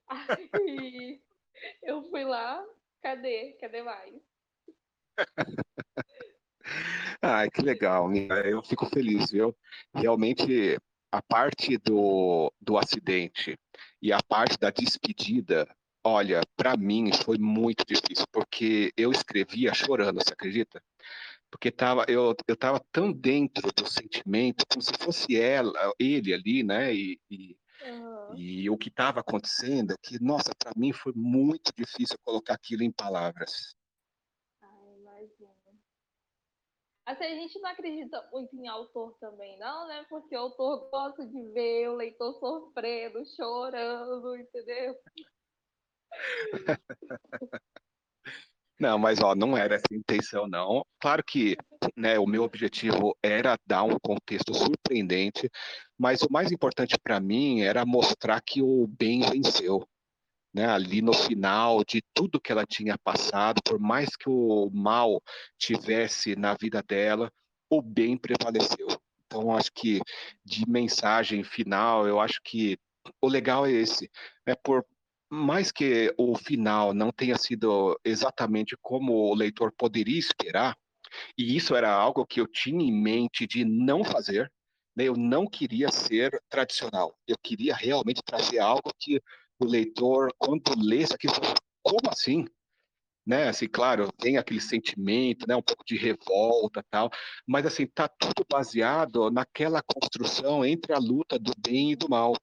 Aí 0.09 1.21
eu 1.83 2.03
fui 2.09 2.25
lá, 2.25 2.61
cadê? 3.01 3.53
Cadê 3.61 3.81
mais? 3.81 4.21
Ai, 7.21 7.49
que 7.49 7.61
legal, 7.61 8.13
eu 8.13 8.61
fico 8.63 8.87
feliz, 8.87 9.31
viu? 9.31 9.55
Realmente, 9.93 10.77
a 11.11 11.21
parte 11.21 11.77
do, 11.77 12.51
do 12.59 12.77
acidente 12.77 13.57
e 14.01 14.11
a 14.11 14.21
parte 14.21 14.57
da 14.59 14.69
despedida 14.69 15.65
Olha, 16.07 16.41
para 16.55 16.77
mim 16.77 17.11
foi 17.11 17.39
muito 17.39 17.83
difícil, 17.83 18.27
porque 18.31 18.93
eu 18.95 19.09
escrevia 19.09 19.73
chorando, 19.73 20.23
você 20.23 20.33
acredita? 20.33 20.79
Porque 21.49 21.71
tava, 21.71 22.05
eu, 22.07 22.35
eu 22.47 22.55
tava 22.55 22.79
tão 22.91 23.11
dentro 23.11 23.71
do 23.73 23.89
sentimento, 23.89 24.67
como 24.69 24.83
se 24.83 24.93
fosse 24.99 25.35
ela, 25.35 25.73
ele 25.97 26.31
ali, 26.31 26.61
né? 26.61 26.93
E, 26.93 27.19
e, 27.27 27.57
uhum. 27.81 28.37
e 28.37 28.69
o 28.69 28.77
que 28.77 28.89
estava 28.89 29.21
acontecendo, 29.21 29.95
que, 29.99 30.23
nossa, 30.23 30.51
para 30.55 30.73
mim 30.77 30.93
foi 30.93 31.11
muito 31.15 31.71
difícil 31.75 32.19
colocar 32.23 32.53
aquilo 32.53 32.83
em 32.83 32.91
palavras. 32.91 33.75
Ai, 34.61 34.99
imagina. 34.99 35.55
Assim, 37.07 37.23
a 37.23 37.35
gente 37.35 37.59
não 37.59 37.69
acredita 37.71 38.29
muito 38.31 38.55
em 38.55 38.67
autor 38.67 39.17
também, 39.19 39.57
não, 39.57 39.87
né? 39.87 40.05
Porque 40.07 40.35
o 40.35 40.41
autor 40.41 40.87
gosta 40.91 41.25
de 41.25 41.51
ver 41.51 41.89
o 41.89 41.95
leitor 41.95 42.31
sofrendo, 42.39 43.25
chorando, 43.25 44.35
entendeu? 44.37 44.95
Não, 48.77 48.99
mas 48.99 49.21
ó, 49.21 49.33
não 49.33 49.57
era 49.57 49.75
essa 49.75 49.85
a 49.91 49.95
intenção, 49.95 50.47
não. 50.47 50.85
Claro 50.99 51.23
que 51.23 51.55
né, 51.95 52.19
o 52.19 52.27
meu 52.27 52.43
objetivo 52.43 53.17
era 53.23 53.57
dar 53.65 53.83
um 53.83 53.97
contexto 53.99 54.53
surpreendente, 54.53 55.49
mas 55.97 56.21
o 56.21 56.31
mais 56.31 56.51
importante 56.51 56.97
para 57.01 57.19
mim 57.19 57.61
era 57.61 57.85
mostrar 57.85 58.41
que 58.41 58.61
o 58.61 58.85
bem 58.87 59.21
venceu. 59.21 59.87
Né, 60.53 60.65
ali 60.65 61.01
no 61.01 61.11
final 61.11 61.83
de 61.83 62.01
tudo 62.13 62.39
que 62.39 62.49
ela 62.49 62.65
tinha 62.65 62.97
passado, 62.97 63.61
por 63.61 63.77
mais 63.77 64.15
que 64.15 64.29
o 64.29 64.69
mal 64.73 65.21
tivesse 65.57 66.33
na 66.33 66.53
vida 66.53 66.81
dela, 66.81 67.29
o 67.69 67.81
bem 67.81 68.17
prevaleceu. 68.17 68.87
Então, 69.25 69.55
acho 69.55 69.69
que 69.73 69.99
de 70.45 70.65
mensagem 70.69 71.43
final, 71.43 72.07
eu 72.07 72.21
acho 72.21 72.39
que 72.41 72.77
o 73.21 73.27
legal 73.27 73.65
é 73.65 73.71
esse, 73.71 74.09
é 74.45 74.55
por 74.55 74.85
mais 75.29 75.71
que 75.71 76.13
o 76.17 76.37
final 76.37 76.93
não 76.93 77.11
tenha 77.11 77.37
sido 77.37 77.99
exatamente 78.03 78.77
como 78.81 79.13
o 79.13 79.35
leitor 79.35 79.71
poderia 79.71 80.19
esperar, 80.19 80.77
e 81.37 81.55
isso 81.55 81.75
era 81.75 81.91
algo 81.91 82.25
que 82.25 82.41
eu 82.41 82.47
tinha 82.47 82.83
em 82.83 82.91
mente 82.91 83.47
de 83.47 83.63
não 83.63 84.03
fazer, 84.03 84.51
né? 84.95 85.05
eu 85.05 85.15
não 85.15 85.47
queria 85.47 85.91
ser 85.91 86.41
tradicional, 86.49 87.17
eu 87.27 87.37
queria 87.41 87.75
realmente 87.75 88.21
trazer 88.23 88.59
algo 88.59 88.91
que 88.99 89.21
o 89.59 89.65
leitor, 89.65 90.33
quando 90.37 90.73
lê 90.77 90.97
isso 90.97 91.15
aqui, 91.15 91.27
como 91.81 92.09
assim? 92.09 92.45
Né, 93.25 93.47
assim, 93.47 93.67
claro, 93.67 94.11
tem 94.19 94.37
aquele 94.37 94.61
sentimento, 94.61 95.47
né, 95.47 95.55
um 95.55 95.61
pouco 95.61 95.83
de 95.83 95.97
revolta 95.97 96.85
tal, 96.91 97.09
mas 97.47 97.65
assim, 97.65 97.87
tá 97.87 98.07
tudo 98.07 98.45
baseado 98.47 99.31
naquela 99.31 99.81
construção 99.81 100.63
entre 100.63 100.93
a 100.93 100.99
luta 100.99 101.39
do 101.39 101.51
bem 101.57 101.93
e 101.93 101.95
do 101.95 102.07
mal. 102.07 102.35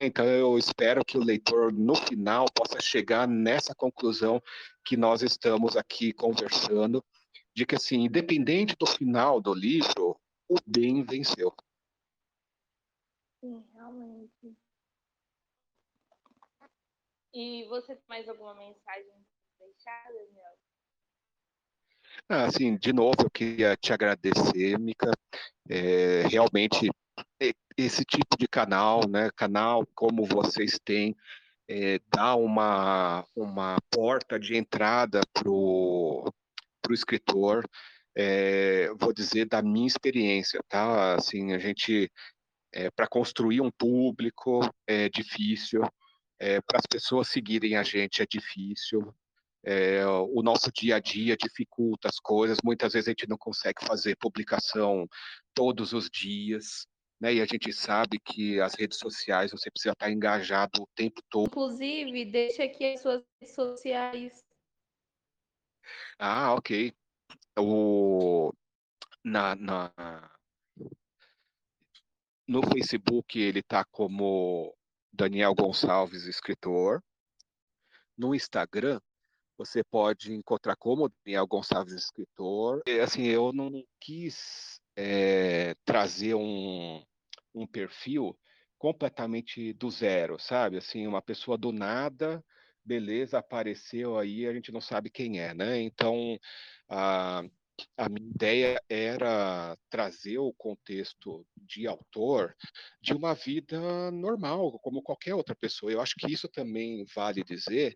Então, 0.00 0.24
eu 0.24 0.56
espero 0.56 1.04
que 1.04 1.18
o 1.18 1.24
leitor, 1.24 1.72
no 1.72 1.96
final, 1.96 2.46
possa 2.54 2.80
chegar 2.80 3.26
nessa 3.26 3.74
conclusão 3.74 4.40
que 4.84 4.96
nós 4.96 5.22
estamos 5.22 5.76
aqui 5.76 6.12
conversando, 6.12 7.04
de 7.52 7.66
que, 7.66 7.74
assim, 7.74 8.04
independente 8.04 8.76
do 8.78 8.86
final 8.86 9.40
do 9.40 9.52
livro, 9.52 10.16
o 10.48 10.54
bem 10.64 11.02
venceu. 11.02 11.52
Sim, 13.40 13.64
realmente. 13.74 14.56
E 17.34 17.64
você 17.68 17.96
tem 17.96 18.04
mais 18.08 18.28
alguma 18.28 18.54
mensagem 18.54 19.12
deixada, 19.58 20.14
Daniel? 20.14 20.58
Ah, 22.28 22.44
assim, 22.44 22.76
de 22.76 22.92
novo, 22.92 23.16
eu 23.20 23.30
queria 23.30 23.76
te 23.76 23.92
agradecer, 23.92 24.78
Mica. 24.78 25.10
É, 25.68 26.22
realmente 26.28 26.88
esse 27.76 28.04
tipo 28.04 28.36
de 28.38 28.48
canal, 28.48 29.08
né, 29.08 29.30
canal 29.36 29.86
como 29.94 30.24
vocês 30.24 30.78
têm, 30.84 31.16
é, 31.68 32.00
dá 32.12 32.34
uma, 32.34 33.24
uma 33.36 33.76
porta 33.90 34.38
de 34.38 34.56
entrada 34.56 35.20
para 35.32 35.48
o 35.50 36.32
escritor, 36.90 37.68
é, 38.16 38.88
vou 38.98 39.12
dizer 39.12 39.46
da 39.46 39.62
minha 39.62 39.86
experiência, 39.86 40.60
tá? 40.68 41.14
Assim, 41.14 41.52
a 41.52 41.58
gente, 41.58 42.10
é, 42.72 42.90
para 42.90 43.06
construir 43.06 43.60
um 43.60 43.70
público 43.70 44.60
é 44.86 45.08
difícil, 45.08 45.82
é, 46.38 46.60
para 46.60 46.78
as 46.78 46.86
pessoas 46.86 47.28
seguirem 47.28 47.76
a 47.76 47.82
gente 47.82 48.22
é 48.22 48.26
difícil, 48.26 49.14
é, 49.64 50.06
o 50.06 50.42
nosso 50.42 50.72
dia 50.72 50.96
a 50.96 51.00
dia 51.00 51.36
dificulta 51.36 52.08
as 52.08 52.18
coisas, 52.18 52.58
muitas 52.64 52.92
vezes 52.92 53.08
a 53.08 53.10
gente 53.10 53.28
não 53.28 53.36
consegue 53.36 53.84
fazer 53.86 54.16
publicação 54.16 55.06
todos 55.52 55.92
os 55.92 56.08
dias, 56.08 56.86
né? 57.20 57.34
E 57.34 57.40
a 57.40 57.46
gente 57.46 57.72
sabe 57.72 58.18
que 58.18 58.60
as 58.60 58.74
redes 58.74 58.98
sociais 58.98 59.50
você 59.50 59.70
precisa 59.70 59.92
estar 59.92 60.10
engajado 60.10 60.82
o 60.82 60.88
tempo 60.94 61.20
todo. 61.28 61.48
Inclusive, 61.48 62.24
deixa 62.24 62.64
aqui 62.64 62.92
as 62.92 63.00
suas 63.00 63.22
redes 63.40 63.54
sociais. 63.54 64.44
Ah, 66.18 66.54
ok. 66.54 66.92
O, 67.58 68.52
na, 69.24 69.56
na, 69.56 69.92
no 72.46 72.62
Facebook 72.62 73.38
ele 73.38 73.60
está 73.60 73.84
como 73.84 74.74
Daniel 75.12 75.54
Gonçalves, 75.54 76.24
escritor. 76.24 77.02
No 78.16 78.34
Instagram, 78.34 79.00
você 79.56 79.82
pode 79.82 80.32
encontrar 80.32 80.76
como 80.76 81.10
Daniel 81.24 81.46
Gonçalves, 81.46 81.94
escritor. 81.94 82.82
E, 82.86 83.00
assim, 83.00 83.24
eu 83.24 83.52
não 83.52 83.84
quis 84.00 84.80
é, 84.96 85.74
trazer 85.84 86.34
um, 86.34 87.04
um 87.58 87.66
perfil 87.66 88.38
completamente 88.78 89.72
do 89.72 89.90
zero, 89.90 90.38
sabe? 90.38 90.76
Assim, 90.76 91.06
uma 91.06 91.20
pessoa 91.20 91.58
do 91.58 91.72
nada, 91.72 92.44
beleza, 92.84 93.38
apareceu 93.38 94.18
aí, 94.18 94.46
a 94.46 94.52
gente 94.52 94.72
não 94.72 94.80
sabe 94.80 95.10
quem 95.10 95.40
é, 95.40 95.52
né? 95.52 95.80
Então, 95.80 96.38
a, 96.88 97.42
a 97.96 98.08
minha 98.08 98.30
ideia 98.30 98.80
era 98.88 99.76
trazer 99.90 100.38
o 100.38 100.52
contexto 100.54 101.46
de 101.56 101.86
autor 101.86 102.54
de 103.00 103.12
uma 103.12 103.34
vida 103.34 104.10
normal, 104.10 104.78
como 104.80 105.02
qualquer 105.02 105.34
outra 105.34 105.54
pessoa. 105.54 105.92
Eu 105.92 106.00
acho 106.00 106.14
que 106.16 106.32
isso 106.32 106.48
também 106.48 107.04
vale 107.14 107.42
dizer 107.42 107.94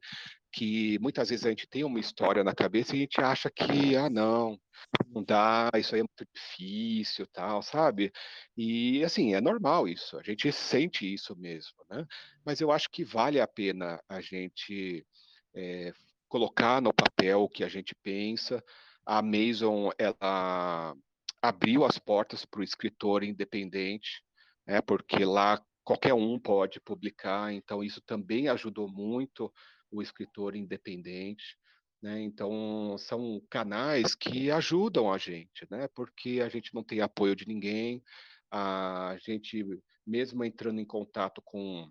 que 0.52 0.98
muitas 0.98 1.30
vezes 1.30 1.46
a 1.46 1.48
gente 1.48 1.66
tem 1.66 1.82
uma 1.82 1.98
história 1.98 2.44
na 2.44 2.54
cabeça 2.54 2.94
e 2.94 2.98
a 2.98 3.00
gente 3.00 3.20
acha 3.20 3.50
que, 3.50 3.96
ah, 3.96 4.10
não, 4.10 4.60
não 5.08 5.24
dá, 5.24 5.70
isso 5.76 5.94
aí 5.94 6.00
é 6.00 6.04
muito 6.04 6.30
difícil, 6.32 7.26
tal, 7.28 7.62
sabe? 7.62 8.12
E 8.56 9.02
assim, 9.02 9.34
é 9.34 9.40
normal 9.40 9.88
isso, 9.88 10.18
a 10.18 10.22
gente 10.22 10.52
sente 10.52 11.12
isso 11.12 11.34
mesmo, 11.36 11.76
né? 11.90 12.06
Mas 12.44 12.60
eu 12.60 12.70
acho 12.70 12.90
que 12.90 13.02
vale 13.02 13.40
a 13.40 13.46
pena 13.46 14.00
a 14.08 14.20
gente 14.20 15.06
é, 15.54 15.92
colocar 16.28 16.82
no 16.82 16.92
papel 16.92 17.42
o 17.42 17.48
que 17.48 17.64
a 17.64 17.68
gente 17.68 17.94
pensa. 18.02 18.62
A 19.06 19.18
Amazon, 19.18 19.90
ela 19.98 20.94
abriu 21.40 21.84
as 21.84 21.98
portas 21.98 22.44
para 22.44 22.60
o 22.60 22.64
escritor 22.64 23.24
independente, 23.24 24.22
né? 24.66 24.82
Porque 24.82 25.24
lá 25.24 25.60
qualquer 25.82 26.14
um 26.14 26.38
pode 26.38 26.80
publicar, 26.80 27.52
então 27.52 27.82
isso 27.82 28.00
também 28.02 28.48
ajudou 28.48 28.86
muito 28.86 29.52
o 29.92 30.02
escritor 30.02 30.56
independente. 30.56 31.56
Né? 32.02 32.20
Então, 32.20 32.96
são 32.98 33.40
canais 33.48 34.14
que 34.14 34.50
ajudam 34.50 35.12
a 35.12 35.18
gente, 35.18 35.66
né? 35.70 35.86
porque 35.94 36.40
a 36.44 36.48
gente 36.48 36.74
não 36.74 36.82
tem 36.82 37.00
apoio 37.00 37.36
de 37.36 37.46
ninguém, 37.46 38.02
a 38.50 39.16
gente, 39.20 39.64
mesmo 40.04 40.44
entrando 40.44 40.80
em 40.80 40.84
contato 40.84 41.40
com, 41.42 41.88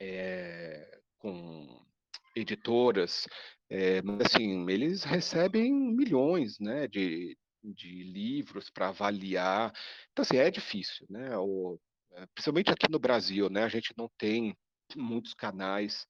é, 0.00 1.00
com 1.18 1.86
editoras, 2.34 3.28
é, 3.70 4.00
assim, 4.24 4.68
eles 4.68 5.04
recebem 5.04 5.72
milhões 5.72 6.58
né, 6.58 6.88
de, 6.88 7.36
de 7.62 8.02
livros 8.02 8.70
para 8.70 8.88
avaliar. 8.88 9.72
Então, 10.10 10.22
assim, 10.22 10.36
é 10.36 10.50
difícil, 10.50 11.06
né? 11.08 11.36
O, 11.38 11.78
principalmente 12.34 12.70
aqui 12.70 12.90
no 12.90 12.98
Brasil, 12.98 13.48
né? 13.50 13.64
A 13.64 13.68
gente 13.68 13.92
não 13.96 14.10
tem 14.18 14.56
muitos 14.96 15.34
canais 15.34 16.06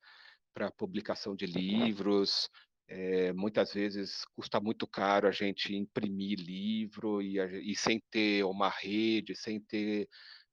para 0.55 0.71
publicação 0.71 1.35
de 1.35 1.47
livros. 1.47 2.49
É, 2.91 3.33
muitas 3.35 3.73
vezes 3.73 4.25
custa 4.35 4.59
muito 4.61 4.87
caro 4.87 5.29
a 5.29 5.31
gente 5.31 5.77
imprimir 5.77 6.39
livro 6.39 7.21
e, 7.21 7.39
e 7.71 7.77
sem 7.77 8.03
ter 8.11 8.45
uma 8.45 8.71
rede, 8.71 9.37
sem 9.37 9.61
ter 9.61 10.09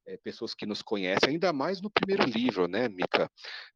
é, 0.06 0.18
pessoas 0.18 0.54
que 0.54 0.66
nos 0.66 0.82
conhecem, 0.82 1.30
ainda 1.30 1.52
mais 1.52 1.82
no 1.82 1.90
primeiro 1.90 2.24
livro, 2.30 2.68
né, 2.68 2.88
Mica? 2.88 3.30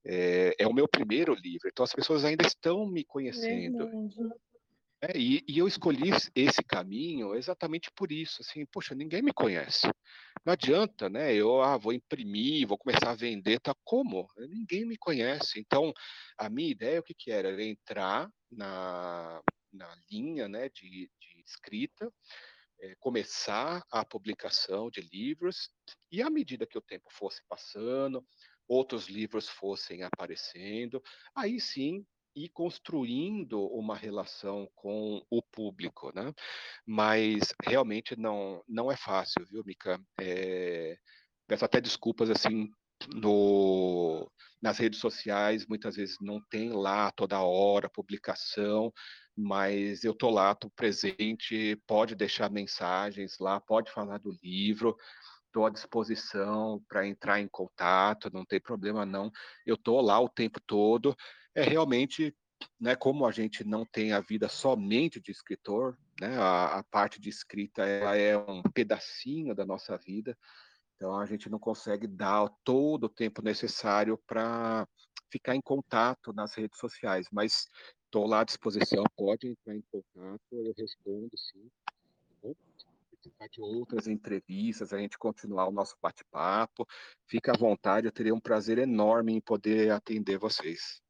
É, 0.06 0.56
é, 0.60 0.68
o 0.68 0.74
meu 0.74 0.88
primeiro 0.88 1.34
livro, 1.34 1.68
então 1.68 1.84
as 1.84 1.94
pessoas 1.94 2.24
ainda 2.24 2.46
estão 2.46 2.86
me 2.86 3.04
conhecendo. 3.04 3.90
É, 5.02 5.18
e, 5.18 5.44
e, 5.48 5.58
eu 5.58 5.66
escolhi 5.66 6.10
esse 6.36 6.62
caminho 6.62 7.34
exatamente 7.34 7.90
por 7.96 8.12
isso, 8.12 8.42
assim, 8.42 8.66
poxa, 8.66 8.94
ninguém 8.94 9.22
me 9.22 9.32
conhece. 9.32 9.88
Não 10.46 10.52
adianta, 10.54 11.10
né? 11.10 11.34
Eu 11.34 11.62
ah, 11.62 11.78
vou 11.78 11.94
imprimir, 11.94 12.68
vou 12.68 12.78
começar 12.78 13.12
a 13.12 13.16
vender, 13.16 13.62
tá 13.62 13.74
como? 13.86 14.28
Ninguém 14.38 14.86
me 14.86 14.98
conhece. 14.98 15.58
Então, 15.60 15.94
a 16.38 16.50
minha 16.50 16.70
ideia 16.70 17.00
o 17.00 17.04
que, 17.04 17.14
que 17.14 17.32
era? 17.32 17.50
Era 17.50 17.64
entrar 17.64 18.30
na, 18.52 19.42
na 19.72 19.96
linha 20.12 20.50
né, 20.50 20.68
de, 20.70 21.10
de 21.20 21.42
escrita, 21.46 22.12
é, 22.82 22.96
começar 23.00 23.82
a 23.90 24.04
publicação 24.04 24.90
de 24.90 25.02
livros, 25.02 25.70
e 26.12 26.22
à 26.22 26.30
medida 26.30 26.68
que 26.68 26.78
o 26.78 26.82
tempo 26.82 27.10
fosse 27.10 27.42
passando, 27.48 28.26
outros 28.68 29.08
livros 29.08 29.48
fossem 29.48 30.04
aparecendo, 30.04 31.02
aí 31.34 31.60
sim 31.60 32.06
ir 32.46 32.50
construindo 32.50 33.62
uma 33.68 33.96
relação 33.96 34.70
com 34.76 35.22
o 35.30 35.42
público, 35.42 36.12
né? 36.16 36.34
Mas 36.86 37.54
realmente 37.64 38.16
não 38.16 38.64
não 38.68 38.92
é 38.92 38.96
fácil, 38.98 39.46
viu, 39.46 39.64
Mica? 39.66 40.00
É, 40.20 40.98
peço 41.48 41.66
até 41.66 41.82
desculpas 41.82 42.30
assim 42.30 42.70
no 43.14 44.30
nas 44.62 44.78
redes 44.78 45.00
sociais 45.00 45.66
muitas 45.68 45.96
vezes 45.96 46.18
não 46.22 46.42
tem 46.50 46.72
lá 46.72 47.12
toda 47.12 47.42
hora 47.42 47.90
publicação, 47.90 48.92
mas 49.36 50.04
eu 50.04 50.14
tô 50.14 50.30
lá, 50.30 50.54
tô 50.56 50.70
presente, 50.72 51.78
pode 51.88 52.16
deixar 52.16 52.52
mensagens 52.52 53.38
lá, 53.40 53.60
pode 53.62 53.92
falar 53.92 54.18
do 54.20 54.38
livro, 54.44 54.98
estou 55.46 55.66
à 55.66 55.70
disposição 55.70 56.84
para 56.88 57.08
entrar 57.08 57.40
em 57.40 57.48
contato, 57.48 58.30
não 58.34 58.46
tem 58.46 58.60
problema 58.60 59.06
não. 59.06 59.32
Eu 59.66 59.76
estou 59.76 60.02
lá 60.02 60.20
o 60.20 60.30
tempo 60.30 60.60
todo 60.68 61.16
é 61.56 61.64
realmente, 61.64 62.36
né, 62.80 62.96
como 62.96 63.26
a 63.26 63.32
gente 63.32 63.64
não 63.64 63.86
tem 63.86 64.12
a 64.12 64.20
vida 64.20 64.48
somente 64.50 65.20
de 65.20 65.32
escritor, 65.32 65.98
né, 66.20 66.38
a, 66.38 66.80
a 66.80 66.84
parte 66.84 67.20
de 67.20 67.30
escrita 67.30 67.84
ela 67.84 68.16
é 68.16 68.38
um 68.38 68.62
pedacinho 68.62 69.56
da 69.56 69.66
nossa 69.66 69.98
vida, 69.98 70.38
então 70.96 71.18
a 71.18 71.26
gente 71.26 71.50
não 71.50 71.60
consegue 71.60 72.08
dar 72.08 72.50
todo 72.64 73.06
o 73.06 73.10
tempo 73.10 73.42
necessário 73.42 74.18
para 74.28 74.88
ficar 75.32 75.56
em 75.56 75.62
contato 75.62 76.34
nas 76.34 76.54
redes 76.56 76.78
sociais, 76.80 77.28
mas 77.32 77.68
estou 78.06 78.28
lá 78.28 78.42
à 78.42 78.44
disposição, 78.44 79.04
pode 79.16 79.48
entrar 79.48 79.76
em 79.76 79.84
contato, 79.92 80.42
eu 80.52 80.74
respondo 80.78 81.30
sim. 81.38 81.70
Tá 82.42 82.54
participar 83.20 83.50
de 83.50 83.62
outras 83.62 84.08
entrevistas, 84.08 84.94
a 84.94 84.98
gente 84.98 85.18
continuar 85.18 85.68
o 85.68 85.72
nosso 85.72 85.96
bate-papo. 86.02 86.88
Fica 87.28 87.52
à 87.52 87.58
vontade, 87.58 88.08
eu 88.08 88.12
teria 88.12 88.34
um 88.34 88.40
prazer 88.40 88.78
enorme 88.78 89.34
em 89.34 89.42
poder 89.42 89.92
atender 89.92 90.38
vocês. 90.38 91.02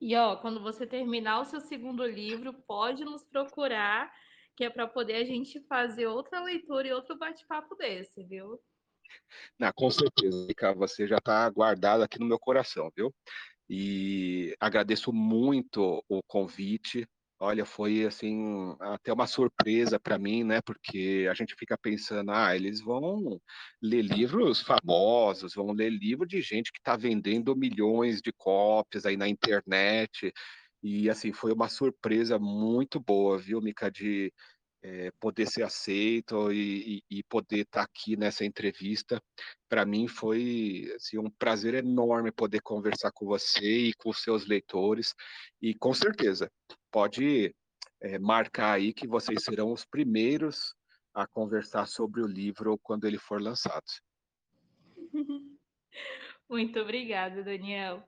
E 0.00 0.14
ó, 0.14 0.36
quando 0.36 0.60
você 0.60 0.86
terminar 0.86 1.40
o 1.40 1.44
seu 1.44 1.60
segundo 1.60 2.06
livro, 2.06 2.52
pode 2.66 3.04
nos 3.04 3.24
procurar, 3.24 4.12
que 4.56 4.64
é 4.64 4.70
para 4.70 4.86
poder 4.86 5.16
a 5.16 5.24
gente 5.24 5.60
fazer 5.66 6.06
outra 6.06 6.40
leitura 6.40 6.88
e 6.88 6.92
outro 6.92 7.18
bate-papo 7.18 7.74
desse, 7.74 8.24
viu? 8.24 8.60
Não, 9.58 9.72
com 9.74 9.90
certeza, 9.90 10.46
Rica, 10.46 10.72
você 10.72 11.06
já 11.06 11.18
está 11.18 11.48
guardado 11.50 12.02
aqui 12.02 12.18
no 12.18 12.26
meu 12.26 12.38
coração, 12.38 12.90
viu? 12.96 13.14
E 13.68 14.56
agradeço 14.60 15.12
muito 15.12 16.02
o 16.08 16.22
convite. 16.22 17.06
Olha, 17.40 17.64
foi 17.64 18.04
assim 18.04 18.76
até 18.80 19.12
uma 19.12 19.26
surpresa 19.26 19.98
para 20.00 20.18
mim, 20.18 20.42
né? 20.42 20.60
Porque 20.60 21.26
a 21.30 21.34
gente 21.34 21.54
fica 21.54 21.78
pensando, 21.78 22.32
ah, 22.32 22.54
eles 22.56 22.80
vão 22.80 23.40
ler 23.80 24.02
livros 24.02 24.60
famosos, 24.60 25.54
vão 25.54 25.70
ler 25.72 25.90
livro 25.90 26.26
de 26.26 26.40
gente 26.42 26.72
que 26.72 26.78
está 26.80 26.96
vendendo 26.96 27.54
milhões 27.54 28.20
de 28.20 28.32
cópias 28.32 29.06
aí 29.06 29.16
na 29.16 29.28
internet. 29.28 30.32
E 30.82 31.08
assim, 31.08 31.32
foi 31.32 31.52
uma 31.52 31.68
surpresa 31.68 32.38
muito 32.40 32.98
boa, 33.00 33.38
viu, 33.38 33.60
Mica, 33.60 33.88
de 33.90 34.32
é, 34.82 35.10
poder 35.20 35.46
ser 35.46 35.62
aceito 35.62 36.52
e, 36.52 37.02
e, 37.10 37.22
poder 37.24 37.60
estar 37.60 37.80
tá 37.80 37.84
aqui 37.84 38.16
nessa 38.16 38.44
entrevista. 38.44 39.22
Para 39.68 39.84
mim 39.84 40.08
foi 40.08 40.92
assim, 40.96 41.18
um 41.18 41.30
prazer 41.30 41.74
enorme 41.74 42.32
poder 42.32 42.60
conversar 42.62 43.12
com 43.12 43.26
você 43.26 43.88
e 43.88 43.94
com 43.94 44.10
os 44.10 44.22
seus 44.22 44.46
leitores. 44.46 45.14
E 45.60 45.74
com 45.74 45.92
certeza, 45.94 46.50
pode 46.90 47.54
é, 48.00 48.18
marcar 48.18 48.72
aí 48.72 48.92
que 48.92 49.06
vocês 49.06 49.42
serão 49.42 49.72
os 49.72 49.84
primeiros 49.84 50.74
a 51.14 51.26
conversar 51.26 51.86
sobre 51.86 52.20
o 52.22 52.26
livro 52.26 52.78
quando 52.82 53.06
ele 53.06 53.18
for 53.18 53.40
lançado. 53.40 53.86
Muito 56.48 56.78
obrigada, 56.80 57.42
Daniel. 57.42 58.02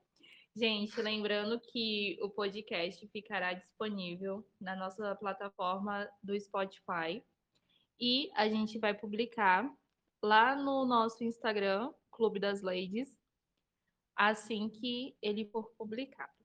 Gente, 0.57 1.01
lembrando 1.01 1.61
que 1.61 2.19
o 2.23 2.31
podcast 2.31 3.07
ficará 3.09 3.53
disponível 3.53 4.47
na 4.61 4.75
nossa 4.75 5.15
plataforma 5.17 6.09
do 6.23 6.39
Spotify 6.39 7.25
e 8.01 8.31
a 8.35 8.49
gente 8.49 8.79
vai 8.79 8.95
publicar 8.95 9.71
lá 10.23 10.57
no 10.57 10.85
nosso 10.85 11.23
Instagram, 11.23 11.93
Clube 12.11 12.41
das 12.41 12.63
Ladies, 12.63 13.15
assim 14.17 14.69
que 14.69 15.17
ele 15.23 15.47
for 15.47 15.71
publicado. 15.77 16.40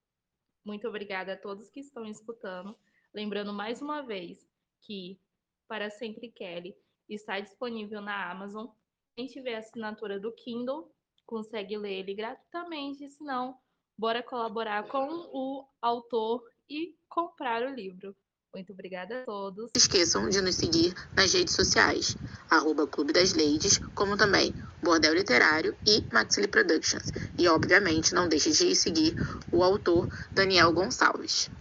Muito 0.66 0.88
obrigada 0.88 1.34
a 1.34 1.38
todos 1.38 1.70
que 1.70 1.80
estão 1.80 2.05
escutando. 2.07 2.76
Lembrando 3.13 3.53
mais 3.53 3.84
uma 3.84 4.01
vez 4.01 4.49
que 4.82 5.22
Para 5.68 5.91
Sempre 5.91 6.32
Kelly 6.32 6.76
está 7.07 7.39
disponível 7.39 8.01
na 8.01 8.32
Amazon. 8.32 8.68
Quem 9.16 9.28
tiver 9.28 9.57
assinatura 9.57 10.20
do 10.20 10.34
Kindle 10.34 10.91
consegue 11.24 11.78
ler 11.78 11.99
ele 11.99 12.16
gratuitamente, 12.16 13.07
se 13.07 13.24
não, 13.24 13.57
bora 13.95 14.24
colaborar 14.24 14.88
com 14.88 15.07
o 15.32 15.68
autor 15.80 16.43
e 16.68 16.97
comprar 17.07 17.61
o 17.61 17.74
livro. 17.74 18.16
Muito 18.56 18.72
obrigada 18.72 19.20
a 19.20 19.26
todos. 19.26 19.66
Não 19.66 19.70
esqueçam 19.76 20.30
de 20.30 20.39
nos 20.39 20.56
seguir 20.56 20.93
nas 21.14 21.34
redes 21.34 21.53
sociais, 21.53 22.16
arroba 22.49 22.88
Clube 22.88 23.12
das 23.12 23.34
Ladies, 23.34 23.82
como 23.93 24.16
também 24.16 24.56
Bordel 24.82 25.14
Literário 25.14 25.76
e 25.86 26.06
Maxili 26.10 26.47
Productions. 26.47 27.12
E, 27.38 27.49
obviamente, 27.49 28.16
não 28.16 28.30
deixe 28.30 28.51
de 28.51 28.74
seguir 28.74 29.14
o 29.51 29.62
autor 29.62 30.08
Daniel 30.32 30.72
Gonçalves. 30.72 31.51